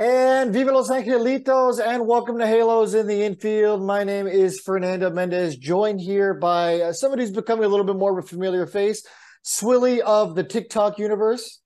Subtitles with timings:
[0.00, 3.82] And Viva Los Angelitos, and welcome to Halos in the Infield.
[3.82, 7.96] My name is Fernando Mendez, joined here by uh, somebody who's becoming a little bit
[7.96, 9.06] more of a familiar face,
[9.44, 11.60] Swilly of the TikTok universe.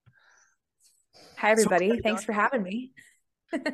[1.39, 2.01] Hi, everybody.
[2.03, 2.91] Thanks for having me.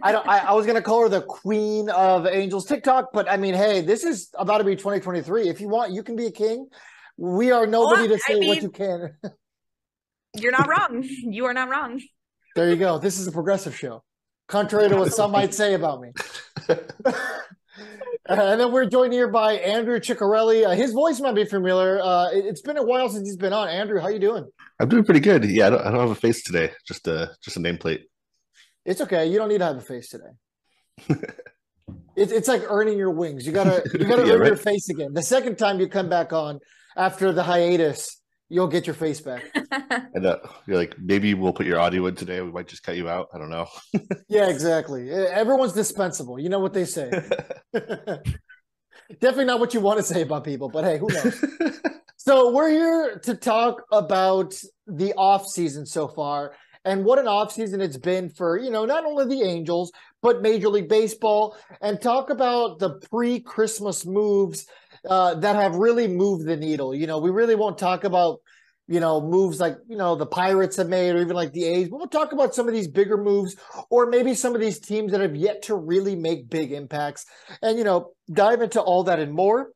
[0.03, 0.29] I don't.
[0.29, 3.55] I, I was going to call her the queen of Angels TikTok, but I mean,
[3.55, 5.49] hey, this is about to be 2023.
[5.49, 6.69] If you want, you can be a king.
[7.17, 9.15] We are nobody Well, to say I mean- what you can.
[10.37, 11.03] You're not wrong.
[11.03, 11.99] You are not wrong.
[12.57, 12.99] there you go.
[12.99, 14.05] This is a progressive show,
[14.51, 16.13] contrary to what some might say about me.
[18.27, 20.67] and then we're joined here by Andrew Ciccarelli.
[20.67, 22.01] Uh, his voice might be familiar.
[22.01, 23.69] Uh, it, has been a while since he's been on.
[23.69, 24.47] Andrew, how you doing?
[24.79, 25.45] I'm doing pretty good.
[25.45, 26.73] Yeah, I don't, I don't have a face today.
[26.87, 28.03] Just a just a nameplate.
[28.85, 29.27] It's okay.
[29.27, 31.17] You don't need to have a face today.
[32.17, 33.47] It's it's like earning your wings.
[33.47, 35.15] You gotta you gotta Yeah, earn your face again.
[35.15, 36.59] The second time you come back on
[36.97, 38.20] after the hiatus,
[38.51, 39.45] you'll get your face back.
[40.13, 42.41] And uh, you're like, maybe we'll put your audio in today.
[42.41, 43.29] We might just cut you out.
[43.33, 43.69] I don't know.
[44.29, 45.11] Yeah, exactly.
[45.11, 46.39] Everyone's dispensable.
[46.39, 47.11] You know what they say.
[47.73, 51.43] Definitely not what you want to say about people, but hey, who knows?
[52.17, 54.55] So we're here to talk about
[54.87, 56.53] the off season so far
[56.85, 59.91] and what an off season it's been for, you know, not only the Angels,
[60.23, 64.67] but Major League Baseball and talk about the pre-Christmas moves
[65.09, 66.95] uh, that have really moved the needle.
[66.95, 68.41] You know, we really won't talk about,
[68.87, 71.89] you know, moves like, you know, the Pirates have made or even like the A's,
[71.89, 73.57] but we'll talk about some of these bigger moves
[73.89, 77.25] or maybe some of these teams that have yet to really make big impacts
[77.63, 79.71] and, you know, dive into all that and more.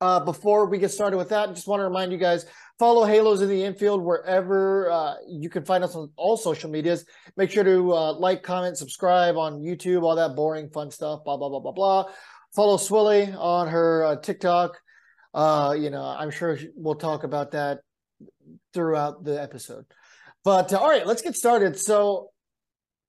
[0.00, 2.46] Uh, before we get started with that, I just want to remind you guys
[2.78, 7.04] follow Halos in the Infield wherever uh, you can find us on all social medias.
[7.36, 11.36] Make sure to uh, like, comment, subscribe on YouTube, all that boring, fun stuff, blah,
[11.36, 12.04] blah, blah, blah, blah.
[12.54, 14.78] Follow Swilly on her uh, TikTok.
[15.34, 17.80] Uh, you know, I'm sure we'll talk about that
[18.72, 19.84] throughout the episode.
[20.44, 21.78] But uh, all right, let's get started.
[21.78, 22.30] So,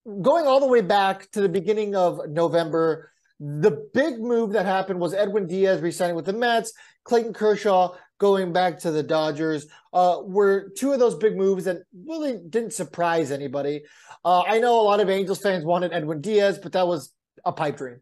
[0.06, 5.00] going all the way back to the beginning of November, the big move that happened
[5.00, 6.74] was Edwin Diaz resigning with the Mets,
[7.06, 9.66] Clayton Kershaw going back to the Dodgers.
[9.94, 13.84] Uh, were two of those big moves that really didn't surprise anybody.
[14.24, 17.14] Uh, I know a lot of Angels fans wanted Edwin Diaz, but that was
[17.46, 18.02] a pipe dream.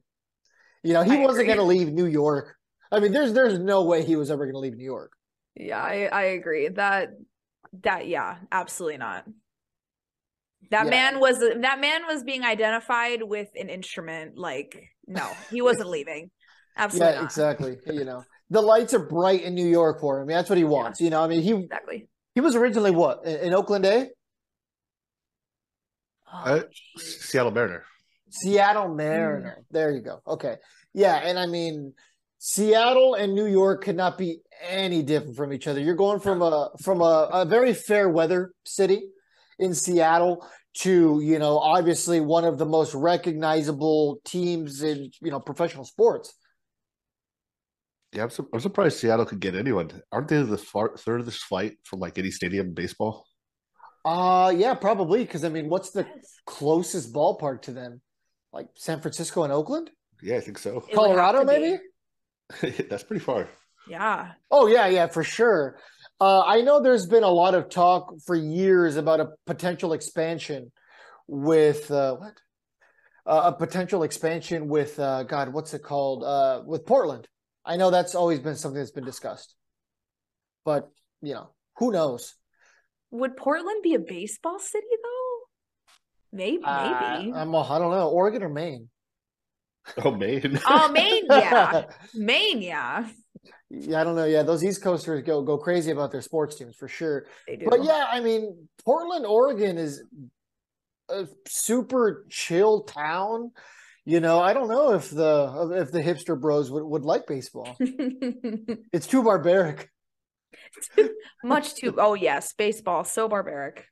[0.88, 2.56] You know, he I wasn't going to leave New York.
[2.94, 5.12] I mean, there's there's no way he was ever going to leave New York.
[5.54, 6.70] Yeah, I, I agree.
[6.70, 7.10] That
[7.84, 9.26] that yeah, absolutely not.
[10.72, 10.90] That Yeah.
[10.90, 14.38] man was that man was being identified with an instrument.
[14.38, 16.32] Like, no, he wasn't leaving.
[16.78, 17.26] Absolutely yeah, not.
[17.26, 17.78] exactly.
[17.88, 20.24] You know, the lights are bright in New York for him.
[20.24, 21.02] I mean, that's what he wants.
[21.02, 22.08] You know, I mean, he Exactly.
[22.34, 24.06] he was originally what in, in Oakland, eh?
[26.34, 26.64] Oh, Uh.
[26.96, 27.84] Seattle Mariner.
[28.30, 29.66] Seattle Mariner.
[29.72, 30.22] There you go.
[30.28, 30.56] Okay.
[30.98, 31.94] Yeah, and I mean
[32.40, 35.80] Seattle and New York could not be any different from each other.
[35.80, 39.04] You're going from a from a, a very fair weather city
[39.60, 40.44] in Seattle
[40.80, 46.34] to, you know, obviously one of the most recognizable teams in, you know, professional sports.
[48.12, 50.02] Yeah, I'm, su- I'm surprised Seattle could get anyone.
[50.12, 53.28] Aren't they the far, furthest flight from like any stadium in baseball?
[54.04, 56.08] Uh yeah, probably because I mean, what's the
[56.48, 58.02] closest ballpark to them?
[58.52, 59.92] Like San Francisco and Oakland?
[60.22, 60.84] Yeah, I think so.
[60.90, 61.78] It Colorado maybe?
[62.90, 63.48] That's pretty far.
[63.90, 64.32] Yeah.
[64.52, 65.78] Oh yeah, yeah, for sure.
[66.20, 70.72] Uh, I know there's been a lot of talk for years about a potential expansion
[71.28, 72.34] with uh, what?
[73.26, 76.24] Uh, a potential expansion with uh, God, what's it called?
[76.24, 77.28] Uh, with Portland.
[77.66, 79.54] I know that's always been something that's been discussed,
[80.64, 80.90] but
[81.22, 82.36] you know, who knows?
[83.12, 86.38] Would Portland be a baseball city though?
[86.38, 86.64] Maybe.
[86.64, 87.34] Uh, Maybe.
[87.34, 88.90] I'm, I don't know, Oregon or Maine.
[90.04, 90.60] Oh, Maine.
[90.68, 91.26] oh, Maine.
[91.30, 91.86] Yeah.
[92.14, 92.62] Maine.
[92.62, 93.08] Yeah.
[93.70, 94.26] yeah, I don't know.
[94.26, 97.26] Yeah, those East Coasters go go crazy about their sports teams for sure.
[97.48, 97.68] They do.
[97.70, 100.04] But yeah, I mean, Portland, Oregon is
[101.10, 103.52] a super chill town.
[104.06, 107.76] You know, I don't know if the if the hipster bros would, would like baseball.
[108.94, 109.90] It's too barbaric.
[111.44, 111.96] Much too.
[111.98, 113.04] Oh yes, baseball.
[113.04, 113.86] So barbaric.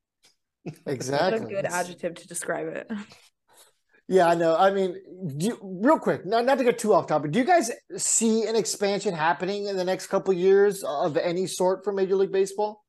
[0.63, 1.45] What Exactly.
[1.45, 2.91] a good adjective to describe it.
[4.07, 4.55] Yeah, I know.
[4.55, 4.95] I mean,
[5.35, 7.31] do you, real quick, not, not to get too off topic.
[7.31, 11.83] Do you guys see an expansion happening in the next couple years of any sort
[11.83, 12.85] for Major League Baseball?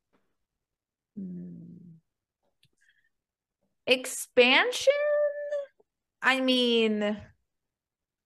[1.18, 1.54] Hmm.
[3.86, 4.92] Expansion?
[6.20, 7.16] I mean,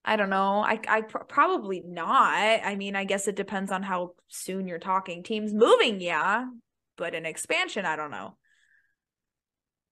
[0.04, 0.60] I don't know.
[0.60, 2.60] I I pr- probably not.
[2.64, 5.22] I mean, I guess it depends on how soon you're talking.
[5.22, 6.46] Teams moving, yeah,
[6.96, 8.36] but an expansion, I don't know.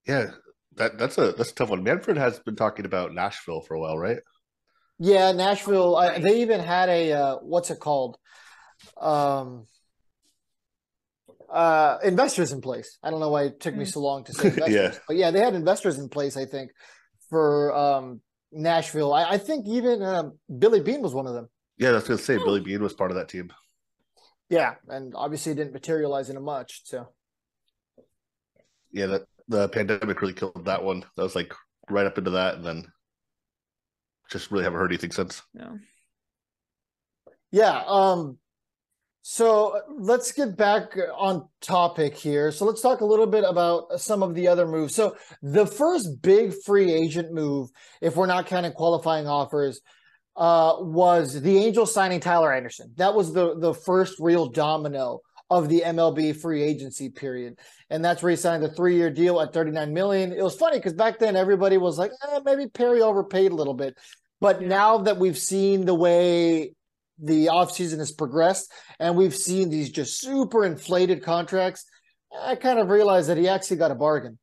[0.06, 0.30] Yeah,
[0.78, 1.82] that that's a that's a tough one.
[1.82, 4.18] Manfred has been talking about Nashville for a while, right?
[4.98, 5.94] Yeah, Nashville.
[5.96, 8.18] I, they even had a uh, what's it called?
[9.00, 9.66] Um,
[11.50, 12.98] uh, investors in place.
[13.02, 13.92] I don't know why it took me Mm.
[13.92, 14.98] so long to say investors, Yeah.
[15.06, 16.36] but yeah, they had investors in place.
[16.36, 16.72] I think
[17.30, 18.20] for um,
[18.52, 19.12] Nashville.
[19.12, 21.48] I, I think even um, Billy Bean was one of them.
[21.76, 23.52] Yeah, that's gonna say Billy Bean was part of that team.
[24.48, 26.82] Yeah, and obviously didn't materialize into much.
[26.84, 27.08] So
[28.90, 31.04] Yeah, that the pandemic really killed that one.
[31.16, 31.54] That was like
[31.90, 32.92] right up into that, and then
[34.30, 35.42] just really haven't heard anything since.
[35.54, 35.72] Yeah.
[37.50, 38.38] yeah, um,
[39.22, 42.50] so let's get back on topic here.
[42.50, 44.94] So let's talk a little bit about some of the other moves.
[44.94, 47.68] So the first big free agent move,
[48.00, 49.80] if we're not counting qualifying offers,
[50.36, 52.92] uh, was the Angels signing Tyler Anderson.
[52.96, 57.58] That was the the first real domino of the MLB free agency period,
[57.90, 60.32] and that's where he signed a three year deal at thirty nine million.
[60.32, 63.74] It was funny because back then everybody was like, eh, maybe Perry overpaid a little
[63.74, 63.96] bit,
[64.40, 66.72] but now that we've seen the way
[67.20, 71.84] the offseason has progressed and we've seen these just super inflated contracts,
[72.40, 74.38] I kind of realized that he actually got a bargain.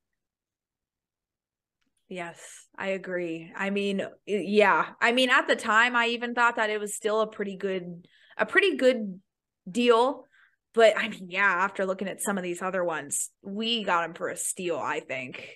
[2.08, 3.52] Yes, I agree.
[3.56, 4.88] I mean, yeah.
[5.02, 8.08] I mean, at the time I even thought that it was still a pretty good
[8.38, 9.20] a pretty good
[9.70, 10.26] deal.
[10.76, 14.14] But I mean, yeah, after looking at some of these other ones, we got him
[14.14, 15.56] for a steal, I think.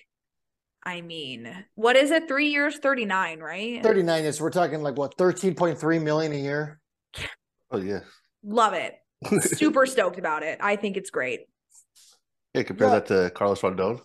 [0.82, 2.26] I mean, what is it?
[2.26, 3.82] 3 years 39, right?
[3.82, 6.80] 39 is we're talking like what 13.3 million a year.
[7.70, 8.00] Oh yeah,
[8.42, 8.94] Love it.
[9.42, 10.58] Super stoked about it.
[10.62, 11.40] I think it's great.
[12.54, 12.62] yeah.
[12.62, 12.94] Compare Yeah.
[12.94, 14.00] that to Carlos Rondon.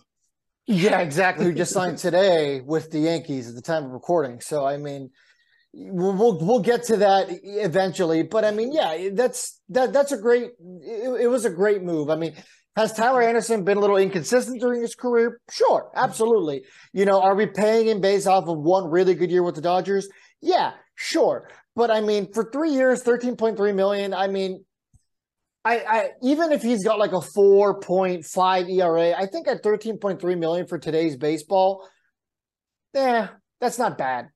[0.68, 1.46] Yeah, exactly.
[1.46, 4.42] Who just signed today with the Yankees at the time of recording.
[4.42, 5.12] So I mean,
[5.76, 8.24] we'll we'll, get to that eventually.
[8.24, 10.52] But I mean, yeah, that's that that's a great.
[10.82, 12.10] It, it was a great move.
[12.10, 12.34] I mean,
[12.76, 15.40] has Tyler Anderson been a little inconsistent during his career?
[15.52, 16.64] Sure, absolutely.
[16.94, 19.62] You know, are we paying him based off of one really good year with the
[19.62, 20.08] Dodgers?
[20.42, 21.50] Yeah, sure.
[21.76, 24.14] But I mean, for three years, thirteen point three million.
[24.14, 24.64] I mean,
[25.66, 30.68] I, I even if he's got like a 4.5 ERA, I think at 13.3 million
[30.68, 31.90] for today's baseball,
[32.94, 33.30] yeah,
[33.60, 34.30] that's not bad.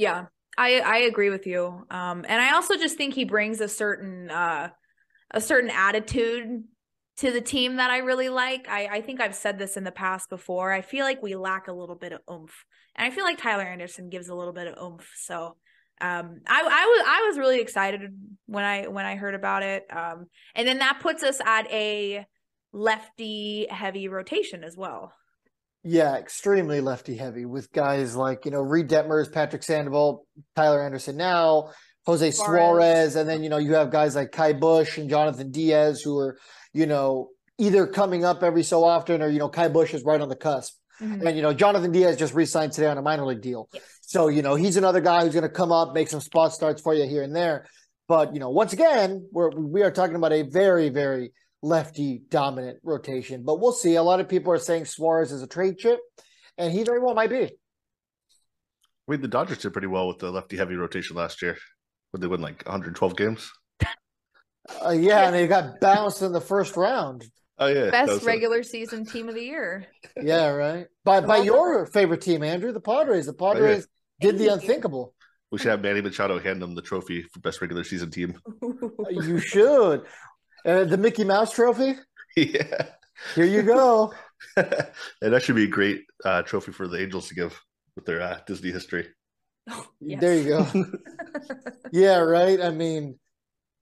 [0.00, 0.26] Yeah,
[0.56, 1.84] I I agree with you.
[1.90, 4.70] Um, and I also just think he brings a certain uh
[5.30, 6.64] a certain attitude
[7.18, 8.66] to the team that I really like.
[8.68, 10.72] I I think I've said this in the past before.
[10.72, 12.64] I feel like we lack a little bit of oomph,
[12.96, 15.08] and I feel like Tyler Anderson gives a little bit of oomph.
[15.16, 15.56] So.
[16.02, 18.00] Um, I, I was I was really excited
[18.46, 19.84] when I when I heard about it.
[19.94, 22.24] Um, and then that puts us at a
[22.72, 25.12] lefty heavy rotation as well.
[25.82, 31.16] Yeah, extremely lefty heavy with guys like, you know, Reid Detmers, Patrick Sandoval, Tyler Anderson
[31.16, 31.70] now,
[32.06, 32.60] Jose Suarez.
[32.60, 33.16] Suarez.
[33.16, 36.38] and then, you know, you have guys like Ky Bush and Jhonathan Diaz who are,
[36.74, 40.20] you know, either coming up every so often or, you know, Ky Bush is right
[40.20, 40.74] on the cusp.
[41.00, 41.26] Mhm.
[41.26, 43.68] And, you know, Jhonathan Diaz just re signed today on a minor league deal.
[43.72, 43.82] Yes.
[44.02, 46.82] So, you know, he's another guy who's going to come up, make some spot starts
[46.82, 47.66] for you here and there.
[48.06, 51.32] But, you know, once again, we're, we are talking about a very, very
[51.62, 53.42] lefty dominant rotation.
[53.44, 53.94] But we'll see.
[53.96, 55.98] A lot of people are saying Suarez is a trade chip,
[56.58, 57.44] and he very well might be.
[57.44, 57.48] I
[59.08, 61.56] mean, the Dodgers did pretty well with the lefty heavy rotation last year.
[62.12, 63.50] Would they win like 112 games?
[64.84, 67.24] Uh, yeah, and they got bounced in the first round.
[67.58, 69.86] Oh yeah, Best was a- regular season team of the year.
[70.20, 70.86] Yeah, right.
[71.04, 73.26] By by your favorite team, Andrew, the Padres.
[73.26, 73.86] The Padres
[74.20, 75.14] did the unthinkable.
[75.50, 78.38] we should have Manny Machado hand them the trophy for best regular season team.
[79.10, 80.02] You should.
[80.64, 81.94] Uh, the Mickey Mouse Trophy.
[82.36, 82.86] yeah,
[83.34, 84.12] Here you go.
[84.56, 87.60] and that should be a great uh, trophy for the Angels to give
[87.96, 89.08] with their uh, Disney history.
[90.00, 90.20] Yes.
[90.20, 90.66] There you go.
[91.92, 92.60] Yeah, right.
[92.60, 93.18] I mean,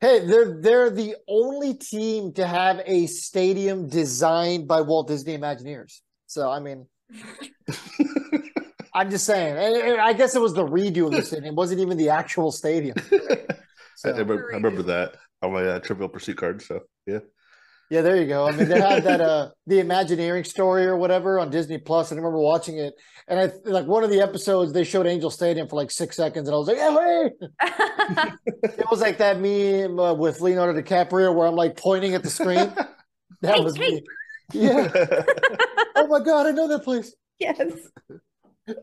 [0.00, 6.00] hey, they're they're the only team to have a stadium designed by Walt Disney Imagineers.
[6.26, 6.86] So I mean,
[8.92, 9.56] I'm just saying.
[9.56, 11.52] And- and I guess it was the redo of the stadium.
[11.52, 12.96] It wasn't even the actual stadium.
[13.12, 13.46] I,
[13.94, 16.62] So, remember, I remember that on my uh, Trivial Pursuit card.
[16.62, 17.20] So yeah,
[17.90, 18.46] yeah, there you go.
[18.46, 22.12] I mean, they had that uh the Imagineering story or whatever on Disney Plus.
[22.12, 22.94] I remember watching it,
[23.28, 26.48] and I like one of the episodes they showed Angel Stadium for like six seconds,
[26.48, 28.30] and I was like, "Hey!"
[28.78, 32.30] It was like that meme uh, with Leonardo DiCaprio where I'm like pointing at the
[32.30, 32.72] screen.
[33.42, 33.90] That Hey, was hey.
[33.90, 34.02] me.
[34.52, 34.90] Yeah.
[35.94, 37.14] oh my god, I know that place.
[37.38, 37.70] yes.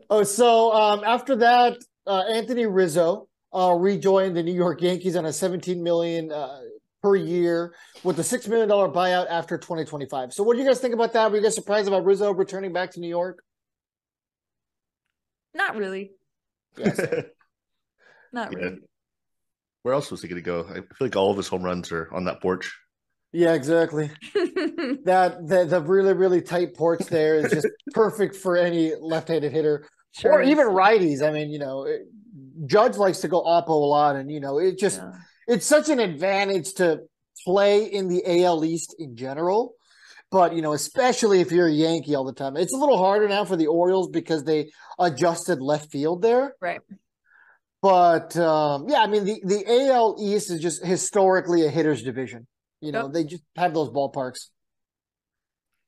[0.08, 5.24] Oh, so um, after that, uh, Anthony Rizzo uh, rejoined the New York Yankees on
[5.26, 6.60] a 17 million uh,
[7.02, 10.32] per year with a six million dollar buyout after 2025.
[10.32, 11.30] So, what do you guys think about that?
[11.30, 13.42] Were you guys surprised about Rizzo returning back to New York?
[15.54, 16.12] Not really.
[16.76, 16.98] Yes.
[18.32, 18.58] Not Yeah.
[18.58, 18.78] really.
[19.82, 20.66] Where else was he going to go?
[20.68, 22.70] I feel like all of his home runs are on that porch.
[23.32, 24.10] yeah, exactly.
[25.04, 29.86] That the the really really tight porch there is just perfect for any left-handed hitter
[30.12, 30.50] Sure or is.
[30.50, 31.22] even righties.
[31.22, 32.02] I mean, you know, it,
[32.64, 35.12] Judge likes to go oppo a lot, and you know, it just Yeah.
[35.46, 37.02] it's such an advantage to
[37.44, 39.74] play in the AL East in general
[40.30, 43.28] But you know, especially if you're a Yankee all the time, it's a little harder
[43.28, 46.54] now for the Orioles because they adjusted left field there.
[46.60, 46.80] Right.
[47.82, 52.46] But um, yeah, I mean the the AL East is just historically a hitter's division.
[52.80, 53.12] You know, Yep.
[53.12, 54.50] they just have those ballparks.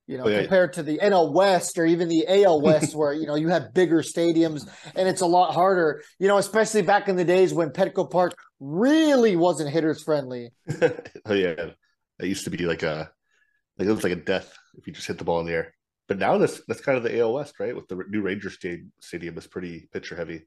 [0.08, 0.40] You know, Oh, yeah.
[0.40, 3.72] compared to the NL West or even the AL West, where you know you have
[3.74, 6.02] bigger stadiums and it's a lot harder.
[6.18, 10.50] You know, especially back in the days when Petco Park really wasn't hitters friendly.
[10.82, 11.54] oh yeah,
[12.18, 13.10] that used to be like a
[13.78, 15.74] like it was like a death if you just hit the ball in the air.
[16.08, 17.76] But now that's that's kind of the AL West, right?
[17.76, 20.46] With the new Ranger stadium, stadium is pretty pitcher heavy.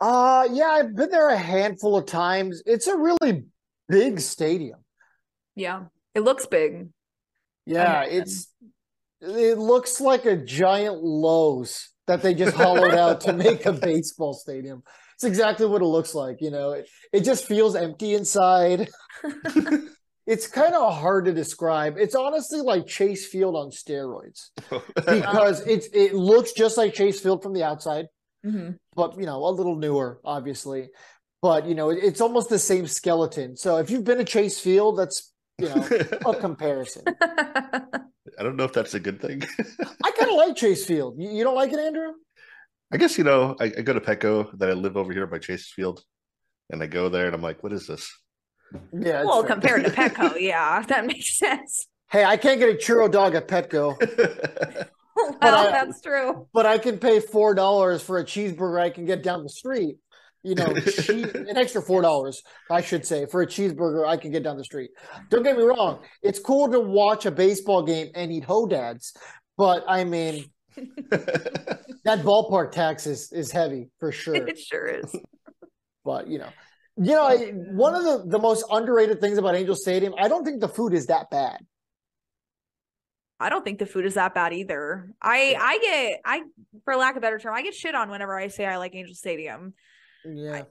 [0.00, 2.60] Uh yeah, I've been there a handful of times.
[2.66, 3.44] It's a really
[3.88, 4.80] big stadium.
[5.54, 5.84] Yeah.
[6.14, 6.88] It looks big.
[7.66, 8.52] Yeah, it's
[9.20, 14.34] it looks like a giant Lowe's that they just hollowed out to make a baseball
[14.34, 14.82] stadium.
[15.14, 16.72] It's exactly what it looks like, you know.
[16.72, 18.88] It, it just feels empty inside.
[20.26, 21.96] It's kind of hard to describe.
[21.98, 24.48] It's honestly like Chase Field on steroids
[24.94, 28.06] because it's it looks just like Chase Field from the outside,
[28.42, 30.88] hmm but you know, a little newer, obviously.
[31.42, 33.54] But you know, it- it's almost the same skeleton.
[33.54, 35.86] So if you've been to Chase Field, that's you know
[36.26, 37.04] a comparison.
[37.20, 39.42] I don't know if that's a good thing.
[40.04, 41.16] I kind of like Chase Field.
[41.18, 42.12] You, you don't like it, Andrew?
[42.92, 45.38] I guess you know I, I go to Petco, then I live over here by
[45.38, 46.02] Chase Field,
[46.70, 48.10] and I go there and I'm like, what is this?
[48.92, 49.24] Yeah.
[49.24, 49.50] well, fair.
[49.50, 51.86] compared to Petco, yeah, that makes sense.
[52.10, 53.96] Hey, I can't get a churro dog at Petco,
[55.16, 56.48] well, I- that's true.
[56.52, 59.96] but I can pay four dollars for a cheeseburger I can get down the street.
[60.44, 64.30] You know, che- an extra four dollars, I should say, for a cheeseburger I can
[64.30, 64.90] get down the street.
[65.30, 69.16] Don't get me wrong; it's cool to watch a baseball game and eat hodads,
[69.56, 70.44] but I mean
[70.76, 74.36] that ballpark tax is is heavy for sure.
[74.36, 75.16] It sure is.
[76.04, 76.50] But you know,
[76.96, 80.44] you know, I, one of the the most underrated things about Angel Stadium, I don't
[80.44, 81.58] think the food is that bad.
[83.40, 85.10] I don't think the food is that bad either.
[85.20, 86.42] I I get I
[86.84, 88.94] for lack of a better term, I get shit on whenever I say I like
[88.94, 89.74] Angel Stadium.
[90.24, 90.62] Yeah,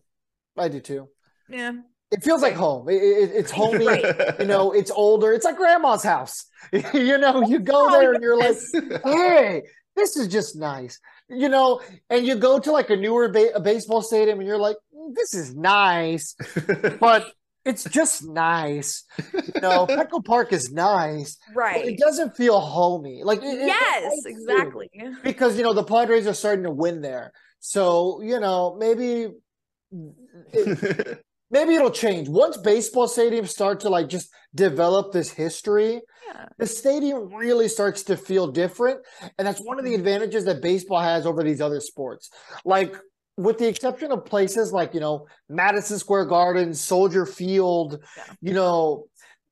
[0.58, 1.10] I do too.
[1.50, 1.74] Yeah.
[2.12, 2.90] It feels like home.
[2.90, 3.86] It, it, it's homey.
[3.88, 4.40] Right.
[4.40, 5.34] You know, it's older.
[5.34, 6.46] It's like grandma's house.
[6.72, 8.58] you know, you go Oh, there and you're like,
[9.04, 9.64] hey,
[9.96, 11.00] this is just nice.
[11.30, 14.60] You know, and you go to like a newer ba- a baseball stadium and you're
[14.60, 16.36] like, "Mm, this is nice,
[17.00, 17.32] but
[17.66, 19.06] it's just nice.
[19.34, 21.38] You know, Petco Park is nice.
[21.56, 21.86] Right.
[21.88, 23.22] It doesn't feel homey.
[23.24, 24.90] Like, it- yes, exactly.
[25.24, 27.32] because you know the Padres are starting to win there.
[27.66, 29.30] So you know maybe
[30.52, 36.02] it, maybe it'll change once baseball stadiums start to like just develop this history.
[36.28, 36.48] Yeah.
[36.58, 39.00] The stadium really starts to feel different,
[39.38, 40.00] and that's one of the mm-hmm.
[40.00, 42.32] advantages that baseball has over these other sports.
[42.66, 42.98] Like
[43.38, 48.24] with the exception of places like you know Madison Square Garden, Soldier Field, Yeah.
[48.42, 49.06] you know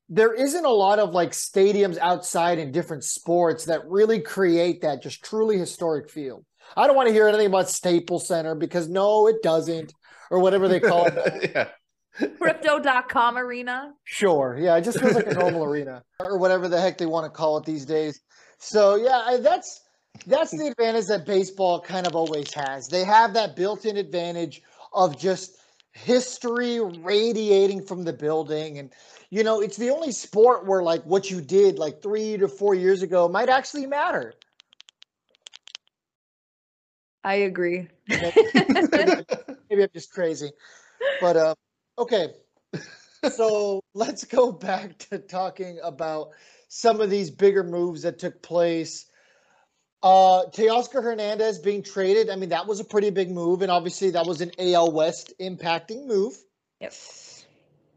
[0.09, 5.01] there isn't a lot of like stadiums outside in different sports that really create that
[5.01, 6.43] just truly historic feel.
[6.75, 9.93] I don't want to hear anything about Staples Center because no, it doesn't,
[10.29, 11.51] or whatever they call it.
[11.55, 12.27] yeah.
[12.37, 13.93] Crypto.com arena.
[14.03, 17.25] Sure, yeah, it just feels like a normal arena or whatever the heck they want
[17.25, 18.21] to call it these days.
[18.57, 19.81] So yeah, I- that's
[20.27, 22.87] that's the advantage that baseball kind of always has.
[22.89, 24.61] They have that built-in advantage
[24.93, 25.55] of just
[25.93, 28.93] history radiating from the building and
[29.29, 32.73] you know it's the only sport where like what you did like three to four
[32.73, 34.33] years ago might actually matter
[37.23, 37.87] I agree.
[38.07, 40.51] maybe i'm just crazy
[41.21, 41.55] but uh
[41.97, 42.27] okay
[43.31, 46.29] so let's go back to talking about
[46.67, 49.05] some of these bigger moves that took place
[50.03, 54.11] uh teoscar hernandez being traded i mean that was a pretty big move and obviously
[54.11, 56.35] that was an al west impacting move
[56.81, 56.93] Yep.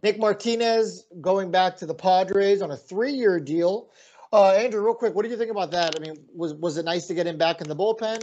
[0.03, 3.89] Nick Martinez going back to the Padres on a three-year deal.
[4.31, 5.97] Uh, Andrew, real quick, what did you think about that?
[5.97, 8.23] I mean, was was it nice to get him back in the bullpen?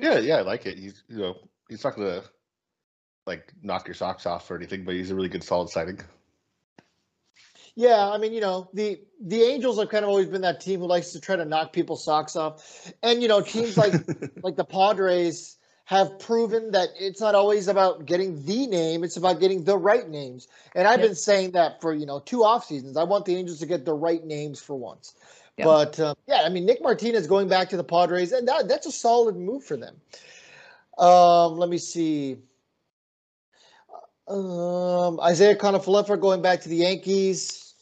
[0.00, 0.78] Yeah, yeah, I like it.
[0.78, 1.36] He's you know
[1.68, 2.22] he's not gonna
[3.26, 6.00] like knock your socks off or anything, but he's a really good solid signing.
[7.74, 10.80] Yeah, I mean, you know, the the Angels have kind of always been that team
[10.80, 13.94] who likes to try to knock people's socks off, and you know, teams like
[14.42, 19.40] like the Padres have proven that it's not always about getting the name; it's about
[19.40, 20.48] getting the right names.
[20.74, 21.06] And I've Yeah.
[21.06, 22.96] been saying that for you know two off seasons.
[22.96, 25.14] I want the Angels to get the right names for once.
[25.58, 28.86] But uh, yeah, I mean, Nick Martinez going back to the Padres, and that, that's
[28.86, 29.96] a solid move for them.
[30.98, 32.36] Um, let me see.
[34.28, 37.74] Um, Isiah Kiner-Falefa going back to the Yankees,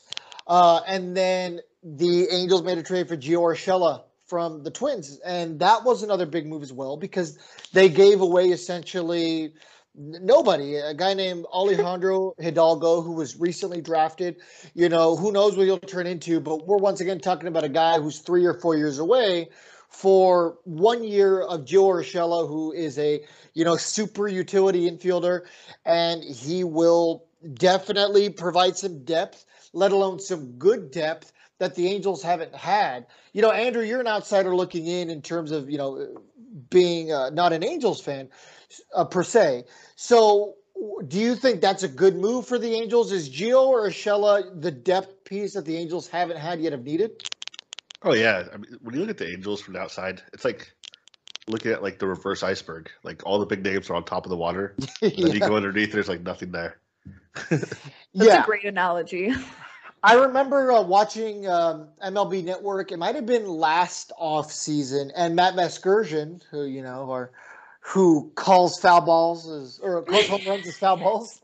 [0.47, 5.59] uh, and then the Angels made a trade for Gio Urshela from the Twins, and
[5.61, 7.39] that was another big move as well because
[7.73, 9.53] they gave away essentially
[9.99, 10.77] nobody.
[10.77, 14.37] A guy named Alejandro Hidalgo, who was recently drafted.
[14.75, 16.41] You know, who knows what he'll turn into?
[16.41, 19.49] But we're once again talking about a guy who's three or four years away
[19.89, 23.25] for one year of Gio Urshela, who is a
[23.55, 25.43] you know super utility infielder,
[25.85, 32.23] and he will definitely provide some depth, let alone some good depth that the Angels
[32.23, 33.07] haven't had.
[33.33, 36.23] You know, Andrew, you're an outsider looking in in terms of you know
[36.71, 38.29] being uh, not an Angels fan
[38.95, 39.65] uh, per se.
[40.01, 40.55] So,
[41.09, 43.11] do you think that's a good move for the Angels?
[43.11, 47.29] Is Gio or Urshela the depth piece that the Angels haven't had yet have needed?
[48.05, 50.73] Oh yeah, I mean, when you look at the Angels from the outside, it's like
[51.49, 52.89] looking at like the reverse iceberg.
[53.03, 55.57] Like all the big names are on top of the water, and then you go
[55.57, 55.91] underneath.
[55.91, 56.79] There's like nothing there.
[57.51, 57.75] That's
[58.13, 59.35] yeah, a great analogy.
[60.05, 62.93] I remember uh, watching um, MLB Network.
[62.93, 67.33] It might have been last off season, and Matt Vasgersian, who you know, or
[67.89, 71.41] who calls foul balls as, or calls home runs as foul balls,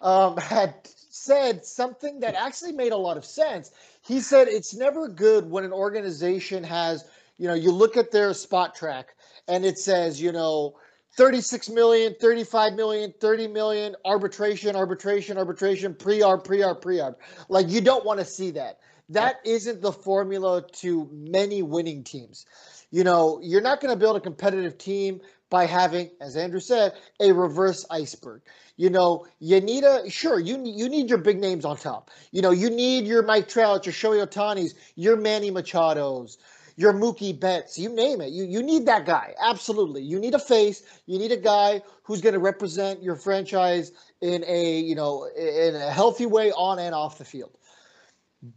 [0.00, 0.74] um, had
[1.10, 3.70] said something that actually made a lot of sense.
[4.00, 7.04] He said it's never good when an organization has,
[7.36, 9.04] you know, you look at their Spotrac
[9.46, 10.74] and it says, you know,
[11.18, 17.16] 36 million, 35 million, 30 million, arbitration, arbitration, arbitration, pre-arb, pre-arb, pre-arb.
[17.50, 18.78] Like you don't want to see that.
[19.10, 22.46] That isn't the formula to many winning teams.
[22.90, 25.20] You know, you're not going to build a competitive team
[25.54, 28.42] by having, as Andrew said, a reverse iceberg.
[28.76, 32.10] You know, you need a sure you you need your big names on top.
[32.32, 36.38] You know, you need your Mike Trout, your Shohei Ohtanis, your Manny Machado's,
[36.74, 38.30] your Mookie Betts, you name it.
[38.32, 39.32] You you need that guy.
[39.40, 40.02] Absolutely.
[40.02, 40.82] You need a face.
[41.06, 45.76] You need a guy who's going to represent your franchise in a, you know, in
[45.76, 47.56] a healthy way on and off the field.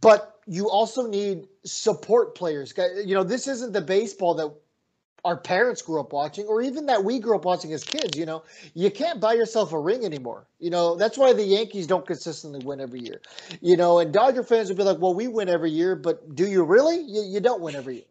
[0.00, 2.74] But you also need support players.
[3.06, 4.52] You know, this isn't the baseball that
[5.28, 8.26] our parents grew up watching or even that we grew up watching as kids you
[8.26, 8.42] know?
[8.74, 10.96] You can't buy yourself a ring anymore you know?
[10.96, 13.20] That's why the yankees don't consistently win every year
[13.60, 13.98] you know?
[13.98, 17.00] And dodger fans would be like well we win every year but do you really?
[17.00, 18.04] You, you don't win every year.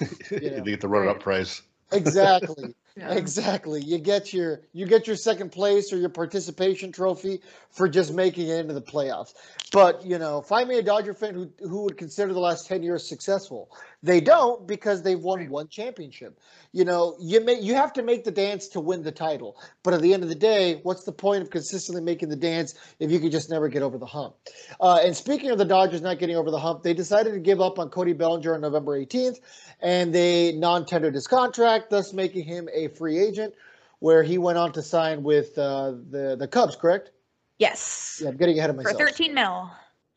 [0.30, 0.56] You, know?
[0.56, 1.62] you get the run-up prize.
[1.92, 3.12] Exactly yeah.
[3.12, 3.82] Exactly.
[3.82, 8.48] You get your you get your second place or your participation trophy for just making
[8.48, 9.34] it into the playoffs.
[9.70, 12.82] But you know, find me a Dodger fan who who would consider the last ten
[12.82, 13.70] years successful.
[14.02, 16.38] They don't because they've won one championship.
[16.72, 19.60] You know, you may you have to make the dance to win the title.
[19.82, 22.74] But at the end of the day, what's the point of consistently making the dance
[22.98, 24.36] if you could just never get over the hump?
[24.80, 27.60] Uh, and speaking of the Dodgers not getting over the hump, they decided to give
[27.60, 29.40] up on Cody Bellinger on November 18th,
[29.80, 33.54] and they non-tendered his contract, thus making him a free agent.
[34.00, 37.12] Where he went on to sign with uh, the the Cubs, correct?
[37.58, 38.20] Yes.
[38.22, 38.98] Yeah, I'm getting ahead of myself.
[38.98, 39.70] For 13 mil.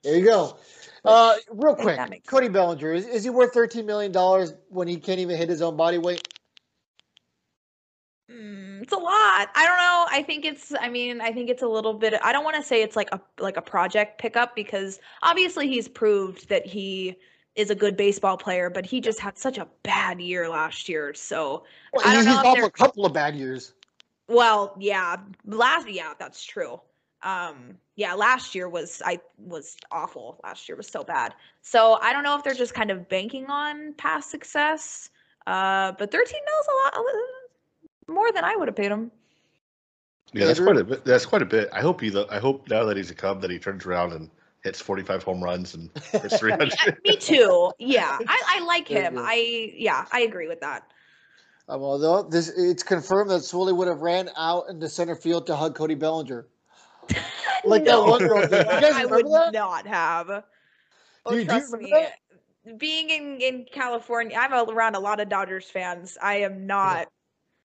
[0.04, 0.58] There you go.
[1.06, 5.20] Uh, real quick, Cody Bellinger is, is he worth 13 million dollars when he can't
[5.20, 6.28] even hit his own body weight?
[8.30, 9.50] Mm, it's a lot.
[9.56, 10.08] I don't know.
[10.10, 10.74] I think it's.
[10.80, 12.14] I mean, I think it's a little bit.
[12.22, 15.88] I don't want to say it's like a like a project pickup because obviously he's
[15.88, 17.16] proved that he
[17.56, 21.14] is a good baseball player, but he just had such a bad year last year.
[21.14, 22.56] So well, I don't he's know.
[22.56, 23.74] He's a couple of bad years.
[24.28, 26.80] Well, yeah, last yeah, that's true.
[27.22, 30.40] Um, yeah, last year was I was awful.
[30.44, 31.34] Last year was so bad.
[31.62, 35.10] So I don't know if they're just kind of banking on past success.
[35.48, 37.06] Uh, but 13 mil is a lot
[38.08, 39.12] more than I would have paid him.
[40.32, 41.06] Yeah, that's quite a bit.
[41.06, 41.70] That's quite a bit.
[41.74, 42.16] I hope he.
[42.30, 44.30] I hope now that he's a Cub that he turns around and
[44.70, 47.00] hits 45 home runs and hits 300.
[47.04, 47.72] me too.
[47.80, 49.16] Yeah, I, I like him.
[49.18, 50.84] I yeah, I agree with that.
[51.68, 55.56] Um, although this, it's confirmed that Swilly would have ran out into center field to
[55.56, 56.48] hug Cody Bellinger.
[57.66, 58.06] Like no.
[58.06, 58.52] that one girl did.
[58.52, 59.52] You guys I would that?
[59.52, 60.46] not have.
[61.26, 61.92] Oh, you, trust me.
[61.92, 62.80] That?
[62.80, 66.18] Being in, in California, I'm around a lot of Dodgers fans.
[66.24, 67.10] I am not.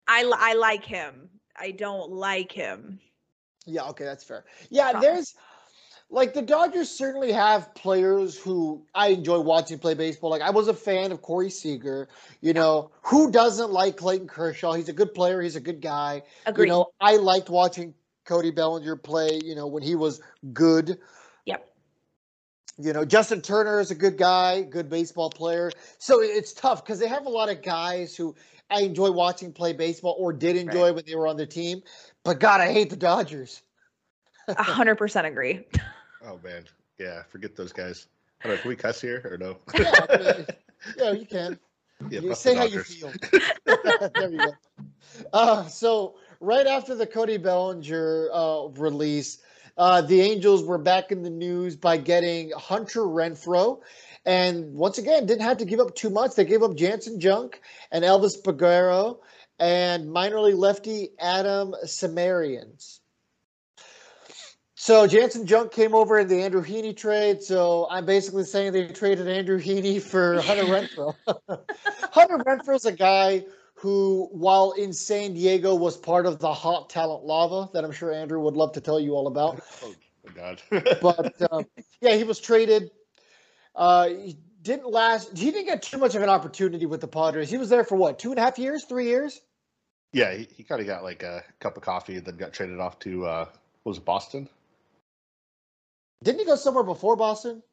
[0.07, 1.29] I, I like him.
[1.59, 2.99] I don't like him.
[3.65, 4.45] Yeah, okay, that's fair.
[4.69, 5.33] Yeah, there's
[6.11, 10.29] like the Dodgers certainly have players who I enjoy watching play baseball.
[10.29, 12.09] Like I was a fan of Corey Seager.
[12.41, 14.73] You know, who doesn't like Clayton Kershaw?
[14.73, 15.41] He's a good player.
[15.41, 16.23] He's a good guy.
[16.45, 16.65] Agreed.
[16.65, 17.93] You know, I liked watching
[18.25, 19.39] Cody Bellinger play.
[19.43, 20.21] You know, when he was
[20.51, 20.99] good.
[21.45, 21.65] Yep.
[22.77, 25.71] You know, Justin Turner is a good guy, good baseball player.
[25.97, 28.35] So it's tough because they have a lot of guys who
[28.69, 30.95] I enjoy watching play baseball or did enjoy right.
[30.95, 31.83] when they were on the team.
[32.25, 33.61] But God, I hate the Dodgers.
[34.49, 35.65] A hundred percent agree.
[36.25, 36.65] Oh man,
[36.97, 37.23] yeah.
[37.23, 38.07] Forget those guys.
[38.43, 39.57] I don't Know, can we cuss here or no?
[40.97, 41.59] yeah, you can.
[42.09, 43.11] Yeah, you say how you feel.
[43.65, 44.53] there you go.
[45.33, 49.39] Uh, so right after the Cody Bellinger uh, release,
[49.77, 53.81] uh, the Angels were back in the news by getting Hunter Renfroe.
[54.25, 56.35] And once again, didn't have to give up too much.
[56.35, 59.19] They gave up Janson Junk and Elvis Peguero
[59.59, 63.00] and minor league lefty Adam Seminaris.
[64.81, 67.43] So Janson Junk came over in the Andrew Heaney trade.
[67.43, 71.13] So I'm basically saying they traded Andrew Heaney for Hunter Renfroe.
[72.11, 76.89] Hunter Renfroe is a guy who, while in San Diego, was part of the hot
[76.89, 79.61] talent lava that I'm sure Andrew would love to tell you all about.
[79.83, 79.93] Oh
[80.25, 80.61] my god.
[80.99, 81.67] But um,
[81.99, 82.89] yeah, he was traded.
[83.75, 85.37] Uh, he didn't last.
[85.37, 87.51] He didn't get too much of an opportunity with the Padres.
[87.51, 89.41] He was there for what, two and a half years, three years?
[90.11, 92.79] yeah, he, he kind of got like a cup of coffee and then got traded
[92.79, 93.45] off to uh
[93.83, 94.49] was it, Boston?
[96.23, 97.63] Didn't he go somewhere before Boston?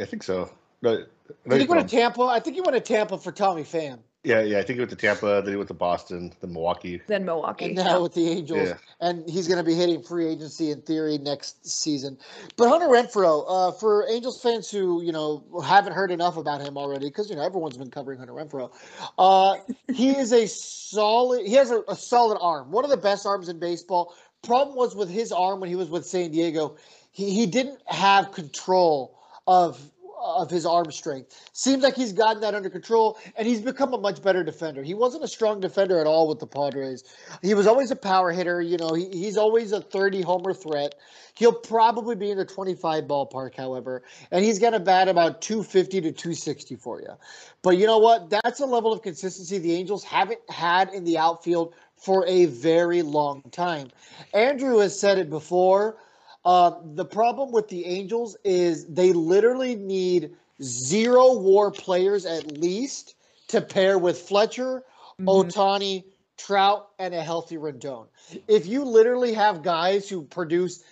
[0.00, 0.50] I think so.
[0.82, 1.04] No,
[1.48, 2.22] Did he go to Tampa?
[2.22, 4.00] I think he went to Tampa for Tommy Pham.
[4.24, 4.58] Yeah, yeah.
[4.58, 7.00] I think he went to Tampa, then he went to Boston, then Milwaukee.
[7.06, 7.66] Then Milwaukee.
[7.66, 8.76] and now with the Angels, Yeah.
[9.00, 12.16] and he's going to be hitting free agency in theory next season.
[12.56, 16.78] But Hunter Renfroe, uh, for Angels fans who you know haven't heard enough about him
[16.78, 18.72] already, because you know everyone's been covering Hunter Renfroe,
[19.18, 19.56] uh,
[19.92, 21.46] he is a solid.
[21.46, 24.14] He has a, a solid arm, one of the best arms in baseball.
[24.42, 26.76] Problem was with his arm when he was with San Diego,
[27.14, 29.90] he, he didn't have control of
[30.24, 31.50] of his arm strength.
[31.52, 34.82] Seems like he's gotten that under control, and he's become a much better defender.
[34.82, 37.04] He wasn't a strong defender at all with the Padres.
[37.42, 38.62] He was always a power hitter.
[38.62, 40.94] You know, he, he's always a 30 homer threat.
[41.34, 46.00] He'll probably be in the 25 ballpark, however, and he's going to bat about 250
[46.00, 47.12] to 260 for you.
[47.60, 48.30] But you know what?
[48.30, 53.02] That's a level of consistency the Angels haven't had in the outfield for a very
[53.02, 53.88] long time.
[54.32, 55.96] Andrew has said it before.
[56.44, 63.16] Uh, the problem with the Angels is they literally need zero war players at least
[63.48, 64.84] to pair with Fletcher,
[65.18, 65.26] Mhm.
[65.26, 66.04] Ohtani,
[66.36, 68.08] Trout, and a healthy Rendon.
[68.48, 70.82] If you literally have guys who produce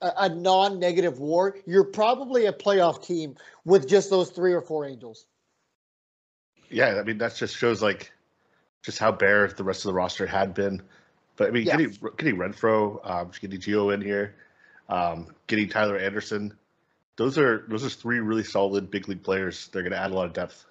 [0.00, 4.84] a, a non-negative WAR, you're probably a playoff team with just those three or four
[4.84, 5.26] Angels.
[6.68, 8.12] Yeah, I mean that just shows like
[8.82, 10.82] just how bare the rest of the roster had been.
[11.36, 11.76] But I mean, Yeah.
[11.76, 14.34] getting getting Renfroe, um, getting Gio in here,
[14.92, 16.52] um, getting Tyler Anderson,
[17.16, 19.68] those are those are three really solid big league players.
[19.68, 20.66] They're going to add a lot of depth.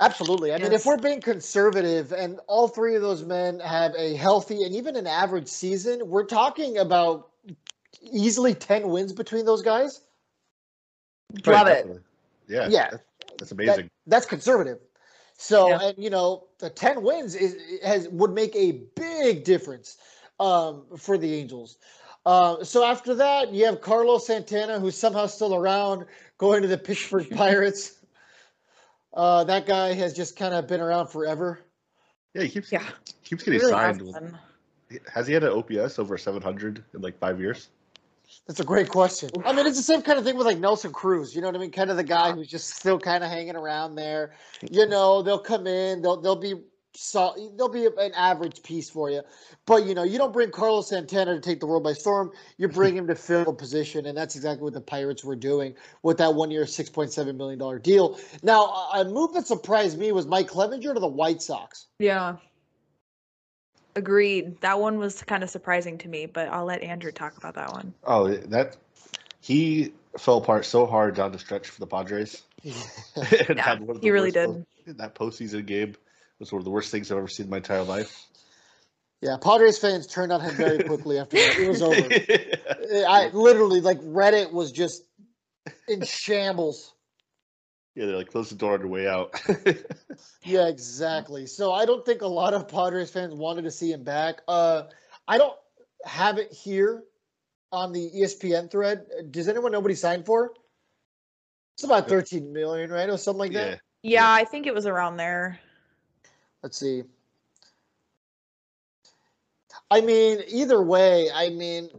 [0.00, 0.52] Absolutely.
[0.52, 4.64] I mean, if we're being conservative and all three of those men have a healthy
[4.64, 7.30] and even an average season, we're talking about
[8.02, 10.02] easily 10 wins between those guys.
[11.46, 11.70] Love it.
[11.70, 12.02] definitely.
[12.46, 12.90] Yeah, Yeah.
[12.90, 13.02] that's,
[13.38, 13.90] that's amazing.
[14.06, 14.80] That's conservative.
[15.38, 15.78] So, Yeah.
[15.82, 19.96] and you know, the 10 wins is has would make a big difference
[20.38, 21.78] um, for the Angels.
[22.26, 26.04] Uh, so after that, you have Carlos Santana, who's somehow still around,
[26.38, 28.04] going to the Pittsburgh Pirates.
[29.14, 31.60] Uh, that guy has just kind of been around forever.
[32.34, 32.82] yeah, he keeps Yeah.
[33.24, 34.00] keeps getting Really signed.
[34.90, 37.68] has has he had an OPS over 700 in like five years?
[38.48, 39.30] That's a great question.
[39.44, 41.34] I mean, it's the same kind of thing with like Nelson Cruz.
[41.34, 41.70] You know what I mean?
[41.70, 44.32] Kind of the guy who's just still kind of hanging around there.
[44.68, 46.54] You know, they'll come in, they'll they'll be
[46.96, 49.22] so they'll be an average piece for you.
[49.66, 52.32] But you know, you don't bring Carlos Santana to take the world by storm.
[52.56, 55.74] You bring him to fill a position, and that's exactly what the Pirates were doing
[56.02, 58.18] with that one-year, six point seven million dollar deal.
[58.42, 61.86] Now, a a move that surprised me was Mike Clevinger to the White Sox.
[61.98, 62.36] Yeah.
[63.94, 64.60] Agreed.
[64.60, 67.72] That one was kind of surprising to me, but I'll let Andrew talk about that
[67.72, 67.94] one.
[68.04, 68.76] Oh, that
[69.40, 72.42] he fell apart so hard down the stretch for the Padres.
[72.64, 74.46] Yeah, had one of he really worst did.
[74.46, 75.94] post- that postseason game
[76.38, 78.26] was one of the worst things I've ever seen in my entire life.
[79.20, 81.58] yeah, Padres fans turned on him very quickly after that.
[81.58, 83.06] It was over.
[83.08, 85.04] I literally like Reddit was just
[85.88, 86.92] in shambles.
[87.94, 89.40] Yeah, they're like closed the door on their way out.
[90.42, 91.46] Yeah, exactly.
[91.46, 94.42] So I don't think a lot of Padres fans wanted to see him back.
[94.46, 94.84] Uh,
[95.26, 95.56] I don't
[96.04, 97.02] have it here
[97.72, 99.06] on the ESPN thread.
[99.32, 100.52] Does anyone know what he signed for?
[101.74, 103.10] It's about 13 million, right?
[103.10, 103.80] Or something like yeah, that.
[104.02, 105.58] Yeah, I think it was around there.
[106.66, 107.04] Let's see.
[109.88, 111.90] I mean, either way, I mean,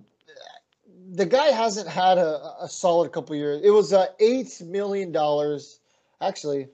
[1.13, 3.61] the guy hasn't had a, a solid couple years.
[3.63, 5.79] It was uh, eight million dollars,
[6.19, 6.67] actually.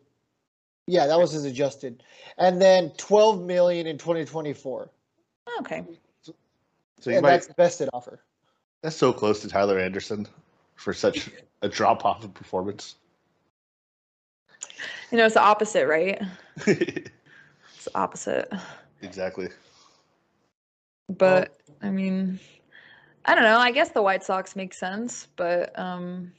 [0.87, 2.01] Yeah, that was his adjusted,
[2.39, 4.89] and then twelve million in twenty twenty four,
[5.59, 5.83] Okay.
[6.23, 8.23] so you and might, that's the bested offer.
[8.81, 10.27] that's so close to Tyler Anderson
[10.77, 11.29] for such
[11.61, 12.95] a drop off of performance.
[15.11, 16.19] You know, it's the opposite, right?
[17.85, 18.51] It's opposite.
[19.01, 19.49] exactly.
[21.09, 22.39] But I mean,
[23.25, 23.57] I don't know.
[23.59, 26.33] I guess the White Sox make sense, but um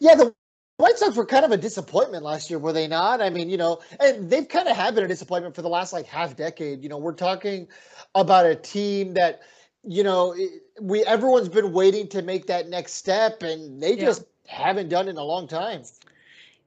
[0.00, 0.34] Yeah, the
[0.78, 3.20] White Sox were kind of a disappointment last year, were they not?
[3.22, 5.92] I mean, you know, and they've kind of have been a disappointment for the last
[5.92, 6.82] like half decade.
[6.82, 7.68] You know, we're talking
[8.14, 9.42] about a team that,
[9.82, 10.36] you know,
[10.80, 14.04] we everyone's been waiting to make that next step, and they Yeah.
[14.04, 15.82] just haven't done it in a long time.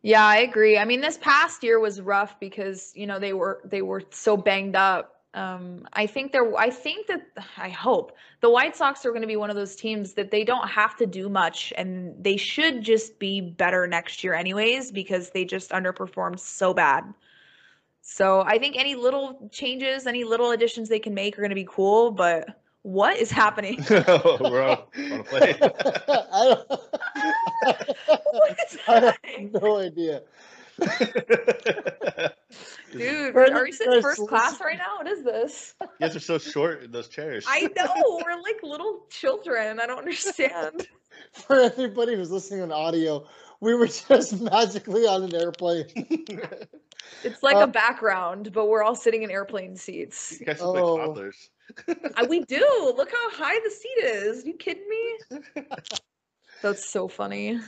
[0.05, 0.77] Yeah, I agree.
[0.77, 4.37] I mean, this past year was rough because, you know, they were they were so
[4.37, 6.55] banged up Um, I think they're.
[6.57, 7.23] I think that
[7.57, 10.45] I hope the White Sox are going to be one of those teams that they
[10.45, 15.31] don't have to do much, and they should just be better next year, anyways, because
[15.31, 17.13] they just underperformed so bad.
[18.01, 21.55] So I think any little changes, any little additions they can make are going to
[21.55, 22.11] be cool.
[22.11, 22.47] But
[22.85, 23.83] what is happening?
[23.89, 25.55] We're on, on a plane.
[25.59, 26.69] I, don't,
[28.31, 29.17] What is I have
[29.59, 30.21] no idea.
[32.91, 34.97] Dude, We're are we the sitting first first class right now?
[34.97, 35.73] What is this?
[35.81, 37.43] You guys are so short in those chairs.
[37.47, 39.79] I know we're like little children.
[39.79, 40.87] I don't understand.
[41.33, 43.25] For everybody who's listening on audio,
[43.61, 45.85] we were just magically on an airplane.
[47.23, 50.37] It's like Uh, a background, but we're all sitting in airplane seats.
[50.39, 50.93] You guys look Oh.
[50.95, 51.49] like toddlers.
[52.29, 52.93] We do.
[52.95, 54.45] Look how high the seat is.
[54.45, 55.63] you kidding me?
[56.61, 57.59] That's so funny.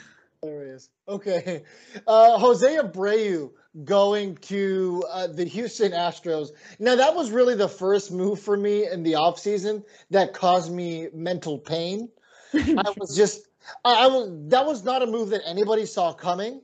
[0.41, 0.89] Hilarious.
[1.07, 1.63] Okay.
[2.05, 3.51] Uh, Jose Abreu
[3.83, 6.49] going to uh, the Houston Astros.
[6.79, 11.09] Now, that was really the first move for me in the offseason that caused me
[11.13, 12.09] mental pain.
[12.53, 13.47] I was just,
[13.83, 16.61] I, I was, that was not a move that anybody saw coming,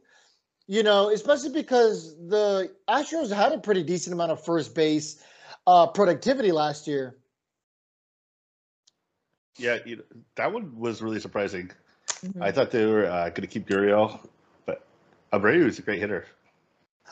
[0.67, 5.22] you know, especially because the Astros had a pretty decent amount of first base
[5.67, 7.17] uh, productivity last year.
[9.58, 10.04] Yeah, you know,
[10.36, 11.72] that one was really surprising.
[12.22, 12.42] Mhm.
[12.42, 14.20] I thought they were uh, going to keep Gurriel,
[14.66, 14.86] but
[15.32, 16.26] Abreu is a great hitter.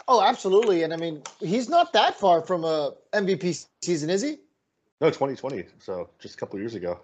[0.08, 0.84] Oh, absolutely.
[0.84, 4.38] And I mean, he's not that far from a MVP season, is he?
[5.01, 6.99] No, 2020, so just a couple years ago.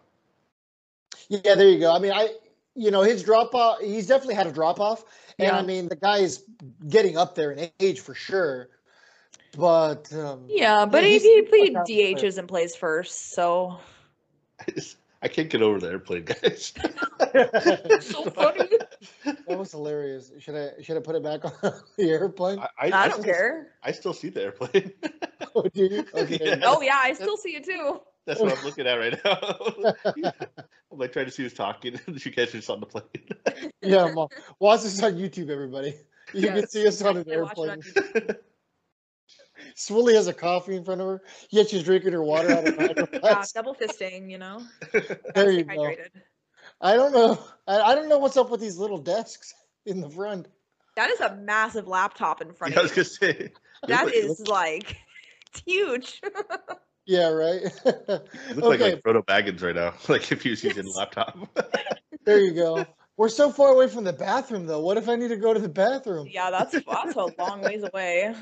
[1.29, 1.93] Yeah, there you go.
[1.95, 2.29] I mean, I,
[2.75, 5.03] you know, his drop off, he's definitely had a drop off.
[5.39, 6.43] And I mean, the guy is
[6.87, 8.69] getting up there in age for sure.
[9.57, 12.15] But, um, Yeah, but Yeah, he, he's- he he's played like that player.
[12.15, 13.79] DHs and plays first, so
[15.21, 16.73] I, can't get over the airplane, guys.
[17.19, 18.69] that so funny.
[19.47, 20.31] That was hilarious.
[20.39, 21.51] Should I should I put it back on
[21.97, 22.59] the airplane?
[22.59, 23.73] I, I, don't still, care.
[23.83, 24.93] I still see the airplane.
[25.55, 26.05] Oh, do you?
[26.13, 26.39] Okay.
[26.41, 26.59] Yeah.
[26.63, 27.99] Oh yeah, I still see it too.
[28.25, 30.33] That's what I'm looking at right now.
[30.91, 31.99] I'm like trying to see who's talking.
[32.07, 33.71] you guys are just on the plane.
[33.81, 34.27] Yeah, Mom.
[34.59, 35.95] watch this on YouTube, everybody.
[36.33, 38.37] You can see us on an I watch it on airplane.
[39.77, 39.91] YouTube.
[40.03, 41.21] Swilly has a coffee in front of her.
[41.49, 43.51] Yet she's drinking her water out of a Yeah, glass.
[43.51, 44.61] double fisting, you know.
[45.35, 45.93] There you go.
[46.81, 47.39] I don't know.
[47.67, 49.53] I, I don't know what's up with these little desks
[49.85, 50.47] in the front.
[50.95, 53.25] That is a massive laptop in front Yeah, I of was you.
[53.25, 53.51] gonna say.
[53.87, 54.97] That look, is like
[55.51, 56.21] it's huge.
[57.09, 57.61] Yeah, right.
[57.85, 59.93] You look like, okay, like Frodo Baggins right now.
[60.09, 61.37] Like if he was using a laptop.
[62.25, 62.85] there you go.
[63.15, 64.81] We're so far away from the bathroom, though.
[64.81, 66.27] What if I need to go to the bathroom?
[66.29, 68.35] yeah, that's that's a long ways away.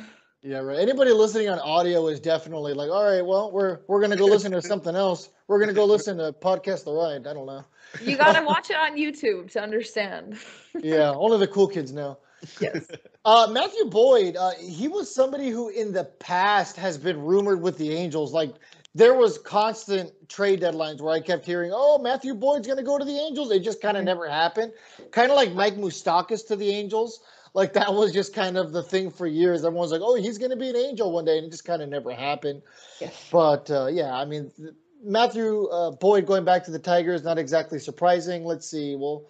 [0.46, 0.78] Yeah, right.
[0.78, 4.52] Anybody listening on audio is definitely like, all right, well, we're we're gonna go listen
[4.52, 5.30] to something else.
[5.48, 7.26] We're gonna go listen to podcast the ride.
[7.26, 7.66] I don't know.
[8.04, 10.38] You gotta watch it on YouTube to understand.
[10.82, 12.18] Yeah, only the cool kids know.
[12.60, 12.86] Yes.
[13.24, 17.78] Uh, Matthew Boyd, uh, he was somebody who in the past has been rumored with
[17.78, 18.34] the Angels.
[18.34, 18.54] Like
[18.94, 22.98] there was constant trade deadlines where I kept hearing, "Oh, Matthew Boyd's going to go
[23.00, 24.08] to the Angels." It just kind of Mhm.
[24.08, 24.74] never happened.
[25.12, 27.22] Kind of like Mike Moustakas to the Angels.
[27.56, 29.64] Like that was just kind of the thing for years.
[29.64, 31.82] Everyone's like, "Oh, he's going to be an Angel one day," and it just kind
[31.82, 32.62] of never happened.
[33.00, 33.30] Yes.
[33.32, 37.38] But uh, yeah, I mean, th- Matthew uh, Boyd going back to the Tigers not
[37.38, 38.44] exactly surprising.
[38.44, 38.98] Let's see.
[38.98, 39.30] We'll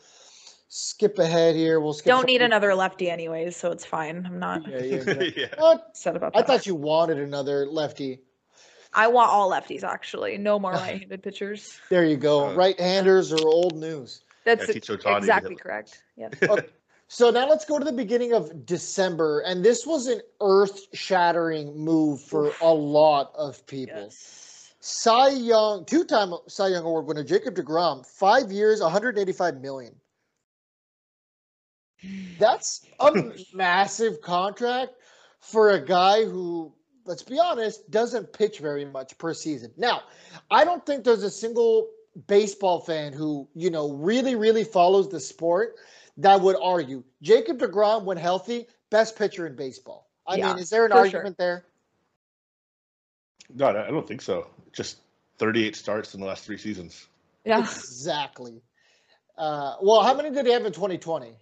[0.70, 1.80] skip ahead here.
[1.80, 2.08] We'll skip.
[2.08, 4.26] Don't need some- another lefty anyways, so it's fine.
[4.26, 5.34] I'm not Yeah, yeah, exactly.
[5.38, 5.48] yeah.
[5.60, 5.86] What?
[5.90, 6.40] upset about that.
[6.40, 8.22] I thought you wanted another lefty.
[8.92, 10.40] I want all lefties actually.
[10.40, 11.80] No more right-handed pitchers.
[11.90, 12.48] There you go.
[12.50, 14.22] Uh, Right-handers are old news.
[14.46, 16.02] That's teach exactly correct.
[16.18, 16.32] Yes.
[17.08, 22.22] So now let's go to the beginning of December, and this was an earth-shattering move
[22.22, 23.96] for a lot of people.
[24.04, 24.74] yes.
[24.80, 29.96] Cy Young, two-time Cy Young Award winner Jacob Degrom, five years, 185 million.
[32.38, 33.12] That's a
[33.54, 34.94] massive contract
[35.40, 36.74] for a guy who,
[37.06, 39.72] let's be honest, doesn't pitch very much per season.
[39.78, 40.02] Now,
[40.52, 41.90] I don't think there's a single
[42.28, 45.76] baseball fan who, you know, really, really follows the sport
[46.18, 50.10] that would argue Jacob DeGrom, when healthy, best pitcher in baseball.
[50.28, 51.20] I Yeah, mean, is there an for sure.
[51.20, 51.66] argument there?
[53.54, 54.48] No, I don't think so.
[54.74, 54.98] Just
[55.38, 57.08] 38 starts in the last three seasons.
[57.44, 57.60] Yeah.
[57.60, 58.62] Exactly.
[59.38, 61.36] Uh, well, how many did he have in 2020?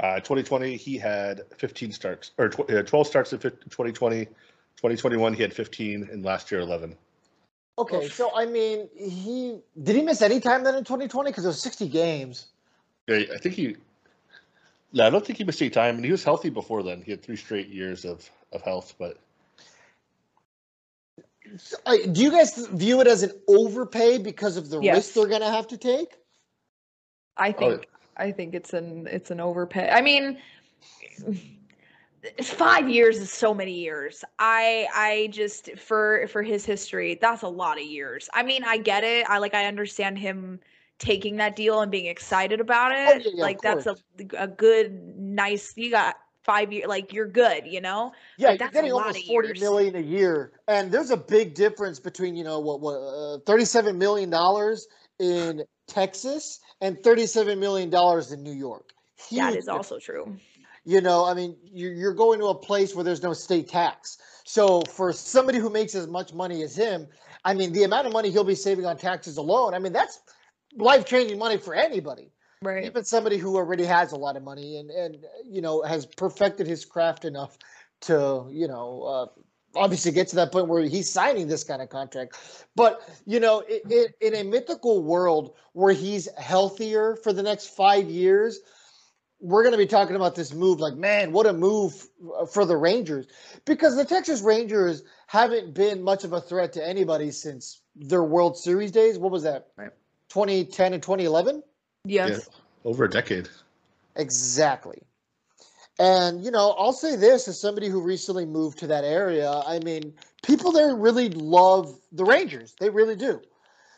[0.00, 4.24] Uh, 2020, he had 15 starts, or tw- uh, 12 starts in fif- 2020.
[4.24, 6.96] 2021, he had 15, and last year 11.
[7.78, 11.48] Okay, so I mean, he did he miss any time then in 2020 because it
[11.48, 12.48] was 60 games.
[13.08, 13.76] Yeah, I think he.
[14.92, 17.02] No, I don't think he missed any time, and he was healthy before then.
[17.02, 19.18] He had three straight years of, of health, but
[21.86, 25.50] do you guys view it as an overpay because of the risk they're going to
[25.50, 26.16] have to take?
[27.36, 29.88] I Oh, think I think it's an it's an overpay.
[29.90, 30.38] I mean,
[32.42, 34.24] five years is so many years.
[34.38, 38.28] I I just for for his history, that's a lot of years.
[38.34, 39.26] I mean, I get it.
[39.28, 40.60] I like I understand him
[41.00, 43.24] taking that deal and being excited about Oh, it.
[43.24, 43.96] yeah, yeah, like that's a
[44.38, 48.12] a good nice you got five years like you're good, you know?
[48.36, 51.98] Yeah, you're getting lot almost of forty million a year, and there's a big difference
[51.98, 54.86] between you know what what uh, thirty-seven million dollars
[55.18, 58.92] in Texas and thirty-seven million dollars in New York.
[59.32, 60.36] That Huge is also true.
[60.84, 64.16] You know, I mean, you're, you're going to a place where there's no state tax.
[64.44, 67.06] So for somebody who makes as much money as him,
[67.44, 70.20] I mean, the amount of money he'll be saving on taxes alone, I mean, that's
[70.76, 72.30] life changing money for anybody.
[72.62, 72.84] Right.
[72.84, 76.66] Even somebody who already has a lot of money and, and you know, has perfected
[76.66, 77.56] his craft enough
[78.02, 81.88] to, you know, uh, obviously get to that point where he's signing this kind of
[81.88, 82.36] contract.
[82.76, 87.68] But, you know, i i in a mythical world where he's healthier for the next
[87.68, 88.60] five years,
[89.40, 92.06] we're going to be talking about this move like, man, what a move
[92.52, 93.26] for the Rangers.
[93.64, 98.58] Because the Texas Rangers haven't been much of a threat to anybody since their World
[98.58, 99.18] Series days.
[99.18, 99.68] What was that?
[99.78, 99.92] Right.
[100.30, 101.62] 2010 and 2011?
[102.04, 102.48] Yes.
[102.84, 103.48] Over a decade.
[104.16, 105.02] Exactly.
[105.98, 109.50] And, you know, I'll say this as somebody who recently moved to that area.
[109.50, 112.74] I mean, people there really love the Rangers.
[112.80, 113.42] They really do.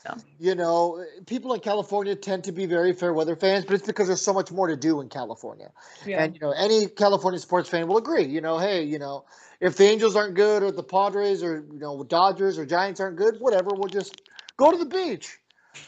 [0.05, 0.15] Yeah.
[0.41, 4.09] You know, people in California tend to be very fair weather fans, but it's because
[4.09, 5.71] there's so much more to do in California.
[6.05, 6.25] Yeah.
[6.25, 9.25] And, you know, any California sports fan will agree, you know, hey, you know,
[9.61, 13.17] if the Angels aren't good or the Padres or, you know, Dodgers or Giants aren't
[13.17, 14.23] good, whatever, we'll just
[14.57, 15.39] go to the beach.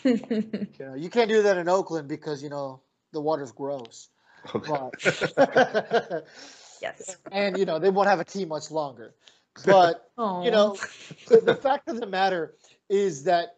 [0.03, 2.81] You know, you can't do that in Oakland because, you know,
[3.12, 4.09] the water's gross.
[4.55, 4.70] Okay.
[4.70, 4.92] But
[6.83, 7.16] yes.
[7.33, 9.14] and you know they won't have a team much longer.
[9.64, 10.77] But you know,
[11.29, 12.55] the, the fact of the matter
[12.90, 13.57] is that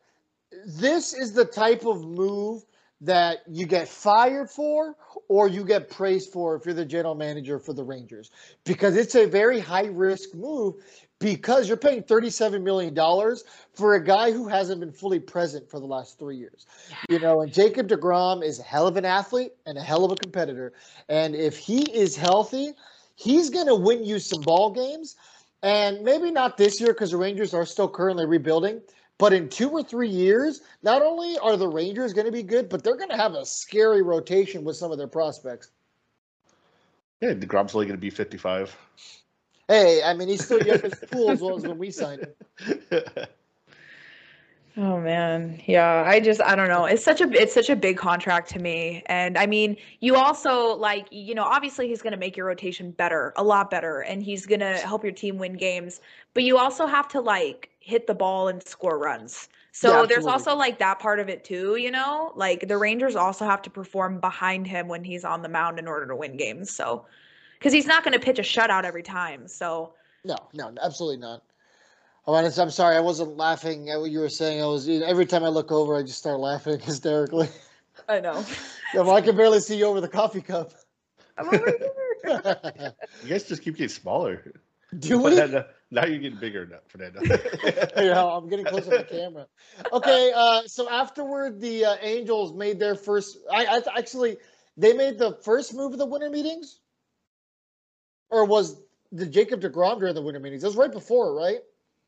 [0.65, 2.65] this is the type of move
[3.01, 4.95] that you get fired for
[5.29, 8.31] or you get praised for if you're the general manager for the Rangers
[8.65, 10.77] because it's a very high risk move
[11.19, 15.81] because you're paying 37 million dollars for a guy who hasn't been fully present for
[15.81, 16.67] the last 3 years.
[17.09, 20.13] You know, and Jacob DeGrom is a hell of an athlete and a hell of
[20.13, 20.73] a competitor
[21.09, 22.73] and if he is healthy,
[23.15, 25.17] he's going to win you some ball games
[25.63, 28.83] and maybe not this year because the Rangers are still currently rebuilding.
[29.19, 32.69] But in two or three years, not only are the Rangers going to be good,
[32.69, 35.71] but they're going to have a scary rotation with some of their prospects.
[37.23, 38.77] Yeah, DeGrom's only going to be 55.
[39.69, 42.23] Hey, I mean, he's still young as a fool as well as when we signed
[42.23, 42.81] him.
[44.79, 46.05] Oh man, yeah.
[46.07, 46.85] I just I don't know.
[46.85, 50.75] It's such a it's such a big contract to me, and I mean, you also
[50.77, 54.45] like you know obviously he's gonna make your rotation better, a lot better, and he's
[54.45, 56.01] gonna help your team win games.
[56.35, 59.49] But you also have to like hit the ball and score runs.
[59.73, 62.33] So Yeah, there's also like that part of it too, you know.
[62.35, 65.89] Like the Rangers also have to perform behind him when he's on the mound in
[65.89, 66.71] order to win games.
[66.71, 67.07] So
[67.59, 69.49] because he's not gonna pitch a shutout every time.
[69.49, 71.43] So No, no, absolutely not.
[72.27, 74.61] And it's- I'm sorry, I wasn't laughing at what you were saying.
[74.61, 77.49] I was every time I look over, I just start laughing hysterically.
[78.09, 78.45] I know.
[78.95, 80.73] Yeah, well, I can barely see you over the coffee cup.
[81.39, 82.93] I'm over here.
[83.23, 84.53] you guys just keep getting smaller.
[84.99, 85.33] Do we?
[85.33, 87.21] Fernando, now you're getting bigger, now, Fernando.
[87.97, 89.47] yeah, I'm getting closer to the camera.
[89.93, 93.39] Okay, uh, so afterward, the uh, Angels made their first.
[93.53, 94.39] I, I actually
[94.77, 96.81] they made the first move of the winter meetings,
[98.31, 98.81] or was
[99.13, 100.65] the Jacob Degrom during the winter meetings?
[100.65, 101.61] It was right before, right?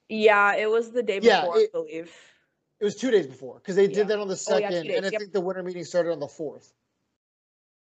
[0.09, 2.15] Yeah, it was the day Yeah, before, it- I believe.
[2.81, 3.95] It was two days before because they Yeah.
[3.95, 5.21] did that on the Oh, yeah, two second, and I yep.
[5.21, 6.73] think the winter meeting started on the fourth.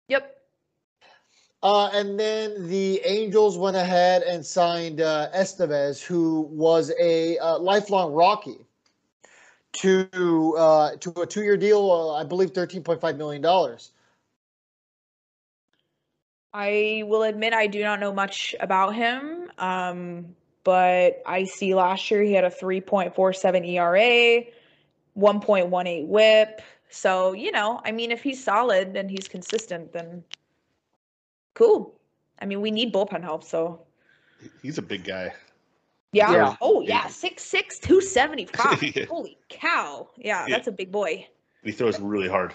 [0.09, 0.33] Yep.
[1.63, 7.59] Uh, and then the Angels went ahead and signed uh, Estevez, who was a uh,
[7.59, 8.59] lifelong Rocky,
[9.73, 11.91] to uh, to a two-year deal.
[11.91, 13.93] Uh, I believe thirteen point five million dollars.
[16.59, 19.51] I will admit I do not know much about him.
[19.59, 24.43] Um, but I see last year he had a 3.47 ERA,
[25.19, 26.63] 1.18 whip.
[26.89, 30.25] So, you know, I mean, if he's solid and he's consistent, then
[31.55, 31.95] cool.
[32.41, 33.45] I mean, we need bullpen help.
[33.45, 33.83] So,
[34.63, 35.35] He's a big guy.
[36.13, 36.33] yeah.
[36.33, 36.57] Yeah.
[36.63, 37.03] Oh, Yeah.
[37.05, 37.09] yeah.
[37.09, 38.83] 6'6, 275.
[38.97, 39.05] Yeah.
[39.07, 40.09] Holy cow.
[40.17, 40.57] Yeah, Yeah.
[40.57, 41.27] that's a big boy.
[41.65, 42.55] He throws really hard.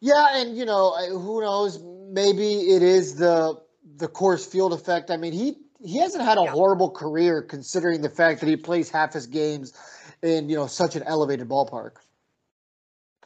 [0.00, 1.78] Yeah, and you know, who knows?
[2.18, 3.60] Maybe it is the
[3.96, 5.10] the Coors Field effect.
[5.12, 6.50] I mean, he he hasn't had a Yeah.
[6.50, 9.72] horrible career considering the fact that he plays half his games
[10.20, 11.92] in you know such an elevated ballpark.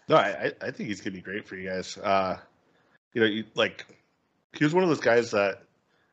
[0.09, 0.29] No, I,
[0.61, 1.97] I- I think he's gonna be great for you guys.
[1.97, 2.39] Uh,
[3.15, 3.87] you know, you, like
[4.53, 5.63] he was one of those guys that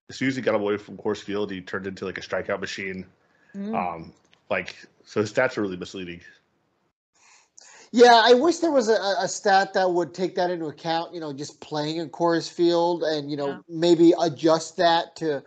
[0.09, 2.61] as soon as he got away from Coors Field, he turned into like a strikeout
[2.61, 3.05] machine.
[3.53, 3.75] Mm.
[3.75, 4.13] Um,
[4.49, 4.73] like
[5.03, 6.21] so his stats are really misleading.
[7.91, 11.13] Yeah, I wish there was a, a stat that would take that into account.
[11.13, 13.57] You know, just playing in Coors Field, and you know Yeah.
[13.67, 15.43] maybe adjust that to,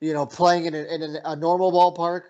[0.00, 2.22] you know, playing in, a, in a, a normal ballpark.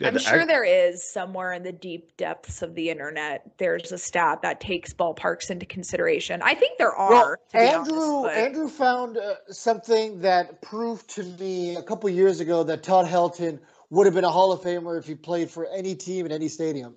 [0.00, 3.52] Yeah, I'm sure ag- there is somewhere in the deep depths of the internet.
[3.58, 6.42] There's a stat that takes ballparks into consideration.
[6.42, 7.10] I think there are.
[7.10, 11.82] Well, to be Andrew honest, but- Andrew found uh, something that proved to me a
[11.82, 15.14] couple years ago that Todd Helton would have been a Hall of Famer if he
[15.14, 16.96] played for any team in any stadium.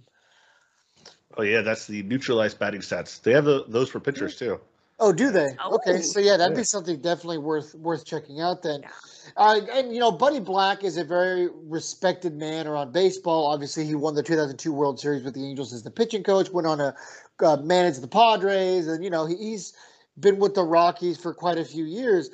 [1.35, 3.21] Oh yeah, that's the neutralized batting stats.
[3.21, 4.59] They have the, those for pitchers too.
[4.99, 5.49] Oh, do they?
[5.71, 6.01] Okay, Oh.
[6.01, 8.81] so yeah, that'd be something definitely worth worth checking out then.
[9.35, 13.47] Uh, and you know, Buddy Black is a very respected man around baseball.
[13.47, 16.49] Obviously, he won the 2002 World Series with the Angels as the pitching coach.
[16.49, 16.95] Went on to
[17.43, 19.73] uh, manage the Padres, and you know, he, he's
[20.19, 22.31] been with the Rockies for quite a few years.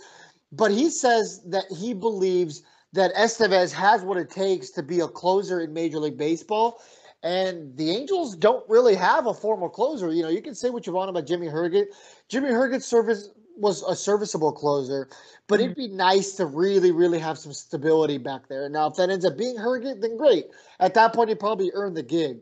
[0.53, 2.61] But he says that he believes
[2.93, 6.79] that Estevez has what it takes to be a closer in Major League Baseball.
[7.23, 10.11] And the Angels don't really have a formal closer.
[10.11, 11.85] You know, you can say what you want about Jimmy Herget.
[12.27, 15.07] Jimmy Herget's service was a serviceable closer,
[15.47, 18.67] but it'd be nice to really, really have some stability back there.
[18.67, 20.47] Now, if that ends up being Herget, then great.
[20.79, 22.39] At that point, he probably earned the gig.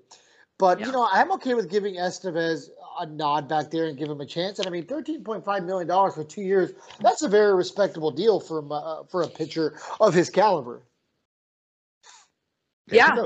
[0.57, 2.69] But you know, I'm okay with giving Estevez
[2.99, 4.59] a nod back there and give him a chance.
[4.59, 9.03] And I mean, 13.5 million dollars for two years—that's a very respectable deal for uh,
[9.09, 10.83] for a pitcher of his caliber.
[12.91, 13.25] Yeah.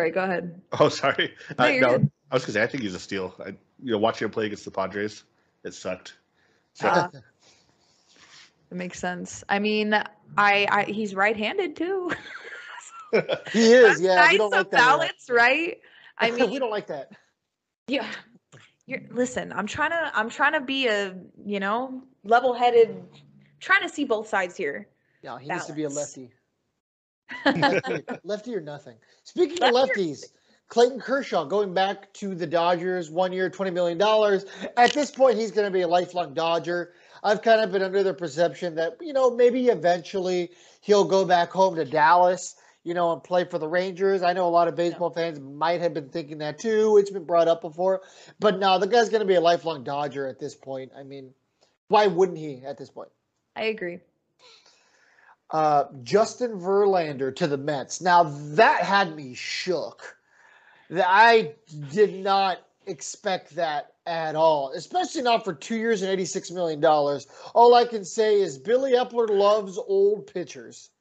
[0.00, 0.60] Think that- Sorry, go ahead.
[0.80, 1.34] Oh, sorry.
[1.58, 2.10] No, Uh, you're no, good.
[2.30, 3.34] I was gonna say I think he's a steal.
[3.44, 3.48] I,
[3.82, 5.24] you know, watching him play against the Padres,
[5.64, 6.14] it sucked.
[6.74, 7.08] So, Uh,
[8.70, 9.44] It makes sense.
[9.48, 12.10] I mean, I, I he's right-handed too.
[13.52, 14.14] He is, yeah.
[14.14, 14.80] nice we don't of like that.
[14.80, 15.78] at balance, right?
[16.16, 17.12] I mean, we don't like that.
[17.86, 18.06] yeah.
[18.86, 19.52] You're listen.
[19.52, 20.10] I'm trying to.
[20.14, 21.14] I'm trying to be a
[21.44, 23.04] you know level-headed.
[23.60, 24.88] Trying to see both sides here.
[25.22, 26.16] Yeah, he needs to be a Balance.
[26.16, 26.32] lefty.
[28.24, 28.96] lefty, or nothing.
[29.24, 30.24] Speaking Lefty of lefties,
[30.68, 34.00] Clayton Kershaw going back to the Dodgers, one year, $20 million.
[34.76, 36.94] At this point, he's going to be a lifelong Dodger.
[37.22, 41.50] I've kind of been under the perception that, you know, maybe eventually he'll go back
[41.50, 44.22] home to Dallas, you know, and play for the Rangers.
[44.22, 46.96] I know a lot of baseball fans might have been thinking that too.
[46.98, 48.00] It's been brought up before.
[48.40, 50.90] But no, the guy's going to be a lifelong Dodger at this point.
[50.96, 51.34] I mean,
[51.88, 53.10] why wouldn't he at this point?
[53.54, 54.00] I agree.
[55.52, 58.00] Uh, Justin Verlander to the Mets.
[58.00, 60.16] Now that had me shook.
[60.90, 61.54] That I
[61.90, 67.26] did not expect that at all, especially not for two years and eighty-six million dollars.
[67.54, 70.90] All I can say is Billy Eppler loves old pitchers.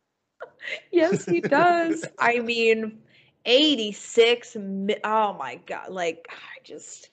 [0.91, 2.06] Yes, he does.
[2.20, 2.99] I mean,
[3.45, 7.10] 86 mi- oh my god, like I just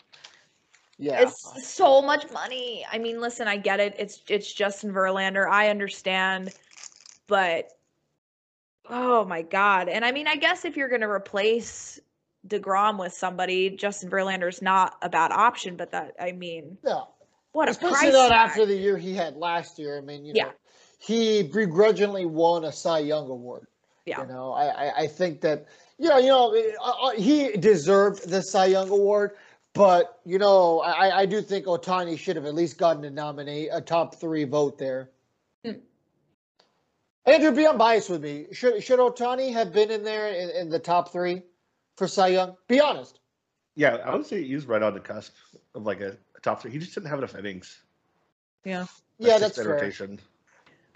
[0.98, 2.84] Yeah, it's so much money.
[2.90, 3.94] I mean, listen, I get it.
[3.98, 5.48] It's it's Justin Verlander.
[5.48, 6.52] I understand.
[7.28, 7.68] But
[8.90, 9.88] oh my god.
[9.88, 12.00] And I mean, I guess if you're going to replace
[12.48, 17.02] DeGrom with somebody, Justin Verlander's not a bad option, but that I mean, yeah.
[17.52, 18.48] what a Especially not tag.
[18.50, 19.98] after the year he had last year.
[19.98, 20.50] I mean, you know, Yeah.
[20.98, 23.66] he begrudgingly won a Cy Young award.
[24.06, 24.22] Yeah.
[24.22, 25.66] You know, I, I, I think that,
[25.98, 29.32] you know, you know, uh, uh, he deserved the Cy Young award,
[29.74, 33.68] but you know, I, I do think Ohtani should have at least gotten to nominate
[33.70, 35.10] a top three vote there.
[37.28, 38.46] Andrew, be unbiased with me.
[38.52, 41.42] Should should Ohtani have been in there in, in the top three
[41.96, 42.56] for Cy Young?
[42.68, 43.20] Be honest.
[43.76, 45.34] yeah, I would say he was right on the cusp
[45.74, 46.72] of like a, a top three.
[46.72, 47.78] He just didn't have enough innings.
[48.64, 48.86] Yeah.
[49.18, 49.74] yeah, that's that's fair.
[49.74, 50.18] rotation.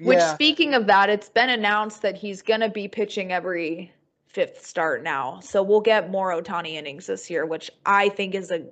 [0.01, 0.35] Which, yeah.
[0.35, 3.93] speaking of that, it's been announced that he's going to be pitching every
[4.27, 5.39] fifth start now.
[5.41, 8.65] So we'll get more Ohtani innings this year, which I think is a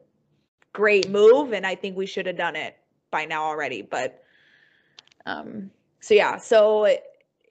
[0.72, 1.52] great move.
[1.52, 2.76] And I think we should have done it
[3.12, 3.82] by now already.
[3.82, 4.24] But,
[5.24, 6.38] um, so yeah.
[6.38, 6.88] So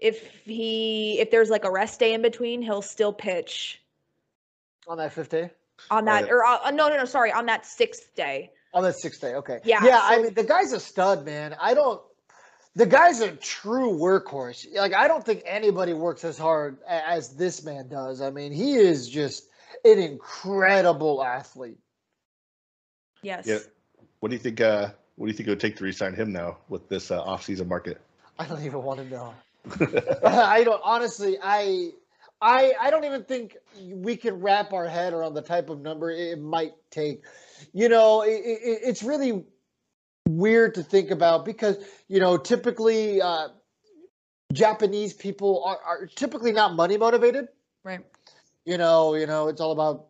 [0.01, 3.81] if he, if there's like a rest day in between, he'll still pitch
[4.87, 5.51] on that fifth day.
[5.91, 6.31] on that, yeah.
[6.31, 8.51] or uh, no, no, no, sorry, on that sixth day.
[8.73, 9.59] On that sixth day, okay.
[9.63, 11.55] Yeah, Yeah, I mean the guy's a stud, man.
[11.59, 12.01] I don't
[12.75, 14.65] the guy's a true workhorse.
[14.75, 18.21] Like I don't think anybody works as hard as this man does.
[18.21, 19.49] I mean, he is just
[19.83, 21.79] an incredible athlete.
[23.21, 23.45] Yes.
[23.47, 23.59] Yeah.
[24.19, 24.61] What do you think?
[24.61, 27.21] Uh, what do you think it would take to re-sign him now with this uh,
[27.21, 27.99] off-season market?
[28.37, 29.33] I don't even want to know.
[30.25, 31.37] I don't honestly.
[31.41, 31.91] I,
[32.41, 36.09] I, I don't even think we can wrap our head around the type of number
[36.09, 37.23] it might take.
[37.73, 39.43] You know, it, it, it's really
[40.27, 43.49] weird to think about because you know typically uh,
[44.53, 47.47] Japanese people are, are typically not money motivated.
[47.83, 48.01] Right.
[48.65, 50.07] You know, you know, it's all about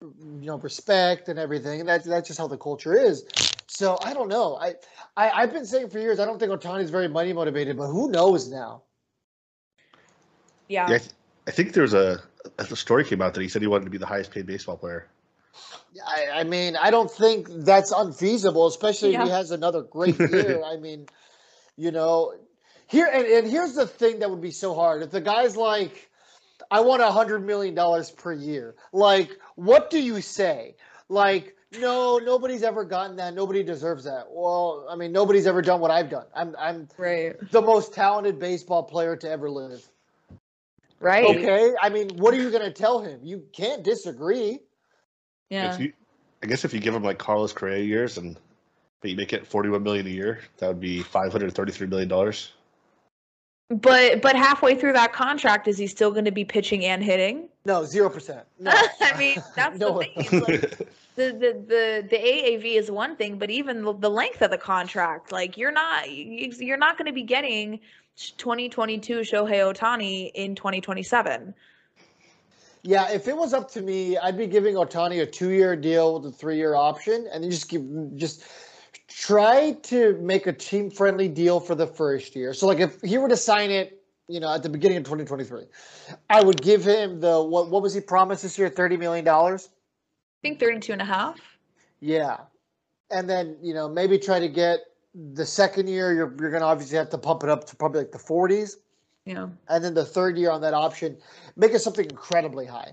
[0.00, 1.80] you know respect and everything.
[1.80, 3.24] And that's that's just how the culture is.
[3.66, 4.56] So I don't know.
[4.56, 4.74] I,
[5.16, 8.10] I I've been saying for years I don't think Ohtani's very money motivated, but who
[8.10, 8.82] knows now?
[10.72, 10.88] Yeah.
[10.88, 11.10] Yeah, I, th-
[11.46, 12.22] I think there's a,
[12.58, 14.76] a story came out that he said he wanted to be the highest paid baseball
[14.78, 15.06] player.
[16.06, 20.62] I, I mean, I don't think that's unfeasible, especially if he has another great year.
[20.64, 21.06] I mean,
[21.76, 22.32] you know,
[22.86, 25.02] here and, and here's the thing that would be so hard.
[25.02, 26.08] If the guy's like,
[26.70, 30.76] I want a hundred million dollars per year, like, what do you say?
[31.10, 33.34] Like, no, nobody's ever gotten that.
[33.34, 34.24] Nobody deserves that.
[34.30, 36.26] Well, I mean, nobody's ever done what I've done.
[36.34, 37.34] I'm I'm Right.
[37.50, 39.86] the most talented baseball player to ever live.
[41.02, 41.24] Right.
[41.36, 41.74] Okay.
[41.82, 43.18] I mean, what are you gonna tell him?
[43.24, 44.60] You can't disagree.
[45.50, 45.74] Yeah.
[45.74, 45.92] If you,
[46.42, 48.38] I guess if you give him like Carlos Correa years and
[49.00, 52.08] but you make it forty-one million a year, that would be five hundred thirty-three million
[52.08, 52.52] dollars.
[53.68, 57.48] But but halfway through that contract, is he still going to be pitching and hitting?
[57.64, 58.44] No, zero percent.
[58.60, 58.70] No.
[59.00, 60.12] I mean, that's No the way.
[60.16, 60.40] thing.
[60.40, 60.60] Like
[61.16, 64.58] the, the the the AAV is one thing, but even the, the length of the
[64.58, 67.80] contract, like you're not you're not going to be getting
[68.16, 71.54] 2022 Shohei Ohtani in 2027.
[72.84, 76.32] Yeah, if it was up to me, I'd be giving Ohtani a two-year deal with
[76.32, 77.82] a three-year option, and then just give
[78.16, 78.44] just
[79.08, 82.52] try to make a team-friendly deal for the first year.
[82.52, 85.64] So, like, if he were to sign it, you know, at the beginning of 2023,
[86.28, 87.70] I would give him the what?
[87.70, 88.68] What was he promised this year?
[88.68, 89.68] Thirty million dollars.
[89.72, 91.38] I think 32 and a half.
[92.00, 92.38] Yeah,
[93.12, 94.80] and then you know maybe try to get
[95.14, 96.12] the second year.
[96.12, 98.76] You're you're gonna obviously have to pump it up to probably like the 40s.
[99.24, 99.50] Yeah.
[99.68, 101.16] and then the third year on that option,
[101.54, 102.92] make it something incredibly high.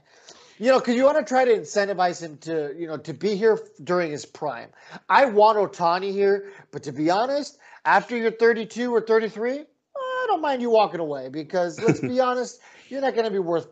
[0.60, 3.36] You know, because you want to try to incentivize him to, you know, to be
[3.36, 4.70] here during his prime.
[5.10, 9.62] I want Ohtani here, but to be honest, after you're 32 or 33,
[9.98, 12.60] I don't mind you walking away because let's be honest,
[12.90, 13.68] you're not going to be worth,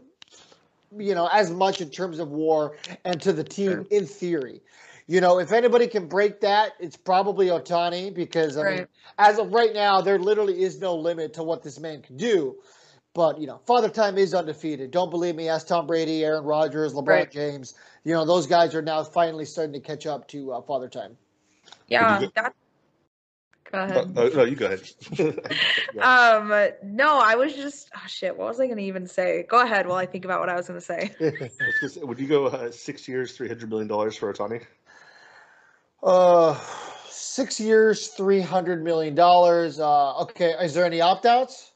[0.97, 2.75] you know, as much in terms of WAR
[3.05, 3.85] and to the team Sure.
[3.91, 4.61] in theory.
[5.09, 8.87] You know, if anybody can break that, it's probably Ohtani because I mean,
[9.17, 12.57] as of right now, there literally is no limit to what this man can do.
[13.13, 14.91] But you know, Father Time is undefeated.
[14.91, 15.47] Don't believe me?
[15.47, 17.31] Ask Tom Brady, Aaron Rodgers, LeBron Right.
[17.31, 17.73] James.
[18.03, 21.17] You know, those guys are now finally starting to catch up to uh, Father Time.
[21.87, 22.19] Yeah.
[22.19, 22.53] go- That,
[23.71, 24.13] go Oh, ahead.
[24.15, 24.81] oh, no, you go ahead.
[25.93, 26.37] Yeah.
[26.37, 26.49] Um,
[26.83, 29.43] no, I was just, oh shit, what was I going to even say?
[29.49, 31.11] Go ahead while I think about what I was going to say.
[31.19, 34.31] I was gonna say, Would you go uh, six years, three hundred million dollars for
[34.31, 34.63] Ohtani?
[36.03, 36.59] Uh,
[37.09, 39.79] six years, three hundred million dollars.
[39.79, 41.71] Uh, okay, is there any opt outs?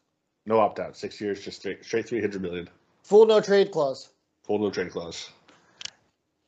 [0.45, 0.97] No opt out.
[0.97, 2.69] Six years, just straight, straight three hundred million.
[3.03, 4.09] Full no trade clause.
[4.43, 5.29] Full no trade clause.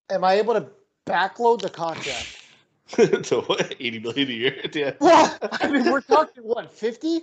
[0.09, 0.67] Am I able to
[1.05, 2.39] backload the contract?
[3.25, 3.75] so what?
[3.79, 4.61] Eighty million a year?
[4.73, 4.93] Yeah.
[4.99, 7.21] Well, I mean, we're talking what, 50?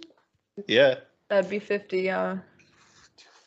[0.66, 0.96] Yeah.
[1.28, 2.38] That'd be 50, yeah.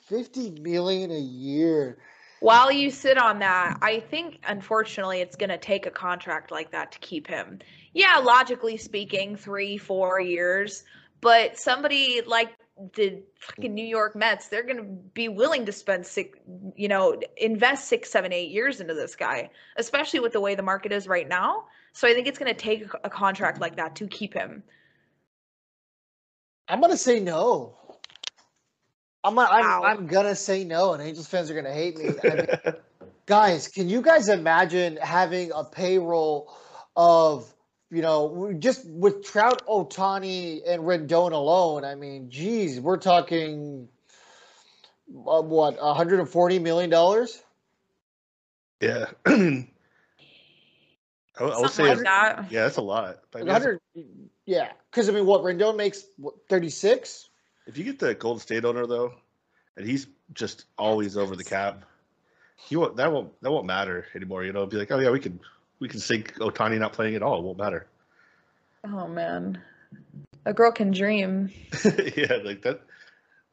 [0.07, 1.97] 50 million a year.
[2.43, 6.71] While you sit on that, I think unfortunately it's going to take a contract like
[6.71, 7.59] that to keep him.
[7.93, 10.83] Yeah, logically speaking, three, four years.
[11.21, 12.57] But somebody like
[12.95, 16.37] the fucking New York Mets, they're going to be willing to spend six,
[16.75, 20.61] you know, invest six, seven, eight years into this guy, especially with the way the
[20.61, 21.63] market is right now.
[21.93, 24.63] So I think it's going to take a, contract like that to keep him.
[26.67, 27.77] I'm gonna say no.
[29.23, 29.83] I'm gonna, I'm, Wow.
[29.83, 32.09] I'm gonna say no, and Angels fans are gonna hate me.
[32.23, 32.75] I mean,
[33.25, 36.53] guys, can you guys imagine having a payroll
[36.95, 37.51] of
[37.89, 41.85] you know just with Trout, Ohtani, and Rendon alone?
[41.85, 43.87] I mean, geez, we're talking
[45.27, 47.41] uh, what 140 million dollars.
[48.81, 49.05] yeah.
[49.25, 49.67] I mean,
[51.39, 52.51] I would I would Something say, like that.
[52.51, 53.19] yeah, that's a lot.
[53.31, 57.29] But I mean, that's- 100, yeah, because I mean, what Rendon makes what, 36.
[57.65, 59.13] If you get the Golden State owner though,
[59.77, 61.85] and he's just always over the cap,
[62.55, 62.95] he won't.
[62.97, 63.39] That won't.
[63.41, 64.43] That won't matter anymore.
[64.43, 65.39] You know, be like, oh yeah, we can
[65.79, 67.39] we can sink Ohtani not playing at all.
[67.39, 67.87] It won't matter.
[68.85, 69.61] Oh, man.
[70.45, 71.51] A girl can dream.
[72.15, 72.81] yeah, like that.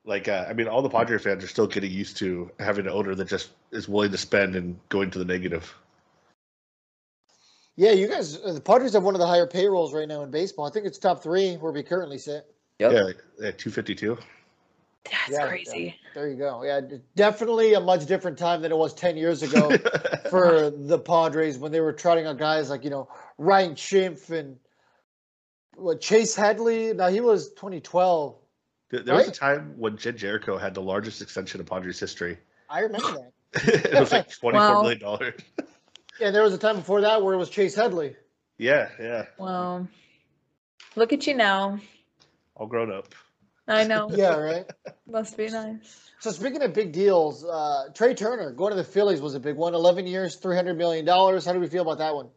[0.04, 2.92] Like uh, I mean, all the Padre fans are still getting used to having an
[2.92, 5.74] owner that just is willing to spend and going to the negative.
[7.76, 10.30] Yeah, you guys, uh, the Padres have one of the higher payrolls right now in
[10.30, 10.66] baseball.
[10.66, 12.46] I think it's top three where we currently sit.
[12.80, 12.92] Yep.
[12.92, 13.02] Yeah,
[13.46, 14.16] like, two fifty two.
[15.04, 15.96] That's Yeah, crazy.
[16.14, 16.62] There you go.
[16.62, 16.80] Yeah,
[17.14, 19.70] definitely a much different time than it was 10 years ago
[20.30, 23.08] for the Padres when they were trotting out guys like, you know,
[23.38, 24.58] Ryan Schimpf and
[25.74, 26.92] what, Chase Headley.
[26.92, 28.36] Now, he was 2012.
[28.90, 32.38] There there was a time when Jedd Gyorko had the largest extension of Padres history.
[32.68, 33.32] I remember that.
[33.92, 34.82] it was like twenty four Wow.
[34.82, 35.34] million dollars.
[36.20, 38.16] And there was a time before that where it was Chase Headley.
[38.58, 39.88] Yeah, yeah, Well,
[40.96, 41.78] look at you now.
[42.60, 43.14] All grown up.
[43.66, 44.10] I know.
[44.14, 44.66] Yeah, right.
[45.08, 46.10] Must be nice.
[46.20, 49.56] So speaking of big deals, uh, Trea Turner going to the Phillies was a big
[49.56, 49.74] one.
[49.74, 51.06] 11 years, $300 million.
[51.06, 52.28] How do we feel about that one?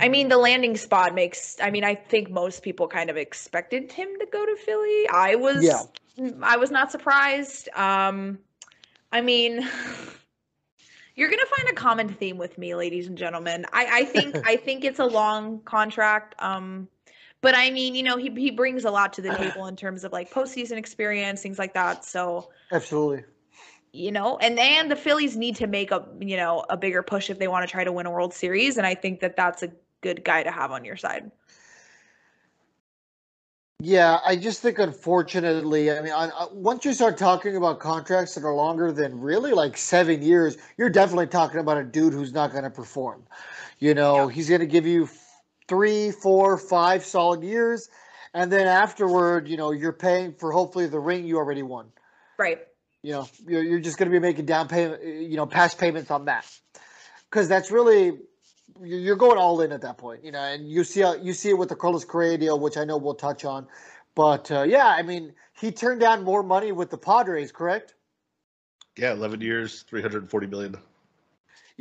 [0.00, 1.56] I mean, the landing spot makes.
[1.62, 5.08] I mean, I think most people kind of expected him to go to Philly.
[5.08, 5.62] I was.
[5.62, 5.82] Yeah.
[6.42, 7.68] I was not surprised.
[7.68, 8.40] Um,
[9.12, 9.64] I mean,
[11.14, 13.66] You're gonna find a common theme with me, ladies and gentlemen.
[13.72, 16.34] I, I think I think it's a long contract.
[16.38, 16.88] Um,
[17.42, 20.04] but I mean, you know, he he brings a lot to the table in terms
[20.04, 22.04] of like postseason experience, things like that.
[22.04, 23.24] So Absolutely.
[23.92, 27.30] you know, and and the Phillies need to make a you know a bigger push
[27.30, 29.62] if they want to try to win a World Series, and I think that that's
[29.62, 31.30] a good guy to have on your side.
[33.80, 37.80] Yeah, I just think unfortunately, I mean, I, I, uh, once you start talking about
[37.80, 42.12] contracts that are longer than really like seven years, you're definitely talking about a dude
[42.12, 43.24] who's not going to perform.
[43.80, 44.28] You know, Yeah.
[44.28, 45.06] he's going to give you
[45.68, 47.88] three, four, five solid years,
[48.34, 51.86] and then afterward, you know, you're paying for hopefully the ring you already won.
[52.38, 52.60] Right.
[53.02, 56.10] You know, you're, you're just going to be making down payment, you know, past payments
[56.10, 56.46] on that,
[57.30, 58.18] because that's really
[58.80, 61.32] you're you're going all in at that point, you know, and you see how you
[61.32, 63.66] see it with the Carlos Correa deal, which I know we'll touch on,
[64.14, 67.94] but uh, yeah, I mean, he turned down more money with the Padres, correct?
[68.96, 70.76] Yeah, 11 years, 340 million.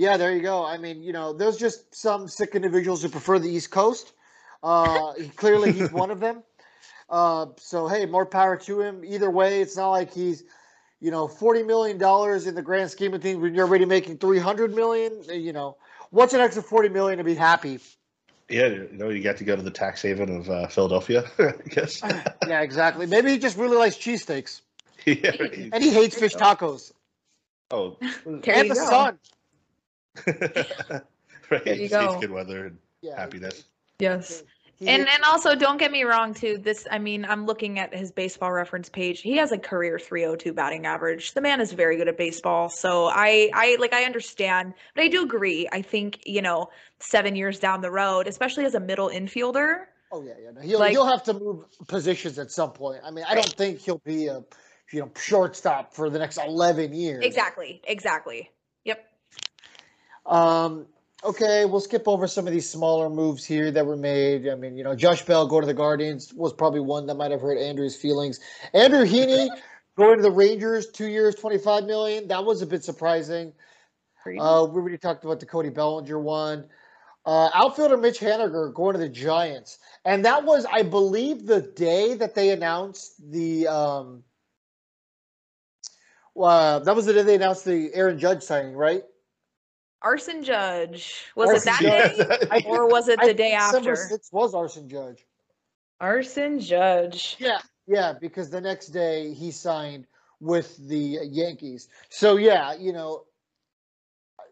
[0.01, 0.65] Yeah, there you go.
[0.65, 4.13] I mean, you know, there's just some sick individuals who prefer the East Coast.
[4.63, 6.41] Uh, he- clearly, he's one of them.
[7.07, 9.05] Uh, so hey, more power to him.
[9.05, 10.43] Either way, it's not like he's,
[11.01, 14.17] you know, forty million dollars in the grand scheme of things when you're already making
[14.17, 15.21] three hundred million.
[15.29, 15.77] uh, You know,
[16.09, 17.77] what's an extra forty million to be happy?
[18.49, 21.53] Yeah, you know, you got to go to the tax haven of uh, Philadelphia, I
[21.69, 22.01] guess.
[22.47, 23.05] yeah, exactly.
[23.05, 24.61] Maybe he just really likes cheesesteaks
[25.05, 25.31] yeah,
[25.71, 26.91] and he hates fish tacos
[27.69, 28.85] Oh, There and you the go.
[28.87, 29.19] sun.
[30.27, 31.03] right.
[31.49, 32.19] There you Just needs go.
[32.19, 33.65] Good weather and Yeah, happiness.
[33.99, 34.43] Yes.
[34.79, 36.57] And and also don't get me wrong too.
[36.57, 39.21] This I mean, I'm looking at his baseball reference page.
[39.21, 41.33] He has a career 302 batting average.
[41.33, 42.67] The man is very good at baseball.
[42.69, 45.69] So I I like I understand, but I do agree.
[45.71, 50.23] I think, you know, 7 years down the road, especially as a middle infielder, Oh
[50.23, 50.51] yeah, yeah.
[50.51, 53.01] No, he'll Like- he'll have to move positions at some point.
[53.03, 54.43] I mean, I don't think he'll be a
[54.91, 57.23] you know shortstop for the next eleven years.
[57.23, 57.81] Exactly.
[57.85, 58.49] Exactly.
[60.25, 60.87] Um.
[61.23, 64.49] Okay, we'll skip over some of these smaller moves here that were made.
[64.49, 67.29] I mean, you know, Josh Bell go to the Guardians was probably one that might
[67.29, 68.39] have hurt Andrew's feelings.
[68.73, 69.47] Andrew Heaney
[69.95, 72.27] going to the Rangers, two years, twenty five million.
[72.27, 73.53] That was a bit surprising.
[74.25, 76.65] Uh, we already talked about the Cody Bellinger one.
[77.23, 82.15] Uh, outfielder Mitch Haniger going to the Giants, and that was, I believe, the day
[82.15, 83.67] that they announced the.
[83.67, 84.23] Um,
[86.35, 89.03] uh, that was the day they announced the Aaron Judge signing, right?
[90.01, 91.25] Arson Judge.
[91.35, 92.39] Was Arson it that Judge.
[92.39, 94.15] day I- or was it I the day think December after?
[94.15, 95.25] 6th was Arson Judge.
[95.99, 97.35] Arson Judge.
[97.39, 100.07] Yeah, yeah, because the next day he signed
[100.39, 101.89] with the Yankees.
[102.09, 103.25] So yeah, you know,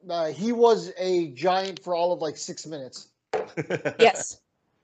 [0.09, 3.07] uh, he was a giant for all of like six minutes.
[3.99, 4.41] Yes.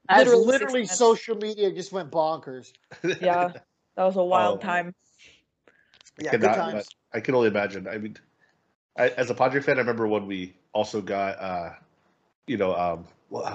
[0.09, 2.73] As Literally literally, social media just went bonkers.
[3.21, 3.53] Yeah.
[3.95, 4.61] That was a wild Oh.
[4.61, 4.93] time.
[6.19, 6.87] Yeah, Could good times.
[7.13, 7.87] I can only imagine.
[7.87, 8.15] I mean,
[8.97, 11.71] I, as a Padre fan, I remember when we also got, uh,
[12.47, 13.05] you know, um,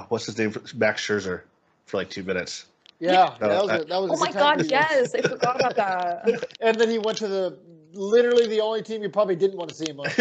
[0.08, 1.42] what's his name, Max Scherzer,
[1.86, 2.66] for like two minutes.
[2.98, 4.10] Yeah, No, that was I- a, that was.
[4.10, 5.14] a Oh my good time god, yes.
[5.14, 6.44] I forgot about that.
[6.60, 7.58] And then he went to the
[7.92, 10.06] literally the only team you probably didn't want to see him on.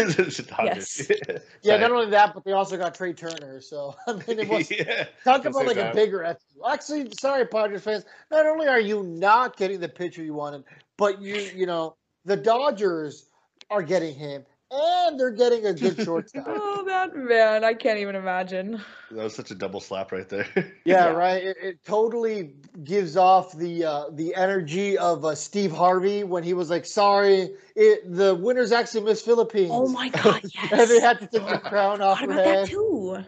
[0.64, 1.10] yes.
[1.62, 3.60] Yeah, not only that, but they also got Trea Turner.
[3.60, 5.06] So I mean, it was yeah.
[5.24, 6.24] talk about same like a bigger.
[6.24, 8.04] F- Actually, sorry, Padres fans.
[8.30, 10.64] Not only are you not getting the pitcher you wanted,
[10.96, 13.26] but you you know the Dodgers
[13.70, 16.46] are getting him, and they're getting a good shortstop.
[16.48, 18.80] Oh that man, I can't even imagine.
[19.10, 20.46] That was such a double slap right there.
[20.84, 21.10] Yeah, Yeah.
[21.10, 21.42] right.
[21.42, 22.54] It, it totally
[22.84, 27.50] gives off the uh, the energy of uh, Steve Harvey when he was like, "Sorry,
[27.76, 30.72] it, the winners actually Miss Philippines." Oh my god, yes.
[30.72, 32.64] and they had to take the crown off What her about head.
[32.66, 33.24] that too?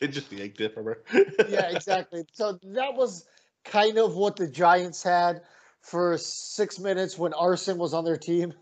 [0.00, 1.02] they just yanked it from her.
[1.48, 2.24] yeah, exactly.
[2.32, 3.26] So that was
[3.64, 5.42] kind of what the Giants had
[5.80, 8.54] for six minutes when Arson was on their team.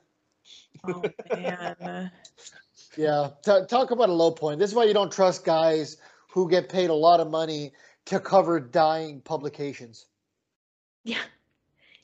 [0.89, 1.03] Oh
[1.37, 2.11] man.
[2.97, 4.59] Yeah, T- talk about a low point.
[4.59, 5.97] This is why you don't trust guys
[6.31, 7.73] who get paid a lot of money
[8.07, 10.07] to cover dying publications.
[11.05, 11.23] Yeah.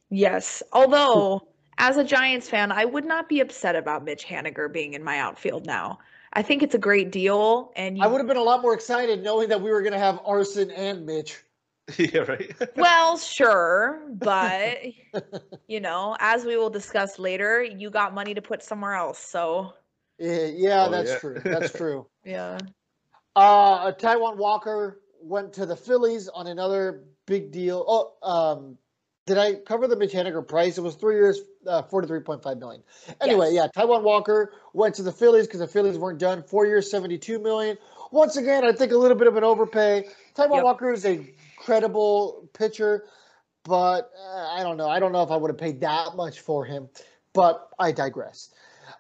[0.08, 0.62] Yes.
[0.72, 5.04] Although, as a Giants fan, I would not be upset about Mitch Haniger being in
[5.04, 5.98] my outfield now.
[6.32, 8.72] I think it's a great deal, and you, I would have been a lot more
[8.72, 11.38] excited knowing that we were going to have Arson and Mitch.
[11.98, 12.52] yeah, right.
[12.76, 14.78] well, sure, but
[15.68, 19.18] you know, as we will discuss later, you got money to put somewhere else.
[19.18, 19.72] So
[20.18, 21.18] Yeah, yeah, Oh, that's yeah.
[21.18, 21.40] true.
[21.44, 22.06] That's true.
[22.24, 22.58] yeah.
[23.36, 27.84] Uh, Taijuan Walker went to the Phillies on another big deal.
[27.86, 28.78] Oh, um,
[29.26, 30.78] did I cover the Mitch Haniger price?
[30.78, 32.82] It was three years, uh, forty-three point five million.
[33.20, 33.70] Anyway, Yes.
[33.76, 36.42] yeah, Taijuan Walker went to the Phillies because the Phillies weren't done.
[36.42, 37.78] Four years, seventy-two million.
[38.10, 40.08] Once again, I think a little bit of an overpay.
[40.34, 40.64] Taijuan Yep.
[40.64, 41.20] Walker is a
[41.60, 43.04] credible pitcher,
[43.64, 44.88] but uh, I don't know.
[44.88, 46.88] I don't know if I would have paid that much for him.
[47.32, 48.50] But I digress.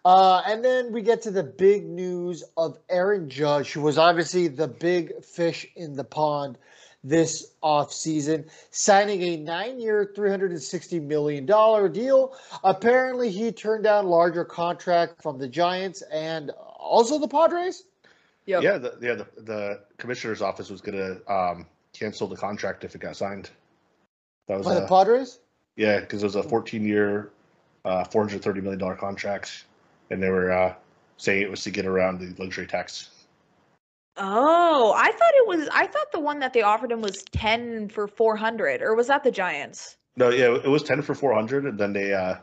[0.04, 4.46] Uh, and then we get to the big news of Aaron Judge, who was obviously
[4.48, 6.58] the big fish in the pond
[7.02, 12.36] this offseason, signing a nine year, $360 million deal.
[12.62, 17.84] Apparently, he turned down larger contract from the Giants and also the Padres.
[18.46, 18.62] Yep.
[18.62, 19.14] Yeah, the, yeah.
[19.14, 23.50] The, the commissioner's office was going to um, cancel the contract if it got signed.
[24.48, 25.38] That was By the Padres?
[25.76, 27.30] yeah, because it was a 14 year,
[27.84, 29.64] uh, 430 million dollar contract,
[30.10, 30.74] and they were uh,
[31.16, 33.10] saying it was to get around the luxury tax.
[34.16, 35.68] Oh, I thought it was.
[35.72, 39.06] I thought the one that they offered him was ten for four hundred, or was
[39.06, 39.96] that the Giants?
[40.16, 42.34] No, yeah, it was 10 for 400, and then they uh,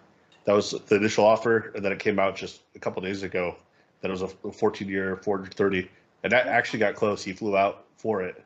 [0.46, 3.56] that was the initial offer, and then it came out just a couple days ago
[4.02, 5.90] that it was a 14 year 430,
[6.24, 7.24] and that actually got close.
[7.24, 8.44] He flew out for it,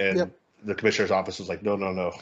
[0.00, 0.30] and Yep.
[0.64, 2.12] the commissioner's office was like, no, no, no.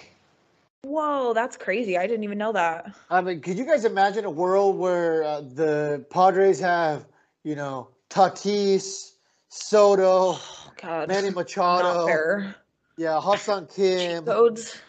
[0.82, 1.96] Whoa, that's crazy!
[1.98, 2.94] I didn't even know that.
[3.10, 7.06] I mean, could you guys imagine a world where uh, the Padres have,
[7.42, 9.12] you know, Tatis,
[9.48, 12.54] Soto, Oh God, Manny not Machado, fair.
[12.96, 14.80] yeah, Ha-Seong Kim, Codes.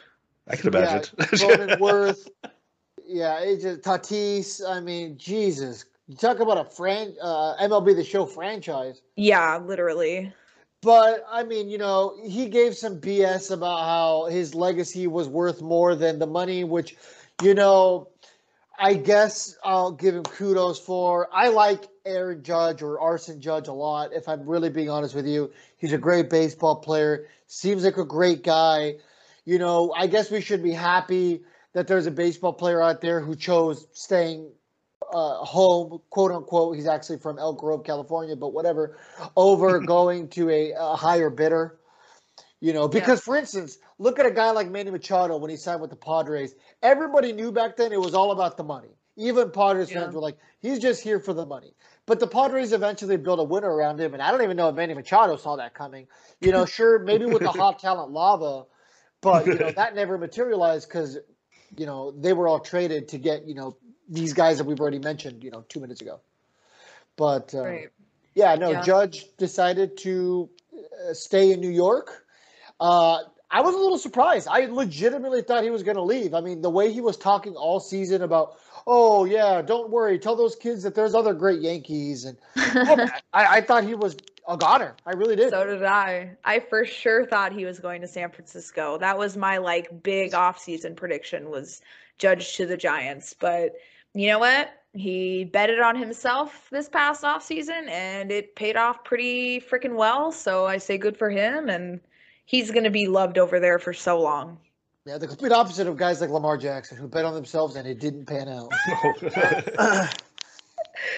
[0.48, 1.10] I can imagine.
[1.18, 2.30] Yeah, Cronenworth.
[3.06, 4.62] yeah, it's just Tatis.
[4.68, 5.86] I mean, Jesus.
[6.08, 9.02] You talk about a fran- uh, MLB The Show franchise.
[9.16, 10.34] Yeah, literally.
[10.82, 15.62] But I mean, you know, he gave some BS about how his legacy was worth
[15.62, 16.96] more than the money, which,
[17.44, 18.08] you know,
[18.80, 21.28] I guess I'll give him kudos for.
[21.34, 25.28] I like Aaron Judge or Arson Judge a lot, if I'm really being honest with
[25.28, 25.52] you.
[25.78, 28.96] He's a great baseball player, seems like a great guy.
[29.44, 31.42] You know, I guess we should be happy
[31.74, 34.50] that there's a baseball player out there who chose staying
[35.14, 36.76] uh, home, quote unquote.
[36.76, 38.98] He's actually from Elk Grove, California, but whatever,
[39.36, 41.80] over going to a, a higher bidder.
[42.62, 45.80] You know, because for instance, look at a guy like Manny Machado when he signed
[45.82, 46.56] with the Padres.
[46.84, 48.90] Everybody knew back then it was all about the money.
[49.16, 50.02] Even Padres Yeah.
[50.02, 51.74] fans were like, he's just here for the money.
[52.06, 54.76] But the Padres eventually built a winner around him, and I don't even know if
[54.76, 56.08] Manny Machado saw that coming.
[56.42, 58.66] You know, sure, maybe with the hot talent lava,
[59.22, 61.18] but you know that never materialized because
[61.78, 63.78] you know they were all traded to get you know
[64.10, 66.20] these guys that we've already mentioned you know two minutes ago.
[67.16, 67.90] But uh, Right.
[68.34, 68.82] yeah, no, Yeah.
[68.82, 72.26] Judge decided to uh, stay in New York.
[72.80, 73.20] Uh,
[73.52, 74.48] I was a little surprised.
[74.50, 76.34] I legitimately thought he was going to leave.
[76.34, 80.36] I mean, the way he was talking all season about, oh yeah, don't worry, tell
[80.36, 84.16] those kids that there's other great Yankees, and I, I thought he was
[84.48, 84.96] a goner.
[85.06, 85.50] I really did.
[85.50, 86.38] So did I.
[86.44, 88.98] I for sure thought he was going to San Francisco.
[88.98, 91.82] That was my like big offseason prediction was
[92.18, 93.34] Judge to the Giants.
[93.40, 93.74] But
[94.14, 94.72] you know what?
[94.94, 100.32] He betted on himself this past offseason and it paid off pretty freaking well.
[100.32, 102.00] So I say good for him and
[102.46, 104.58] he's going to be loved over there for so long.
[105.06, 108.00] yeah, the complete opposite of guys like Lamar Jackson who bet on themselves and it
[108.00, 108.72] didn't pan out.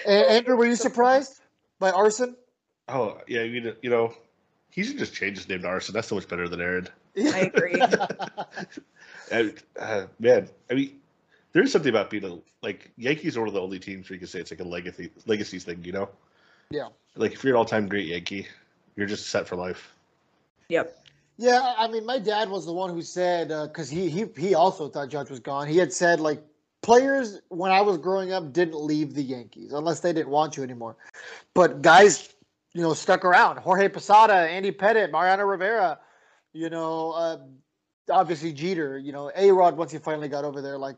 [0.06, 1.40] A- Andrew, were you surprised
[1.78, 2.36] by arson?
[2.88, 4.12] oh yeah, you know, you know,
[4.70, 5.94] he should just change his name to Arson.
[5.94, 6.88] That's so much better than Aaron.
[7.16, 7.80] I agree.
[9.30, 11.00] And, uh, man, I mean,
[11.52, 14.20] there's something about being a like Yankees are one of the only teams where you
[14.20, 15.84] can say it's like a legacy legacy thing.
[15.84, 16.08] You know,
[16.70, 16.88] yeah.
[17.16, 18.46] like if you're an all time great Yankee,
[18.96, 19.92] you're just set for life.
[20.68, 20.98] Yep.
[21.38, 24.88] Yeah, I mean, my dad was the one who said because he he he also
[24.88, 25.66] thought Judge was gone.
[25.66, 26.42] He had said like
[26.82, 30.62] players when I was growing up didn't leave the Yankees unless they didn't want you
[30.62, 30.96] anymore,
[31.54, 32.34] but guys,
[32.74, 33.58] you know, stuck around.
[33.58, 35.98] Jorge Posada, Andy Pettitte, Mariano Rivera,
[36.52, 37.38] you know, uh,
[38.10, 40.76] obviously Jeter, you know, A Rod once he finally got over there.
[40.76, 40.96] Like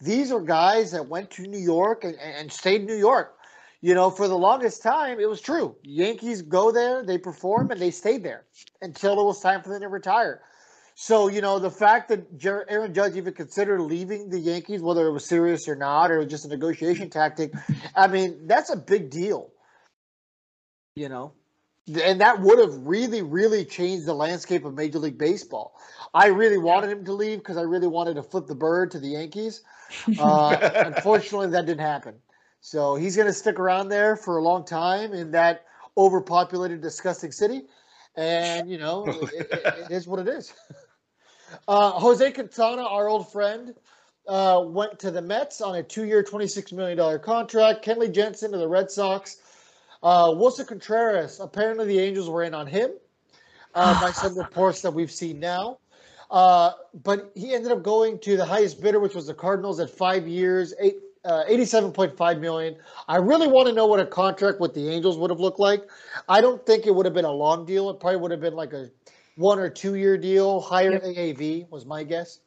[0.00, 3.34] these are guys that went to New York and, and stayed in New York.
[3.80, 5.76] You know, for the longest time, it was true.
[5.82, 8.44] Yankees go there, they perform, and they stayed there
[8.82, 10.42] until it was time for them to retire.
[10.98, 12.26] So, you know, the fact that
[12.70, 16.46] Aaron Judge even considered leaving the Yankees, whether it was serious or not, or just
[16.46, 17.52] a negotiation tactic,
[17.94, 19.50] I mean, that's a big deal.
[20.94, 21.32] You know,
[21.88, 25.78] and that would have really, really changed the landscape of Major League Baseball.
[26.14, 28.98] I really wanted him to leave because I really wanted to flip the bird to
[28.98, 29.62] the Yankees.
[30.18, 32.16] Uh, unfortunately, that didn't happen.
[32.60, 35.64] So he's going to stick around there for a long time in that
[35.96, 37.62] overpopulated, disgusting city.
[38.16, 40.52] And, you know, it, it, it is what it is.
[41.68, 43.72] Uh, Jose Quintana, our old friend,
[44.26, 47.84] uh, went to the Mets on a two year, $26 million contract.
[47.84, 49.36] Kenley Jansen to the Red Sox.
[50.02, 52.92] Uh, Willson Contreras, apparently the Angels were in on him
[53.74, 55.78] uh, by some reports that we've seen now.
[56.30, 56.72] Uh,
[57.04, 60.26] but he ended up going to the highest bidder, which was the Cardinals at five
[60.26, 62.76] years, eight, uh, 87.5 million.
[63.08, 65.88] I really want to know what a contract with the Angels would have looked like.
[66.28, 67.90] I don't think it would have been a long deal.
[67.90, 68.90] It probably would have been like a
[69.36, 71.02] one or two year deal, higher Yep.
[71.02, 72.40] AAV was my guess.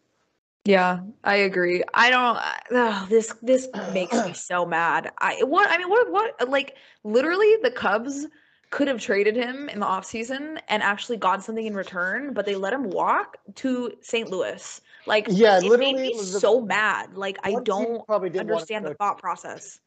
[0.70, 1.84] Yeah, I agree.
[1.96, 3.10] I don't.
[3.10, 5.12] This this makes me so mad.
[5.18, 8.28] I what I mean what what like literally the Cubs
[8.70, 12.54] could have traded him in the offseason and actually got something in return, but they
[12.54, 14.30] let him walk to St.
[14.30, 14.80] Louis.
[15.08, 17.18] Like Yeah, it literally made me it was the- so mad.
[17.18, 19.80] Like I don't probably understand the thought process.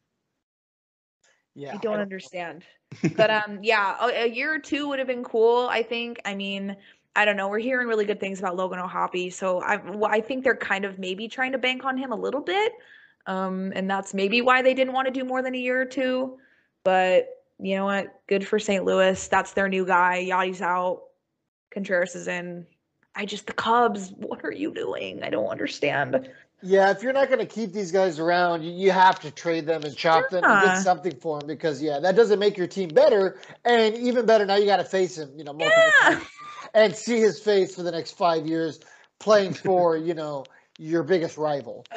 [1.55, 2.65] Yeah, I don't understand.
[3.15, 6.19] but um yeah, a, a year or two would have been cool, I think.
[6.25, 6.75] I mean,
[7.15, 7.47] I don't know.
[7.47, 10.85] We're hearing really good things about Logan O'Hoppe, so I well, I think they're kind
[10.85, 12.73] of maybe trying to bank on him a little bit.
[13.27, 15.85] Um and that's maybe why they didn't want to do more than a year or
[15.85, 16.37] two.
[16.83, 18.19] But you know what?
[18.27, 18.83] Good for St.
[18.83, 19.27] Louis.
[19.27, 20.27] That's their new guy.
[20.29, 21.03] Yadi's out.
[21.71, 22.65] Contreras is in.
[23.15, 25.23] I just the Cubs, what are you doing?
[25.23, 26.29] I don't understand.
[26.65, 29.83] Yeah, if you're not going to keep these guys around, you, have to trade them
[29.83, 32.87] and chop them and get something for them because yeah, that doesn't make your team
[32.87, 33.37] better.
[33.65, 36.19] And even better, now you got to face him, you know, multiple Yeah.
[36.73, 38.79] Times and see his face for the next five years
[39.19, 40.45] playing for you know
[40.77, 41.85] your biggest rival.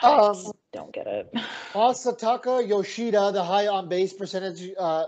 [0.00, 1.34] Um, don't get it.
[1.72, 5.06] Masataka Yoshida, the high on base percentage uh,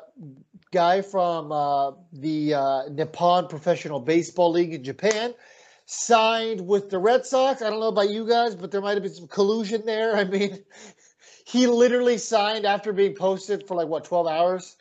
[0.72, 5.32] guy from uh, the uh, Nippon Professional Baseball League in Japan,
[5.86, 7.62] signed with the Red Sox.
[7.62, 10.16] I don't know about you guys, but there might have been some collusion there.
[10.16, 10.64] I mean,
[11.44, 14.76] he literally signed after being posted for like what, 12 hours?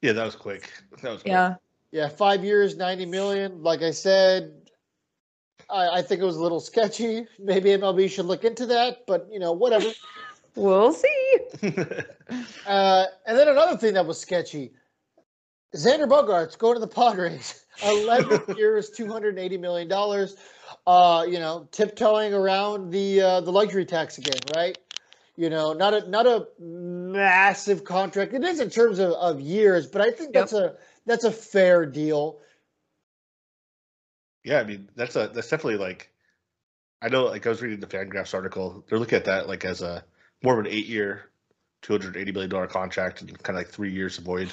[0.00, 0.72] Yeah, that was quick.
[1.02, 1.30] That was quick.
[1.30, 1.54] Yeah.
[1.92, 3.62] Yeah, five years, 90 million.
[3.62, 4.54] Like I said,
[5.68, 7.26] I, I think it was a little sketchy.
[7.38, 9.88] Maybe MLB should look into that, but you know, whatever.
[10.56, 11.38] We'll see.
[12.66, 14.72] Uh, and then another thing that was sketchy
[15.74, 17.64] Xander Bogaerts going to the Padres.
[17.84, 19.92] 11 years, $280 million.
[20.86, 24.78] Uh, you know, tiptoeing around the uh, the luxury tax again, right?
[25.36, 28.32] You know, not a not a massive contract.
[28.34, 30.34] It is in terms of, of years, but I think Yep.
[30.34, 30.74] that's a
[31.06, 32.38] that's a fair deal.
[34.44, 36.10] yeah, I mean that's a that's definitely like
[37.00, 38.84] I know like I was reading the Fangraphs article.
[38.88, 40.04] They're looking at that like as a
[40.42, 41.30] more of an eight year,
[41.82, 44.50] two hundred eighty million dollar contract and kind of like three years void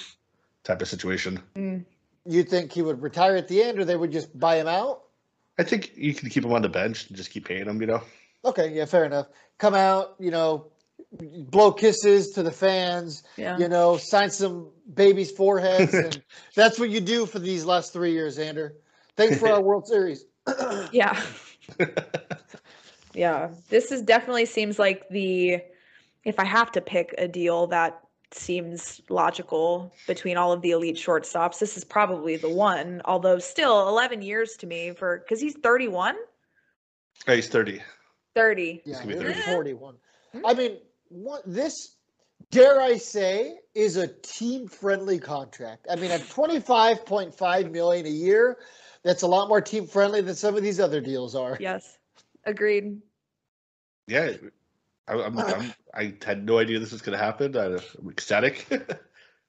[0.63, 1.41] type of situation.
[1.55, 1.85] Mm.
[2.25, 5.03] You think he would retire at the end, or they would just buy him out?
[5.57, 7.81] I think you can keep him on the bench and just keep paying him.
[7.81, 8.03] You know.
[8.45, 9.27] Okay, yeah, fair enough.
[9.57, 10.67] Come out, you know,
[11.49, 13.57] blow kisses to the fans, Yeah.
[13.57, 16.21] you know, sign some babies' foreheads, and
[16.55, 18.71] that's what you do for these last three years, Xander.
[19.15, 20.25] Thanks for our World Series.
[20.91, 21.21] Yeah.
[23.13, 23.49] yeah.
[23.69, 25.59] This is definitely seems like the
[26.25, 30.95] if I have to pick a deal that seems logical between all of the elite
[30.95, 33.01] shortstops, this is probably the one.
[33.05, 36.15] Although still 11 years to me for cuz he's 31,
[37.27, 37.81] Oh, he's thirty.
[38.35, 38.81] 30.
[38.85, 39.41] Yeah, gonna be 30.
[39.41, 39.95] 41.
[40.31, 40.45] Hmm?
[40.45, 40.77] I mean,
[41.09, 41.95] what this
[42.51, 45.87] dare I say is a team-friendly contract.
[45.91, 48.57] I mean, at 25.5 million a year,
[49.03, 51.57] that's a lot more team-friendly than some of these other deals are.
[51.59, 51.97] Yes.
[52.45, 53.01] Agreed.
[54.07, 54.33] Yeah,
[55.07, 55.73] I, I'm, I'm.
[55.93, 57.55] I had no idea this was going to happen.
[57.57, 58.67] I, I'm ecstatic.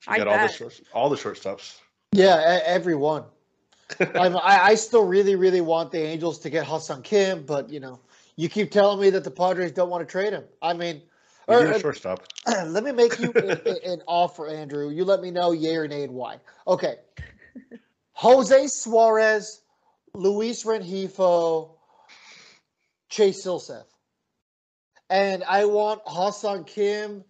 [0.08, 1.78] I got all the short, all the shortstops.
[2.12, 3.24] Yeah, e- everyone.
[4.00, 7.80] I'm, I, I still really, really want the Angels to get Ha-Seong Kim, but you
[7.80, 8.00] know,
[8.36, 10.44] you keep telling me that the Padres don't want to trade him.
[10.62, 11.09] I mean, We
[11.46, 12.24] or, need a shortstop.
[12.66, 14.90] let me make you a- a- an offer, Andrew.
[14.90, 16.38] You let me know yay or nay and why.
[16.66, 16.96] Okay,
[18.12, 19.62] Jose Suarez,
[20.14, 21.76] Luis Rengifo,
[23.08, 23.86] Chase Silseth,
[25.08, 27.24] and I want Ha-Seong Kim,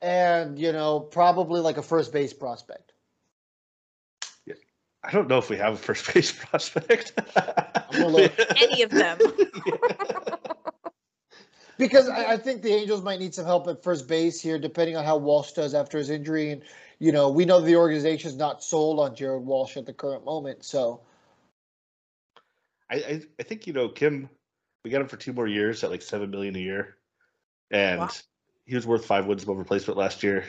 [0.00, 2.92] and you know, probably like a first base prospect.
[5.02, 7.14] I don't know if we have a first base prospect.
[7.90, 8.32] gonna look.
[8.60, 9.18] Any of them.
[11.80, 14.96] Because I, I think the Angels might need some help at first base here, depending
[14.96, 16.50] on how Walsh does after his injury.
[16.50, 16.62] And,
[16.98, 20.62] you know, we know the organization's not sold on Jared Walsh at the current moment.
[20.62, 21.00] So,
[22.90, 24.28] I, I I think you know Kim.
[24.84, 26.96] We got him for two more years at like seven million a year,
[27.70, 28.10] and Wow.
[28.66, 30.44] he was worth five wins above replacement last year.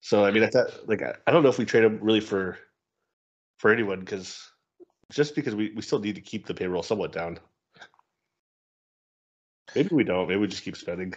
[0.00, 2.20] So I mean, I thought like I, I don't know if we trade him really
[2.20, 2.58] for
[3.58, 4.50] for anyone because
[5.10, 7.38] just because we, we still need to keep the payroll somewhat down.
[9.74, 10.28] Maybe we don't.
[10.28, 11.14] Maybe we just keep spending.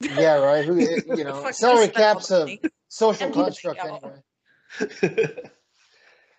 [0.00, 0.64] yeah, right.
[0.64, 5.32] Who, you know, Fuck, salary just spend all cap's the a social Empty construct anyway.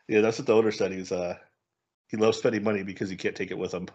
[0.07, 0.91] yeah, that's what the owner said.
[0.91, 1.35] He's uh
[2.07, 3.87] he loves spending money because he can't take it with him.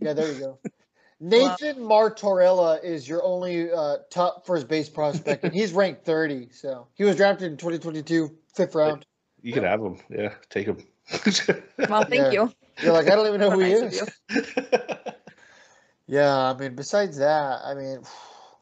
[0.00, 0.58] Yeah, there you go.
[1.20, 6.48] Nathan Martorella is your only uh, top first base prospect, and he's ranked 30.
[6.50, 9.06] So he was drafted in 2022, fifth round.
[9.40, 9.98] You can have him.
[10.10, 10.78] Yeah, take him.
[11.88, 12.30] Well, thank Yeah.
[12.32, 12.52] you.
[12.80, 15.14] You're like, I don't even know who he Nice of is.
[16.12, 16.18] You.
[16.18, 17.98] Yeah, I mean, besides that, I mean,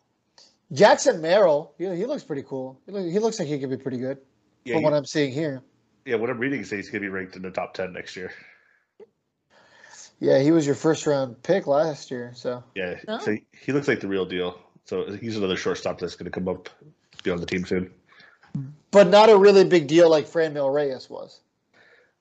[0.72, 2.80] Jackson Merrill, he, he looks pretty cool.
[2.86, 4.18] He, look, he looks like he could be pretty good
[4.64, 5.62] yeah, from you- what I'm seeing here.
[6.04, 8.32] yeah, what I'm reading says he's gonna be ranked in the top ten next year.
[10.22, 12.32] Yeah, he was your first round pick last year.
[12.34, 13.18] So Yeah, Oh.
[13.20, 14.58] so he looks like the real deal.
[14.84, 16.68] So he's another shortstop that's going to come up,
[17.22, 17.90] be on the team soon.
[18.90, 21.40] but not a really big deal like Franmil Reyes was.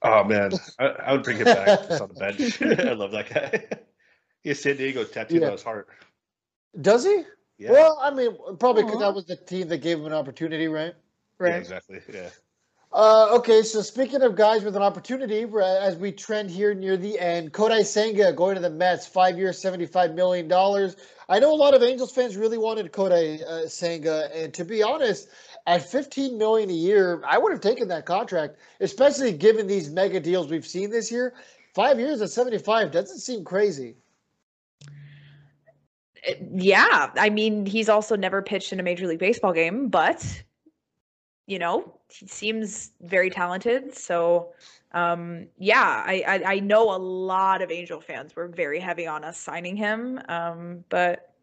[0.02, 2.62] Oh man, I, I would bring him back just on the bench.
[2.80, 3.80] I love that guy.
[4.44, 5.48] He has San Diego tattooed Yeah.
[5.48, 5.88] on his heart.
[6.82, 7.24] Does he?
[7.58, 9.00] Yeah, Well, I mean, probably because Aw.
[9.08, 10.94] that was the team that gave him an opportunity, right?
[11.42, 12.02] yeah, exactly.
[12.12, 12.30] Yeah.
[12.92, 17.20] Uh, okay, so speaking of guys with an opportunity, as we trend here near the
[17.20, 20.96] end, Kodai Senga going to the Mets, five years, seventy-five million dollars.
[21.28, 24.82] I know a lot of Angels fans really wanted Kodai uh, Senga, and to be
[24.82, 25.30] honest,
[25.68, 30.20] at fifteen million a year, I would have taken that contract, especially given these mega
[30.20, 31.36] deals we've seen this year.
[31.76, 33.98] Five years at seventy-five doesn't seem crazy.
[36.24, 40.44] It- yeah, I mean, he's also never pitched in a Major League Baseball game, but
[41.50, 43.98] you know, he seems very talented.
[43.98, 44.54] So,
[44.92, 49.24] um, yeah, I, I I know a lot of Angel fans were very heavy on
[49.24, 50.22] us signing him.
[50.30, 51.34] Um, but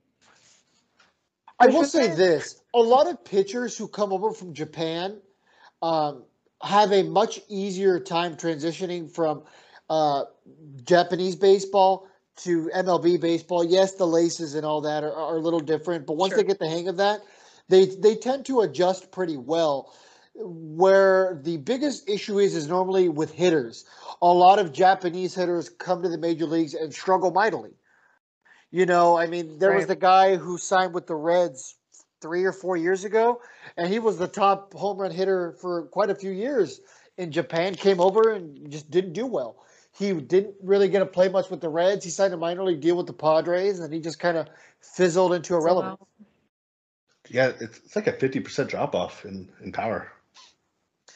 [1.59, 5.21] I will say this: a lot of pitchers who come over from Japan
[5.83, 6.23] um,
[6.63, 9.43] have a much easier time transitioning from
[9.91, 10.25] uh,
[10.85, 13.65] Japanese baseball to MLB baseball.
[13.65, 16.39] Yes, the laces and all that are, are a little different, but once Sure.
[16.43, 17.21] they get the hang of that,
[17.69, 19.95] they they tend to adjust pretty well.
[20.39, 23.87] Where the biggest issue is is normally with hitters.
[24.21, 27.73] A lot of Japanese hitters come to the major leagues and struggle mightily.
[28.71, 31.77] You know, I mean, there was the guy who signed with the Reds
[32.21, 33.41] three or four years ago,
[33.79, 36.81] and he was the top home run hitter for quite a few years
[37.17, 37.75] in Japan.
[37.75, 39.65] Came over and just didn't do well.
[39.97, 42.05] He didn't really get to play much with the Reds.
[42.05, 44.49] He signed a minor league deal with the Padres, and he just kind of
[44.81, 46.01] fizzled into so, irrelevance.
[47.29, 50.13] Yeah, it's, it's like a fifty percent drop off in, in power.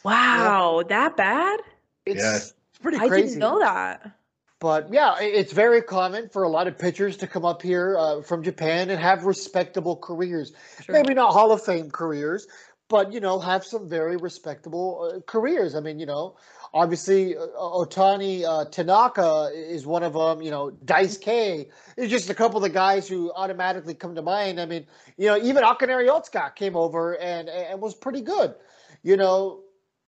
[0.05, 1.61] wow, that bad?
[2.07, 2.37] It's, Yeah.
[2.37, 3.15] it's pretty crazy.
[3.15, 4.13] I didn't know that.
[4.61, 8.21] But yeah, it's very common for a lot of pitchers to come up here uh,
[8.21, 10.53] from Japan and have respectable careers.
[10.85, 10.95] Sure.
[10.95, 12.47] Maybe not Hall of Fame careers,
[12.91, 15.75] but you know, have some very respectable uh, careers.
[15.75, 16.37] I mean, Yu know,
[16.75, 20.43] obviously uh, Ohtani uh, Tanaka is one of them.
[20.43, 24.23] You know, Dice K is just a couple of the guys who automatically come to
[24.23, 24.61] mind.
[24.61, 24.87] I mean,
[25.17, 28.55] you know, even Akinari Otsuka came over and and was pretty good.
[29.03, 29.63] You know,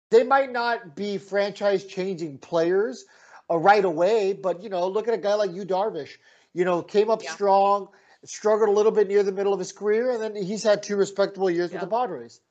[0.10, 3.06] they might not be franchise changing players
[3.50, 6.18] uh, right away, but you know, look at a guy like you, Darvish.
[6.54, 7.32] You know, came up Yeah.
[7.32, 7.90] strong,
[8.26, 10.96] struggled a little bit near the middle of his career, and then he's had two
[10.96, 11.82] respectable years Yeah.
[11.82, 12.42] with the Padres.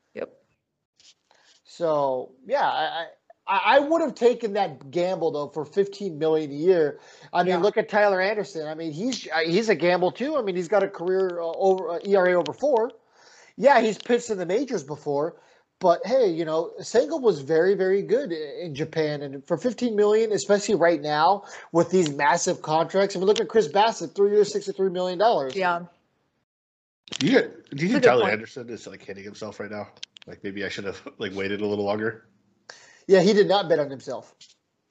[1.78, 1.78] Yep.
[1.78, 3.06] So yeah, I,
[3.46, 7.00] I I would have taken that gamble though for 15 million a year.
[7.32, 7.58] I mean, Yeah.
[7.58, 8.66] look at Tyler Anderson.
[8.68, 10.36] I mean, he's uh, he's a gamble too.
[10.36, 12.92] I mean, he's got a career uh, over uh, ERA over four.
[13.56, 15.36] Yeah, he's pitched in the majors before,
[15.80, 20.32] but hey, you know, Senga was very very good in Japan, and for 15 million,
[20.32, 23.14] especially right now with these massive contracts.
[23.16, 25.54] I mean, look at Chris Bassitt, three years, 63 million dollars.
[25.56, 25.82] Yeah.
[27.18, 28.32] Do you get, do you think Tyler point.
[28.32, 29.88] Anderson is like hitting himself right now?
[30.26, 32.26] Like maybe I should have like waited a little longer.
[33.06, 34.34] yeah, he did not bet on himself.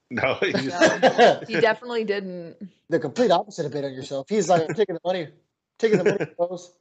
[0.09, 0.67] No, he just,
[1.01, 1.39] Yeah.
[1.47, 2.57] He definitely didn't.
[2.89, 4.27] the complete opposite of bet on yourself.
[4.29, 5.29] He's like, I'm taking the money,
[5.79, 6.73] taking the money, bros.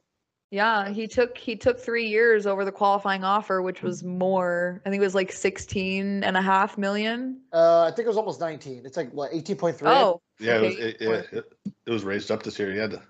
[0.53, 4.81] Yeah, he took he took three years over the qualifying offer, which was more.
[4.85, 7.39] I think it was like 16 and a half million.
[7.53, 8.85] Uh, I think it was almost 19.
[8.85, 9.79] It's like what 18.3.
[9.85, 11.53] Oh, yeah, it was, it, yeah, it,
[11.87, 12.69] it was raised up this year.
[12.73, 13.01] He had to,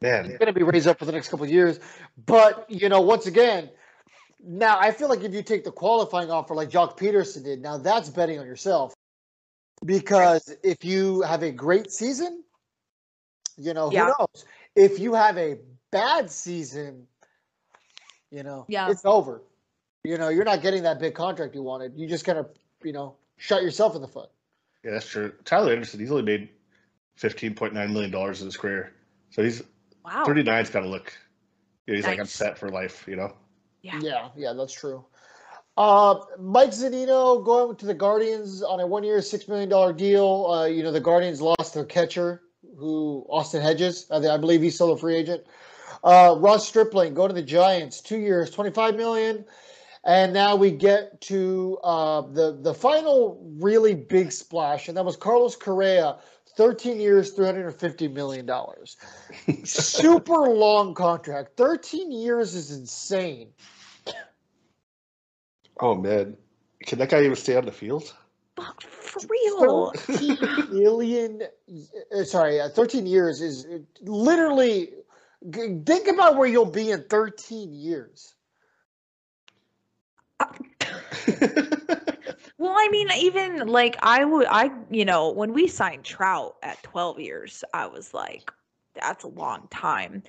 [0.00, 1.78] man, it's going to be raised up for the next couple of years.
[2.26, 3.70] But you know, once again,
[4.46, 7.78] now I feel like if you take the qualifying offer like Joc Pederson did, now
[7.78, 8.94] that's betting on yourself.
[9.84, 12.42] Because if you have a great season,
[13.56, 14.12] you know who Yeah.
[14.18, 14.44] knows.
[14.74, 15.58] If you have a
[15.90, 17.06] bad season,
[18.30, 18.90] you know, Yeah.
[18.90, 19.42] it's over.
[20.04, 21.92] You know, you're not getting that big contract you wanted.
[21.96, 22.50] You just kind of,
[22.82, 24.30] you know, shot yourself in the foot.
[24.82, 25.32] yeah, that's true.
[25.44, 26.50] Tyler Anderson, he's only made
[27.16, 28.92] fifteen point nine million dollars in his career,
[29.30, 29.62] so he's
[30.04, 30.24] wow.
[30.26, 31.12] thirty nine's got to look.
[31.86, 33.04] You know, he's like I'm set for life.
[33.08, 33.34] You know,
[33.84, 34.00] Yeah.
[34.00, 35.04] Yeah, yeah, that's true.
[35.76, 40.46] Uh, Mike Zunino going to the Guardians on a one-year, six million dollar deal.
[40.46, 42.42] Uh, you know, the Guardians lost their catcher,
[42.78, 44.06] who Austin Hedges.
[44.10, 45.44] I, I believe he's still a free agent.
[46.02, 49.44] Uh, Ross Stripling going to the Giants, two years, twenty-five million.
[50.06, 55.16] And now we get to uh, the the final really big splash, and that was
[55.16, 56.16] Carlos Correa,
[56.56, 58.96] thirteen years, three hundred and fifty million dollars.
[59.64, 61.56] Super long contract.
[61.56, 63.48] Thirteen years is insane.
[65.80, 66.36] Oh man,
[66.86, 68.14] can that guy even stay on the field?
[68.54, 69.92] But for real.
[70.06, 70.38] 13
[70.70, 71.42] million
[72.14, 74.90] uh, sorry uh, 13 years is uh, literally
[75.50, 78.34] g- think about where you'll be in 13 years
[82.56, 86.56] Well, I I mean, even like I would, I you know, when we signed Trout
[86.62, 88.50] at 12 years, I was like,
[88.94, 90.22] that's a long time.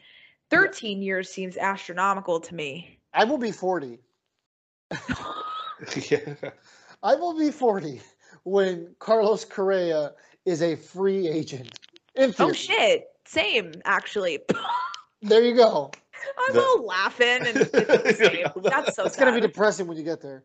[0.50, 3.00] 13 years seems astronomical to me.
[3.14, 4.00] I will be 40.
[6.10, 6.36] yeah.
[7.04, 8.02] I will be 40
[8.44, 10.14] when Carlos Correa
[10.46, 11.80] is a free agent.
[12.16, 13.08] In Oh shit!
[13.26, 14.40] Same actually.
[15.22, 15.90] There you go.
[16.38, 18.64] I'm The- all laughing and it's the same.
[18.64, 20.44] That's so It's going to be depressing when you get there.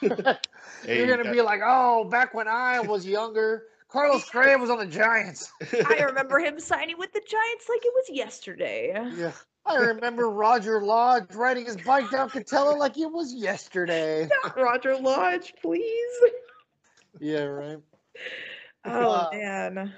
[0.00, 4.70] Hey, You're going to be like, oh, back when I was younger, Carlos Correa was
[4.70, 5.52] on the Giants.
[5.86, 8.92] I remember him signing with the Giants like it was yesterday.
[9.16, 9.32] Yeah.
[9.68, 14.28] I remember Roger Lodge riding his bike down Katella like it was yesterday.
[14.56, 16.20] Roger Lodge, please.
[17.20, 17.78] Yeah, right.
[18.84, 19.92] Oh Uh, man.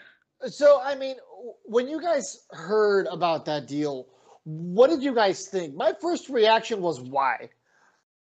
[0.47, 1.17] So, I mean,
[1.65, 4.07] when you guys heard about that deal,
[4.45, 5.75] what did you guys think?
[5.75, 7.51] My first reaction was why?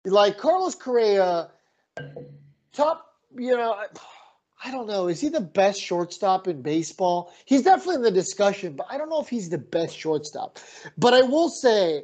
[0.03, 1.51] Like Carlos Correa,
[2.73, 3.05] top,
[3.37, 3.83] you know,
[4.63, 5.07] I- don't know.
[5.07, 7.33] Is he the best shortstop in baseball?
[7.45, 10.59] He's definitely in the discussion, but I don't know if he's the best shortstop.
[10.97, 12.03] But I will say,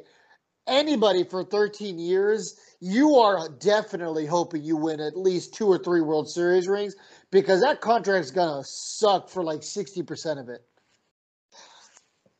[0.68, 6.00] anybody for 13 years, you are definitely hoping you win at least two or three
[6.00, 6.94] World Series rings
[7.30, 10.62] because that contract's gonna suck for like 60% of it.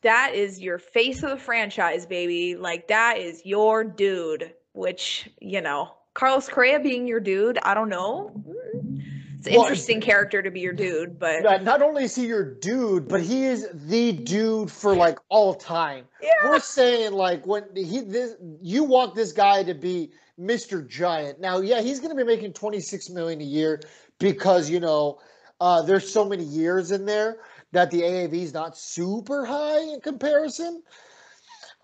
[0.03, 2.55] That is your face of the franchise, baby.
[2.55, 4.55] Like that is your dude.
[4.75, 7.59] Which you know, Carlos Correa being your dude.
[7.65, 8.33] I don't know.
[9.39, 12.27] It's an Well, interesting character to be your dude, but Not- Not only is he
[12.27, 16.07] your dude, but he is the dude for like all time.
[16.21, 16.31] yeah.
[16.45, 20.11] We're saying like when he this you want this guy to be
[20.41, 20.87] Mr.
[20.87, 21.41] Giant.
[21.41, 23.81] Now, yeah, he's going to be making 26 million a year
[24.19, 25.19] because, you know,
[25.61, 27.39] uh, there's so many years in there
[27.73, 30.83] that the AAV is not super high in comparison.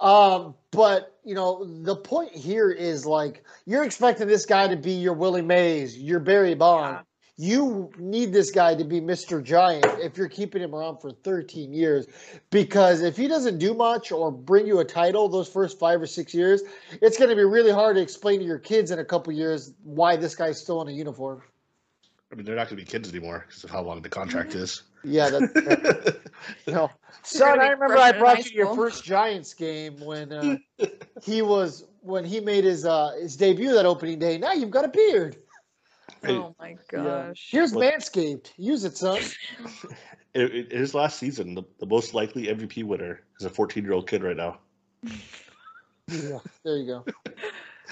[0.00, 4.92] Um, but you know, the point here is like you're expecting this guy to be
[4.92, 6.98] your Willie Mays, your Barry Bond.
[7.36, 7.46] Yeah.
[7.46, 9.42] You need this guy to be Mr.
[9.42, 12.06] Giant if you're keeping him around for 13 years.
[12.50, 16.06] Because if he doesn't do much or bring you a title those first five or
[16.06, 16.62] six years,
[17.02, 19.72] it's going to be really hard to explain to your kids in a couple years
[19.82, 21.42] why this guy's still in a uniform.
[22.30, 24.54] I mean, they're not going to be kids anymore because of how long the contract
[24.54, 24.82] is.
[25.04, 26.16] Yeah, that's
[26.66, 26.90] you know.
[27.22, 30.56] Son, I remember I brought you your first Giants game when uh,
[31.22, 34.38] he was when he made his uh, his debut that opening day.
[34.38, 35.36] Now you've got a beard.
[36.24, 36.76] Hey, Oh my Yeah.
[37.02, 37.48] gosh.
[37.50, 38.52] Here's What- Manscaped.
[38.56, 39.22] Use it, son.
[40.34, 43.92] it, it- his last season, the, the most likely MVP winner is a 14 year
[43.92, 44.58] old kid right now.
[46.08, 47.04] Yeah, there you go.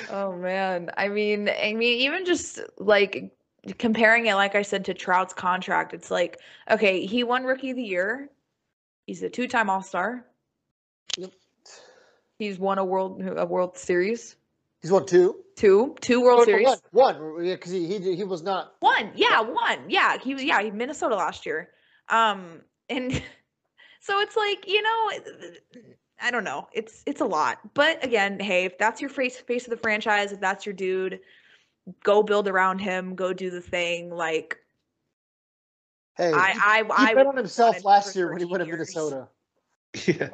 [0.09, 0.91] Oh man.
[0.97, 3.31] I mean, I mean, even just like
[3.79, 7.77] comparing it, like I said, to Trout's contract, it's like, okay, he won rookie of
[7.77, 8.31] the year.
[9.07, 10.25] He's a two-time All-Star.
[11.19, 11.31] Yep.
[12.39, 14.37] He's won a world a World Series.
[14.83, 15.37] He's won two.
[15.57, 15.95] Two.
[16.01, 16.83] Two World Oh, no, Series.
[16.91, 18.75] One, one, yeah, because he, he he was not.
[18.81, 19.13] One.
[19.15, 19.79] Yeah, one.
[19.89, 20.19] Yeah.
[20.19, 21.71] He was yeah, he Minnesota last year.
[22.09, 23.13] Um and
[24.01, 25.11] so it's like, you know,
[26.21, 26.69] I don't know.
[26.73, 27.59] It's it's a lot.
[27.75, 31.21] But again, hey, if that's your face face of the franchise, if that's your dude,
[32.03, 34.11] go build around him, go do the thing.
[34.11, 34.59] Like
[36.17, 38.71] Hey, I he, I he I bet on himself last year when he went to.
[38.71, 39.29] Minnesota.
[40.07, 40.31] Yeah.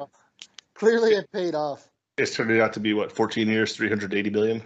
[0.73, 1.88] Clearly, it paid off.
[2.19, 4.61] It's turning out to be what 14 years, 380 billion.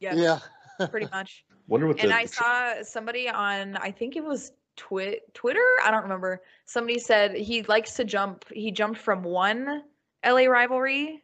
[0.00, 0.86] yes, Yeah.
[0.88, 1.44] pretty much.
[1.68, 5.90] Wonder what and the I saw somebody on I think it was Twi- Twitter, I
[5.92, 6.42] don't remember.
[6.64, 8.44] Somebody said he likes to jump.
[8.52, 9.84] He jumped from one
[10.26, 11.22] LA rivalry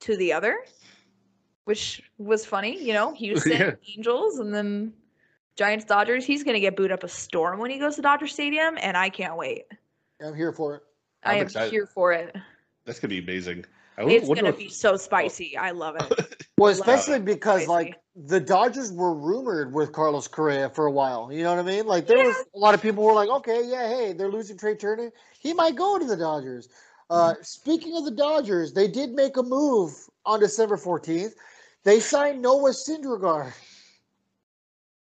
[0.00, 0.58] to the other,
[1.64, 2.82] which was funny.
[2.82, 3.70] You know, Houston Yeah.
[3.96, 4.92] Angels and then
[5.56, 6.26] Giants Dodgers.
[6.26, 9.08] He's gonna get booed up a storm when he goes to Dodger Stadium, and I
[9.08, 9.64] can't wait.
[10.22, 10.82] I'm here for it.
[11.24, 11.70] I I'm am excited.
[11.70, 12.36] here for it.
[12.84, 13.64] that's gonna be amazing.
[14.00, 15.56] I It's gonna what- be so spicy.
[15.56, 16.36] I love it.
[16.58, 17.24] Well, especially it.
[17.24, 17.70] because Spicy.
[17.70, 21.32] like the Dodgers were rumored with Carlos Correa for a while.
[21.32, 21.86] You know what I mean?
[21.86, 24.74] Like there was a lot of people were like, okay, yeah, hey, they're losing Trea
[24.76, 25.10] Turner.
[25.38, 26.68] He might go to the Dodgers.
[27.08, 29.92] Uh, speaking of the Dodgers, they did make a move
[30.26, 31.32] on December 14th.
[31.82, 33.52] They signed Noah Syndergaard.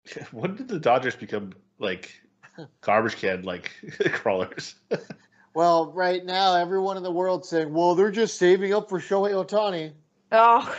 [0.30, 2.12] when did the Dodgers become like
[2.82, 3.72] garbage can like
[4.12, 4.76] crawlers?
[5.54, 9.32] Well, right now, everyone in the world saying, well, they're just saving up for Shohei
[9.32, 9.92] Ohtani.
[10.30, 10.74] Oh,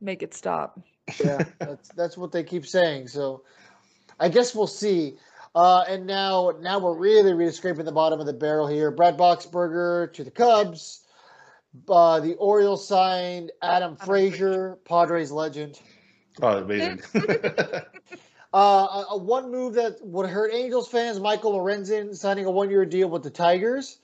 [0.00, 0.78] make it stop.
[1.22, 3.08] Yeah, that's that's what they keep saying.
[3.08, 3.42] So
[4.20, 5.16] I guess we'll see.
[5.54, 8.90] Uh, and now now we're really really scraping the bottom of the barrel here.
[8.90, 11.04] Brad Boxberger to the Cubs.
[11.88, 15.80] Uh, the Orioles signed Adam Frazier, Padres legend.
[16.42, 17.00] Oh, amazing!
[18.50, 22.86] Uh, a, a one move that would hurt Angels fans: Michael Lorenzen signing a one-year
[22.86, 23.98] deal with the Tigers.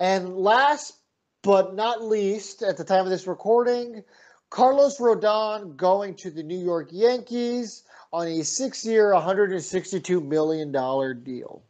[0.00, 0.94] And last
[1.42, 4.02] but not least, at the time of this recording,
[4.50, 11.62] Carlos Rodon going to the New York Yankees on a six-year, 162 million dollar deal.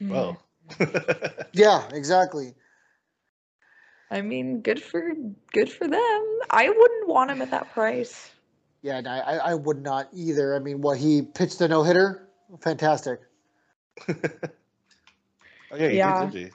[0.00, 0.10] Hmm.
[0.10, 0.42] Well,
[1.52, 2.54] Yeah, exactly.
[4.10, 5.14] I mean, good for
[5.52, 6.38] good for them.
[6.50, 8.30] I wouldn't want him at that price.
[8.82, 10.54] Yeah, I, I I would not either.
[10.54, 12.28] I mean, what he pitched a no hitter,
[12.60, 13.20] fantastic.
[15.70, 16.20] oh, yeah, he Yeah.
[16.26, 16.52] did, didn't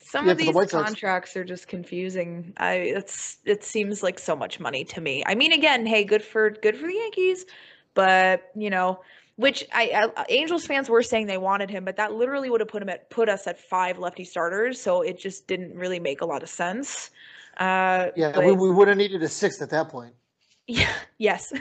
[0.00, 0.70] Some Yeah, of for the these Sox.
[0.70, 2.52] contracts are just confusing.
[2.56, 5.22] I it's it seems like so much money to me.
[5.26, 7.46] I mean, again, hey, good for good for the Yankees,
[7.94, 9.00] but you know,
[9.36, 12.68] which I, I Angels fans were saying they wanted him, but that literally would have
[12.68, 16.20] put him at put us at five lefty starters, so it just didn't really make
[16.20, 17.10] a lot of sense.
[17.56, 20.14] Uh, Yeah, but- we, we would have needed a sixth at that point.
[20.66, 21.52] yeah, yes.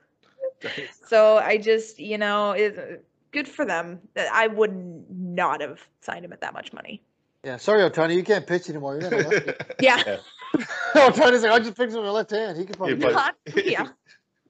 [1.08, 3.04] so I just, you know, it,
[3.36, 4.00] good for them.
[4.16, 4.74] I would
[5.10, 7.02] not have signed him at that much money.
[7.44, 8.98] Yeah, sorry, Ohtani, you can't pitch anymore.
[8.98, 9.52] You're not a lefty.
[9.80, 10.16] Yeah.
[10.94, 12.56] Ohtani's like, I just picked him with my left hand.
[12.56, 12.96] He could probably.
[12.98, 13.36] Yeah, Not-
[13.66, 13.88] yeah.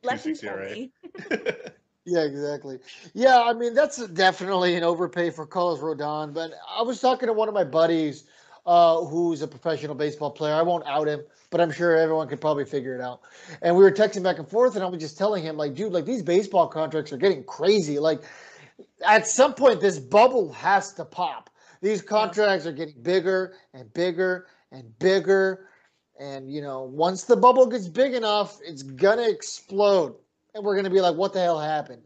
[0.04, 1.52] Lefties 260 RA.
[2.04, 2.78] Yeah, exactly.
[3.12, 6.32] Yeah, I mean that's definitely an overpay for Carlos Rodon.
[6.32, 8.22] But I was talking to one of my buddies,
[8.64, 10.54] uh, who's a professional baseball player.
[10.54, 13.22] I won't out him, but I'm sure everyone could probably figure it out.
[13.60, 15.92] And we were texting back and forth, and I was just telling him, like, dude,
[15.92, 17.98] like these baseball contracts are getting crazy.
[17.98, 18.22] Like,
[19.04, 21.50] at some point, this bubble has to pop.
[21.82, 25.68] These contracts are getting bigger and bigger and bigger.
[26.18, 30.16] And you know, once the bubble gets big enough, it's gonna explode
[30.54, 32.02] and we're gonna be like, what the hell happened?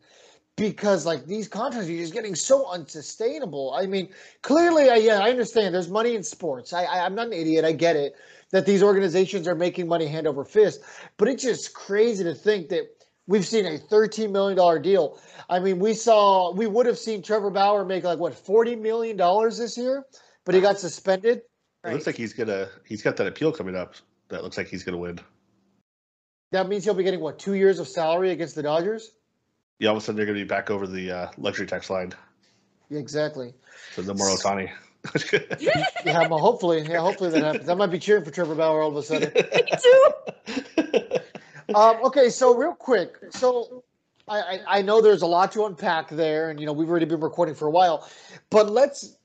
[0.57, 3.73] Because like these contracts are just getting so unsustainable.
[3.73, 4.09] I mean,
[4.43, 5.75] clearly, I, yeah, I understand.
[5.75, 6.73] There's money in sports.
[6.73, 7.65] I, I, I'm not an idiot.
[7.65, 8.15] I get it
[8.51, 10.81] that these organizations are making money hand over fist.
[11.17, 12.89] But it's just crazy to think that
[13.31, 15.19] we've seen a 13 million dollar deal.
[15.49, 19.17] I mean, we saw we would have seen Trevor Bauer make like what 40 million
[19.17, 20.05] dollars this year,
[20.45, 21.43] but he got suspended.
[21.85, 22.69] It looks like he's gonna.
[22.85, 23.95] He's got that appeal coming up.
[24.29, 25.19] That looks like he's gonna win.
[26.53, 29.13] That means he'll be getting what two years of salary against the Dodgers.
[29.79, 32.13] Yeah, all of a sudden they're gonna be back over the uh, luxury tax line.
[32.91, 33.55] Yeah, exactly.
[33.95, 34.71] So no more Ohtani.
[36.05, 37.69] Yeah, well, hopefully, yeah, hopefully that happens.
[37.71, 39.33] I might be cheering for Trevor Bauer all of a sudden.
[39.35, 41.01] Me too.
[41.75, 43.85] Um, okay, so real quick, so
[44.29, 47.21] I, I know there's a lot to unpack there, and you know we've already been
[47.21, 48.09] recording for a while,
[48.51, 49.17] but let's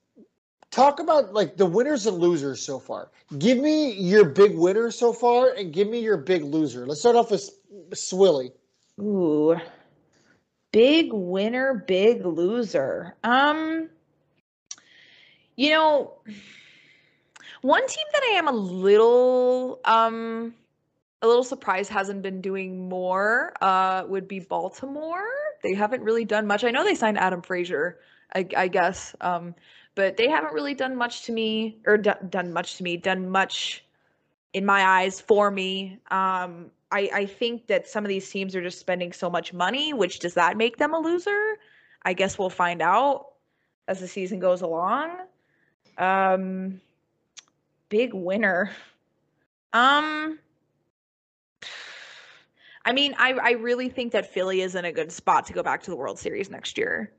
[0.71, 3.11] talk about like the winners and losers so far.
[3.37, 6.85] Give me your big winner so far, and give me your big loser.
[6.85, 7.49] Let's start off with
[7.91, 8.51] Swilly.
[8.99, 9.55] Ooh.
[10.71, 13.15] Big winner, big loser.
[13.23, 13.89] Um
[15.55, 16.19] you know,
[17.61, 20.53] one team that I am a little um
[21.25, 25.27] a little surprised hasn't been doing more uh would be Baltimore.
[25.63, 26.63] They haven't really done much.
[26.63, 27.99] I know they signed Adam Frazier,
[28.33, 29.15] I, I guess.
[29.21, 29.55] Um
[29.95, 33.29] but they haven't really done much to me or do, done much to me, done
[33.29, 33.85] much
[34.53, 35.99] in my eyes for me.
[36.11, 39.93] Um, I, I think that some of these teams are just spending so much money,
[39.93, 41.57] which does that make them a loser?
[42.03, 43.27] I guess we'll find out
[43.87, 45.11] as the season goes along.
[45.97, 46.79] Um,
[47.89, 48.71] big winner.
[49.73, 50.39] Um,
[52.85, 55.63] I mean, I, I really think that Philly is in a good spot to go
[55.63, 57.11] back to the World Series next year.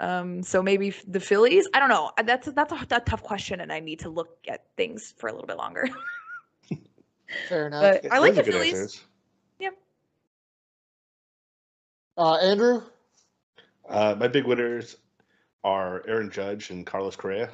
[0.00, 1.68] Um, so maybe the Phillies.
[1.74, 2.12] I don't know.
[2.24, 5.32] That's that's a, a tough question, and I need to look at things for a
[5.32, 5.88] little bit longer.
[7.48, 7.98] Fair enough.
[8.02, 8.72] But I like the good Phillies.
[8.72, 9.04] answers.
[12.18, 12.82] Uh, Andrew.
[13.88, 14.96] Uh, my big winners
[15.62, 17.50] are Aaron Judge and Carlos Correa.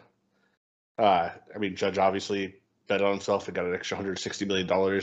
[0.98, 2.54] Uh, I mean, Judge obviously
[2.88, 5.02] bet on himself and got an extra $160 million.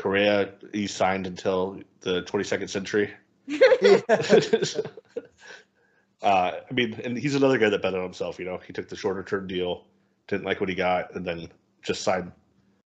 [0.00, 3.12] Correa, he signed until the 22nd century.
[6.22, 8.38] uh, I mean, and he's another guy that bet on himself.
[8.38, 9.84] You know, he took the shorter term deal,
[10.26, 11.50] didn't like what he got, and then
[11.82, 12.32] just signed,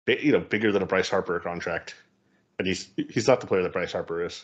[0.07, 1.93] you know, bigger than a Bryce Harper contract.
[2.57, 4.43] And he's he's not the player that Bryce Harper is.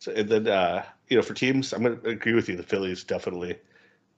[0.00, 2.56] So, and then uh, you know, for teams, I'm going to agree with you.
[2.56, 3.58] The Phillies definitely.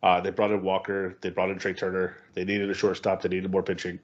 [0.03, 1.17] Uh, they brought in Walker.
[1.21, 2.17] They brought in Trea Turner.
[2.35, 3.23] They needed a shortstop.
[3.23, 4.01] They needed more pitching.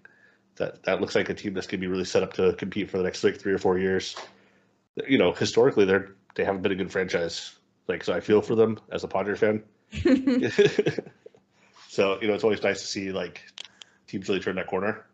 [0.61, 2.91] That that looks like a team that's going to be really set up to compete
[2.91, 4.15] for the next like three or four years.
[5.09, 7.57] You know, historically, they're they haven't been a good franchise.
[7.89, 9.63] Like, so I feel for them as a Padre fan.
[11.89, 13.43] so you know, it's always nice to see like
[14.07, 15.07] teams really turn that corner.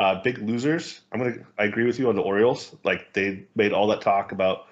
[0.00, 1.00] Uh, big losers.
[1.12, 1.36] I'm gonna.
[1.56, 2.74] I agree with you on the Orioles.
[2.82, 4.66] Like they made all that talk about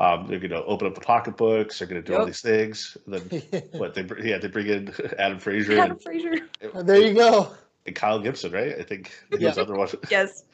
[0.00, 1.78] um, they're gonna open up the pocketbooks.
[1.78, 2.96] They're gonna do all these things.
[3.06, 6.48] And then what they yeah they bring in Adam Frazier Adam and, Frazier.
[6.82, 7.54] there you go.
[7.86, 8.76] And Kyle Gibson, right?
[8.78, 9.62] I think he was Yeah.
[9.62, 9.88] other one.
[10.10, 10.44] Yes.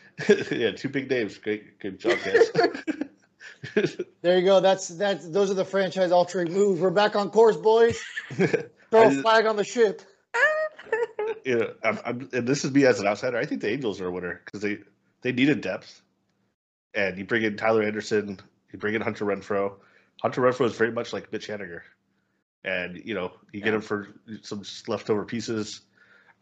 [0.50, 1.36] yeah, two big names.
[1.38, 2.50] Great, good job, guys.
[4.22, 4.60] There you go.
[4.60, 6.80] That's that's those are the franchise altering moves.
[6.80, 8.00] We're back on course, boys.
[8.32, 8.46] Throw
[8.92, 10.02] I a just- flag on the ship.
[11.44, 13.36] you know, I'm, I'm, and this is me as an outsider.
[13.38, 14.78] I think the Angels are a winner because they
[15.22, 16.00] they needed depth,
[16.94, 18.38] and you bring in Tyler Anderson,
[18.72, 19.74] you bring in Hunter Renfroe.
[20.22, 21.80] Hunter Renfroe is very much like Mitch Haniger,
[22.64, 24.08] and you know you get him for
[24.42, 25.80] some leftover pieces.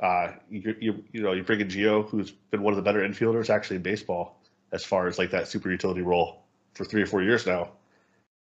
[0.00, 3.00] Uh, you, you you know you bring in Gio, who's been one of the better
[3.00, 4.40] infielders actually in baseball
[4.72, 6.42] as far as like that super utility role
[6.74, 7.70] for three or four years now.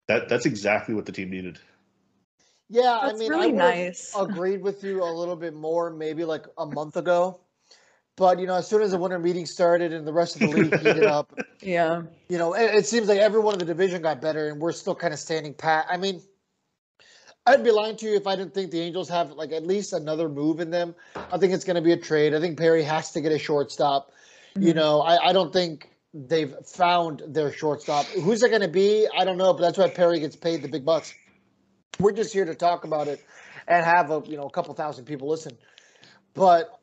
[0.08, 1.58] That that's exactly what the team needed.
[2.68, 4.14] Yeah, That's I mean, really I would've nice.
[4.18, 7.40] agreed with you a little bit more, maybe like a month ago.
[8.16, 10.48] But you know, as soon as the winter meeting started and the rest of the
[10.48, 12.02] league heated up, Yeah.
[12.28, 14.94] you know, it, it seems like everyone in the division got better, and we're still
[14.94, 15.86] kind of standing pat.
[15.88, 16.20] I mean,
[17.48, 19.94] I'd be lying to you if I didn't think the Angels have like at least
[19.94, 20.94] another move in them.
[21.32, 22.34] I think it's going to be a trade.
[22.34, 24.12] I think Perry has to get a shortstop.
[24.54, 24.76] You Mhm.
[24.76, 28.04] know, I, I don't think they've found their shortstop.
[28.08, 29.08] Who's it going to be?
[29.16, 31.14] I don't know, but that's why Perry gets paid the big bucks.
[32.00, 33.24] We're just here to talk about it
[33.66, 35.56] and have a you know a couple thousand people listen.
[36.34, 36.78] But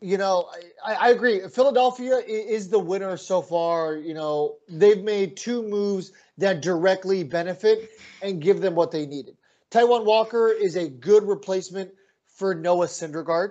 [0.00, 0.48] you know,
[0.84, 1.40] I, I agree.
[1.48, 3.96] Philadelphia is the winner so far.
[3.96, 7.90] You know, they've made two moves that directly benefit
[8.22, 9.36] and give them what they needed.
[9.74, 11.90] Taijuan Walker is a good replacement
[12.26, 13.50] for Noah Syndergaard.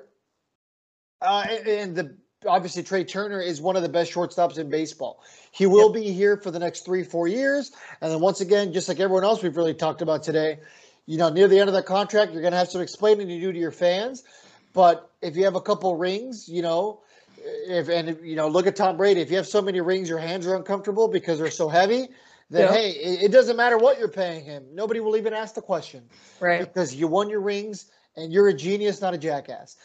[1.21, 2.17] Uh, and, and the
[2.47, 5.21] obviously Trea Turner is one of the best shortstops in baseball.
[5.51, 7.73] He will be here for the next three, four years.
[7.99, 10.59] And then once again, just like everyone else we've really talked about today,
[11.05, 13.39] you know, near the end of that contract, you're going to have some explaining to
[13.39, 14.23] do to your fans.
[14.73, 17.01] But if you have a couple rings, you know,
[17.37, 19.19] if and you know, look at Tom Brady.
[19.19, 22.07] If you have so many rings, your hands are uncomfortable because they're so heavy.
[22.53, 22.73] Then Yeah.
[22.73, 24.63] hey, it, it doesn't matter what you're paying him.
[24.73, 26.07] Nobody will even ask the question
[26.39, 26.59] Right.
[26.59, 29.75] because you won your rings and you're a genius, not a jackass.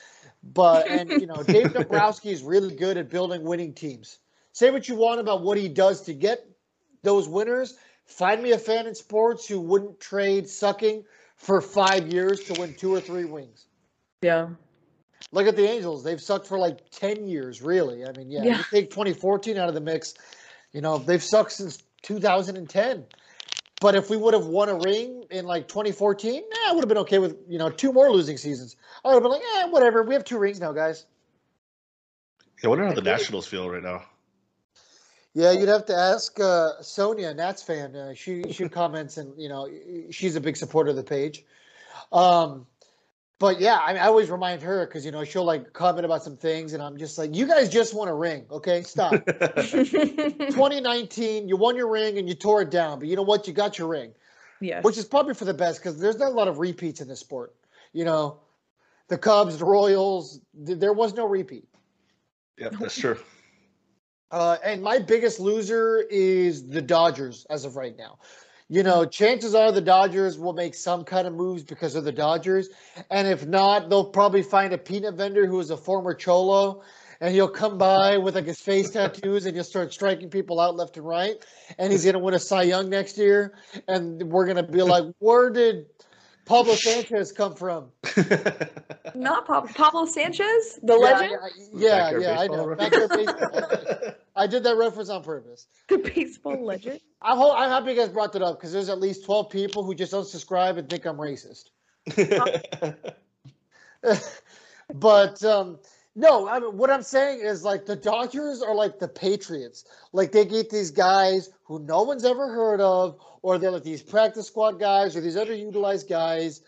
[0.42, 4.18] But and you know, Dave Dombrowski is really good at building winning teams.
[4.52, 6.46] Say what you want about what he does to get
[7.02, 7.78] those winners.
[8.04, 11.04] Find me a fan in sports who wouldn't trade sucking
[11.36, 13.64] for five years to win two or three rings.
[14.20, 14.48] Yeah.
[15.32, 18.04] Look at the Angels; they've sucked for like ten years, really.
[18.04, 18.58] I mean, yeah, Yeah.
[18.58, 20.12] you take 2014 out of the mix,
[20.72, 23.04] you know they've sucked since 2010.
[23.80, 26.88] But if we would have won a ring in like 2014, nah, I would have
[26.88, 28.76] been okay with you know two more losing seasons.
[29.04, 30.02] I would have been like, eh, whatever.
[30.02, 31.06] We have two rings now, guys.
[32.64, 34.02] I wonder how the Nationals feel right now.
[35.32, 37.94] Yeah, you'd have to ask uh, Sonia, Nats fan.
[37.94, 39.70] Uh, she she comments, and you know
[40.10, 41.44] she's a big supporter of the page.
[42.10, 42.66] Um,
[43.38, 46.24] but yeah, I, mean, I always remind her because you know she'll like comment about
[46.24, 48.82] some things, and I'm just like, you guys just won a ring, okay?
[48.82, 49.12] Stop.
[49.26, 53.46] 2019, you won your ring and you tore it down, but you know what?
[53.46, 54.12] You got your ring,
[54.60, 54.82] yes.
[54.82, 57.20] which is probably for the best because there's not a lot of repeats in this
[57.20, 57.54] sport.
[57.92, 58.40] You know,
[59.06, 61.68] the Cubs, the Royals, th- there was no repeat.
[62.58, 63.18] yeah, that's true.
[64.30, 68.18] Uh, and my biggest loser is the Dodgers as of right now.
[68.70, 72.12] You know, chances are the Dodgers will make some kind of moves because of the
[72.12, 72.68] Dodgers.
[73.10, 76.82] And if not, they'll probably find a peanut vendor who is a former Cholo
[77.20, 80.76] and he'll come by with like his face tattoos and he'll start striking people out
[80.76, 81.44] left and right.
[81.78, 83.54] And he's to win a Cy Young next year.
[83.88, 85.86] And we're to be like, where did
[86.48, 87.90] Pablo Sanchez come from?
[89.14, 91.32] Not Pablo, Pablo Sanchez, the Yeah, legend,
[91.74, 92.74] Yeah, Backyard yeah, I know.
[93.08, 93.70] baseball.
[94.34, 95.66] I did that reference on purpose.
[95.88, 97.00] the baseball legend.
[97.22, 99.82] I'm, ho- I'm happy you guys brought that up because there's at least 12 people
[99.84, 101.64] who just unsubscribe and think I'm racist.
[104.94, 105.78] but um,
[106.18, 109.84] no, I mean, what I'm saying is like the Dodgers are like the Patriots.
[110.12, 114.02] Like they get these guys who no one's ever heard of, or they're like these
[114.02, 116.62] practice squad guys or these underutilized guys,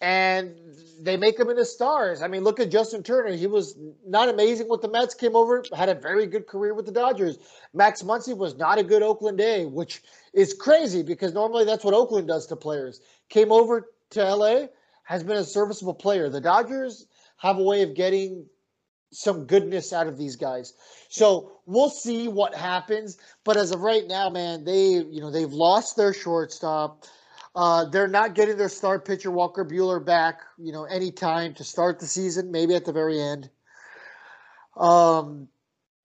[0.00, 0.54] and
[1.00, 2.22] they make them into stars.
[2.22, 3.32] I mean, look at Justin Turner.
[3.32, 3.76] He was
[4.06, 7.38] not amazing with the Mets, came over, had a very good career with the Dodgers.
[7.74, 10.00] Max Muncy was not a good Oakland A, which
[10.32, 13.00] is crazy because normally that's what Oakland does to players.
[13.30, 14.66] Came over to LA,
[15.02, 16.28] has been a serviceable player.
[16.28, 17.08] The Dodgers
[17.38, 18.46] have a way of getting
[19.12, 20.74] some goodness out of these guys.
[21.08, 23.18] So we'll see what happens.
[23.44, 27.04] But as of right now, man, they you know they've lost their shortstop.
[27.54, 32.00] Uh, they're not getting their star pitcher Walker Buehler back, you know, anytime to start
[32.00, 33.50] the season, maybe at the very end.
[34.74, 35.48] Um,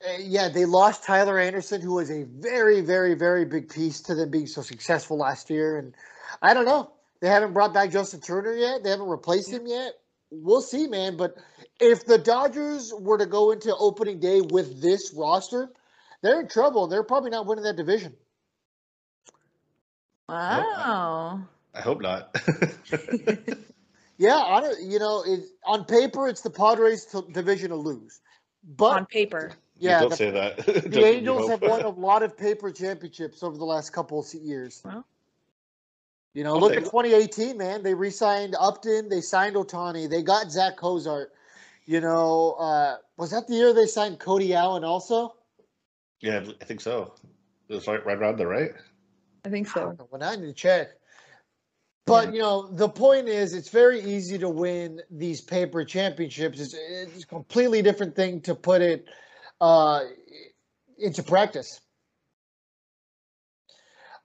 [0.02, 4.16] eh, yeah, they lost Tyler Anderson, who was a very, very, very big piece to
[4.16, 5.78] them being so successful last year.
[5.78, 5.96] And
[6.42, 6.92] I don't know.
[7.22, 8.84] They haven't brought back Justin Turner yet.
[8.84, 9.94] They haven't replaced him yet.
[10.30, 11.18] We'll see, man.
[11.18, 11.36] But
[11.80, 15.70] if the Dodgers were to go into opening day with this roster,
[16.22, 16.88] they're in trouble.
[16.88, 18.16] They're probably not winning that division.
[20.28, 21.42] Wow.
[21.74, 22.36] I hope not.
[24.18, 28.20] Yeah, on it, you know, it, on paper, it's the Padres t- division to lose.
[28.64, 29.52] But On paper.
[29.78, 30.58] yeah, don't the, say that.
[30.66, 34.82] the Angels have won a lot of paper championships over the last couple of years.
[34.84, 35.06] Well.
[36.38, 37.82] You know, I'll look at 2018, man.
[37.82, 41.32] They re-signed Upton, they signed Ohtani, they got Zach Cozart.
[41.88, 45.34] You know, uh, was that the year they signed Cody Allen also?
[46.22, 47.16] Yeah, I think so.
[47.70, 48.70] It was right, right around there, right?
[49.46, 49.80] I think I so.
[49.80, 50.08] don't know.
[50.12, 50.90] When I need to check.
[52.06, 56.60] But you know, the point is, it's very easy to win these paper championships.
[56.60, 59.08] It's, it's a completely different thing to put it
[59.60, 60.02] uh,
[61.00, 61.82] into practice.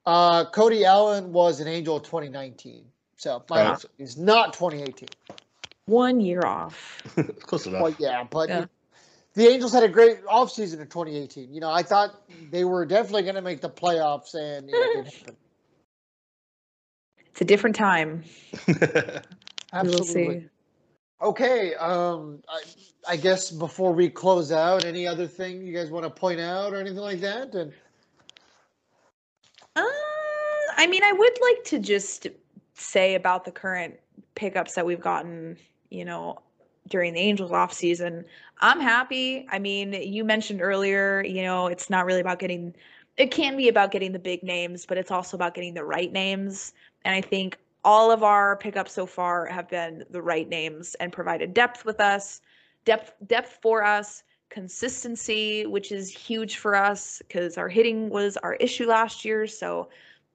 [0.05, 2.85] Uh, Cody Allen was an Angel of 2019,
[3.17, 5.09] so my apologies, he's not 2018.
[5.87, 7.03] One year off.
[7.41, 7.83] Close enough.
[7.83, 8.65] Well, yeah, but Yeah.
[9.35, 11.53] the Angels had a great offseason in 2018.
[11.55, 12.15] You know, I thought
[12.51, 15.37] they were definitely going to make the playoffs, and you know, it didn't happen.
[17.31, 18.25] It's a different time.
[19.81, 20.41] We will Absolutely.
[20.41, 20.49] see.
[21.23, 22.63] Okay, um, I,
[23.13, 26.73] I guess before we close out, any other thing you guys want to point out
[26.75, 27.55] or anything like that?
[27.55, 27.73] And
[30.83, 32.27] I mean, I would like to just
[32.75, 34.01] say about the current
[34.35, 35.57] pickups that we've gotten,
[35.91, 36.41] you know,
[36.89, 38.25] during the Angels off season.
[38.61, 39.47] I'm happy.
[39.49, 42.75] I mean, you mentioned earlier, you know, it's not really about getting
[43.17, 46.11] it can be about getting the big names, but it's also about getting the right
[46.11, 46.73] names.
[47.05, 51.13] And I think all of our pickups so far have been the right names and
[51.13, 52.41] provided depth with us,
[52.85, 58.55] depth depth for us, consistency, which is huge for us because our hitting was our
[58.55, 59.47] issue last year.
[59.47, 59.89] So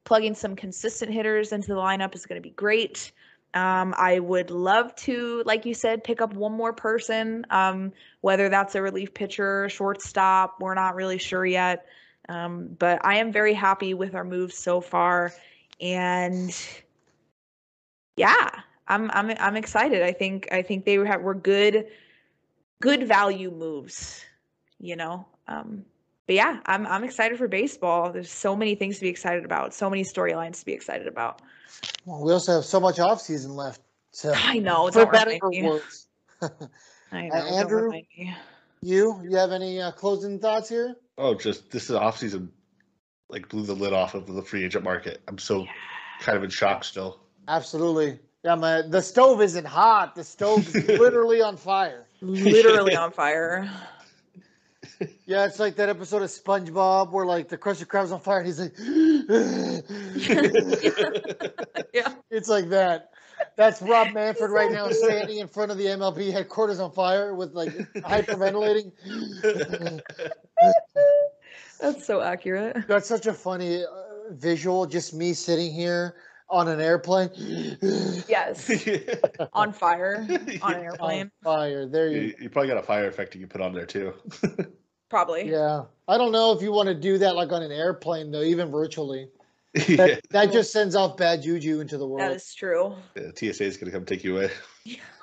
[0.08, 3.12] plugging some consistent hitters into the lineup is going to be great.
[3.54, 8.48] Um, I would love to, like you said, pick up one more person, um, whether
[8.48, 10.62] that's a relief pitcher, shortstop.
[10.62, 11.88] We're not really sure yet.
[12.30, 15.34] Um, but I am very happy with our moves so far.
[15.82, 16.56] And
[18.16, 18.50] yeah,
[18.88, 20.04] I'm I'm I'm excited.
[20.04, 21.88] I think I think they were good
[22.82, 24.24] good value moves,
[24.80, 25.28] you know.
[25.50, 25.84] Um,
[26.28, 28.12] but yeah, I'm I'm excited for baseball.
[28.12, 31.42] There's so many things to be excited about, so many storylines to be excited about.
[32.06, 33.82] well, we also have so much off season left.
[34.12, 34.90] So I know.
[34.92, 36.08] for better or worse.
[37.12, 37.36] I know.
[37.36, 37.92] Uh, Andrew?
[38.82, 40.96] you, you have any uh, closing thoughts here?
[41.18, 42.52] oh, just this is off season.
[43.30, 45.22] Like blew the lid off of the free agent market.
[45.28, 45.66] I'm so
[46.20, 47.20] kind of in shock still.
[47.48, 48.20] Absolutely.
[48.44, 48.90] Yeah, man.
[48.90, 50.16] The stove isn't hot.
[50.16, 52.06] The stove is literally on fire.
[52.22, 53.70] Literally on fire.
[55.26, 58.48] Yeah, it's like that episode of SpongeBob where like the Krusty Krab's on fire and
[58.48, 58.74] he's like,
[61.94, 62.14] yeah.
[62.32, 63.12] it's like that.
[63.56, 67.54] That's Rob Manfred right now standing in front of the MLB headquarters on fire with
[67.54, 68.92] like hyperventilating.
[71.80, 72.88] That's so accurate.
[72.88, 74.88] That's such a funny uh, visual.
[74.88, 76.16] Just me sitting here
[76.50, 77.30] on an airplane.
[78.28, 78.72] Yes.
[79.54, 80.26] On fire.
[80.28, 81.32] On an on airplane.
[81.44, 81.86] fire.
[81.86, 84.14] There you you, you probably got a fire effect you can put on there too.
[85.10, 85.50] Probably.
[85.50, 85.84] Yeah.
[86.08, 88.70] I don't know if you want to do that like on an airplane though, even
[88.72, 89.30] virtually.
[89.88, 89.96] yeah.
[89.96, 92.36] That, that just sends off bad juju into the world.
[92.36, 92.96] is true.
[93.16, 94.52] Yeah, TSA is gonna come take you away.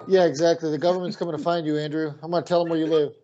[0.07, 0.71] Yeah, exactly.
[0.71, 2.13] The government's coming to find you, Andrew.
[2.23, 3.15] I'm gonna tell them where you live.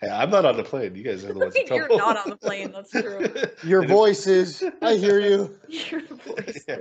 [0.00, 0.94] Hey, I'm not on the plane.
[0.94, 1.96] You guys are the ones in trouble.
[1.96, 3.26] You're not on the plane, that's true.
[3.68, 4.62] Your voice is.
[4.80, 5.58] I hear you.
[5.68, 6.64] Your voice.
[6.68, 6.76] Yeah.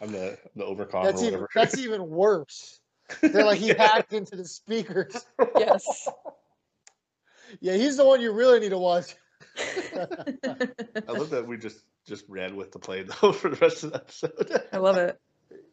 [0.00, 2.80] I'm the the overcom That's or even that's even worse.
[3.20, 5.26] They're like he hacked into the speakers.
[5.56, 6.08] Yes.
[7.60, 9.14] Yeah, he's the one you really need to watch.
[9.96, 13.92] I love that we just just ran with the plane though for the rest of
[13.92, 14.62] the episode.
[14.72, 15.20] I love it.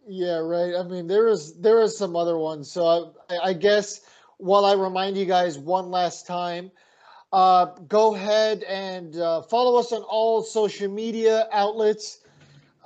[0.07, 0.75] Yeah, right.
[0.75, 2.71] I mean, there is there is some other ones.
[2.71, 4.01] So I, I guess
[4.37, 6.71] while I remind you guys one last time,
[7.31, 12.21] uh, go ahead and uh, follow us on all social media outlets.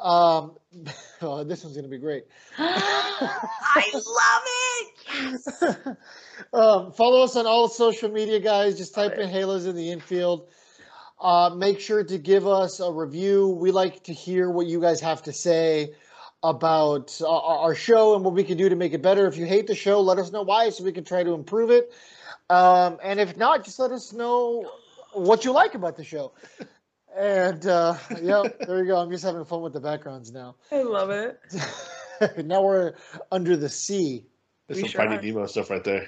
[0.03, 0.57] Um,
[1.21, 2.25] oh, this one's gonna be great.
[2.57, 4.91] I love it.
[5.15, 5.63] Yes.
[6.53, 8.77] um, follow us on all social media, guys.
[8.77, 10.49] Just type in Halos in the infield.
[11.21, 13.47] Uh, make sure to give us a review.
[13.47, 15.93] We like to hear what you guys have to say
[16.43, 19.25] about uh, our our show and what we can do to make it better.
[19.25, 21.71] If you hate the show, let us know why so we can try to improve
[21.71, 21.93] it.
[22.49, 24.69] Um, and if not, just let us know
[25.13, 26.33] what you like about the show.
[27.15, 28.97] And uh, yeah, there you go.
[28.97, 30.55] I'm just having fun with the backgrounds now.
[30.71, 31.39] I love it.
[32.45, 32.93] now we're
[33.31, 34.25] under the sea.
[34.67, 35.21] There's We some sure Finding are.
[35.21, 36.07] Nemo stuff right there.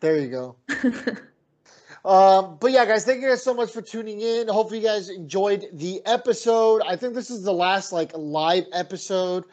[0.00, 0.56] There you go.
[2.04, 4.46] Um, but yeah, guys, thank you guys so much for tuning in.
[4.46, 6.82] Hopefully, you guys enjoyed the episode.
[6.82, 9.44] I think this is the last like live episode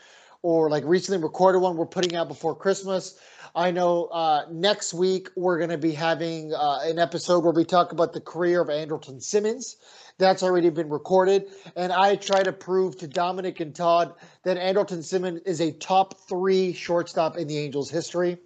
[0.43, 3.19] or like recently recorded one we're putting out before Christmas.
[3.55, 7.65] I know uh, next week we're going to be having uh, an episode where we
[7.65, 9.77] talk about the career of Andrelton Simmons.
[10.17, 11.47] That's already been recorded.
[11.75, 14.13] And I try to prove to Dominic and Todd
[14.43, 18.37] that Andrelton Simmons is a top three shortstop in the Angels history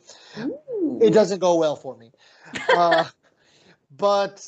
[1.01, 2.11] it doesn't go well for me.
[2.75, 3.05] Uh,
[3.97, 4.47] but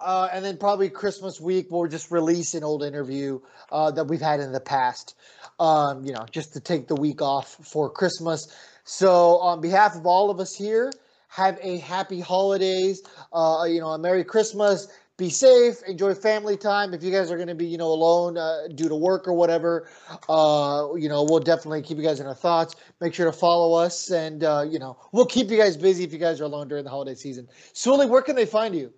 [0.00, 3.40] uh, and then probably Christmas week we'll just release an old interview
[3.72, 5.14] uh, that we've had in the past.
[5.60, 8.54] Um, you know, just to take the week off for Christmas.
[8.84, 10.92] So on behalf of all of us here
[11.28, 13.02] have a happy holidays.
[13.32, 14.88] Uh, you know, a Merry Christmas.
[15.16, 15.82] Be safe.
[15.88, 16.94] Enjoy family time.
[16.94, 19.32] If you guys are going to be, you know, alone uh, due to work or
[19.32, 19.88] whatever,
[20.28, 22.76] uh, you know, we'll definitely keep you guys in our thoughts.
[23.00, 26.12] Make sure to follow us, and uh, you know, we'll keep you guys busy if
[26.12, 27.48] you guys are alone during the holiday season.
[27.72, 28.92] Sully, where can they find you?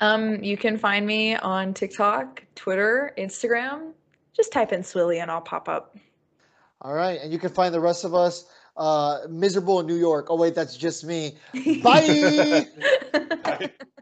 [0.00, 3.92] Um, you can find me on TikTok, Twitter, Instagram.
[4.34, 5.96] Just type in Swilly and I'll pop up.
[6.82, 8.46] All right, and you can find the rest of us
[8.76, 10.28] uh, miserable in New York.
[10.30, 11.36] Oh wait, that's just me.
[11.82, 12.66] Bye.
[13.44, 13.70] Bye.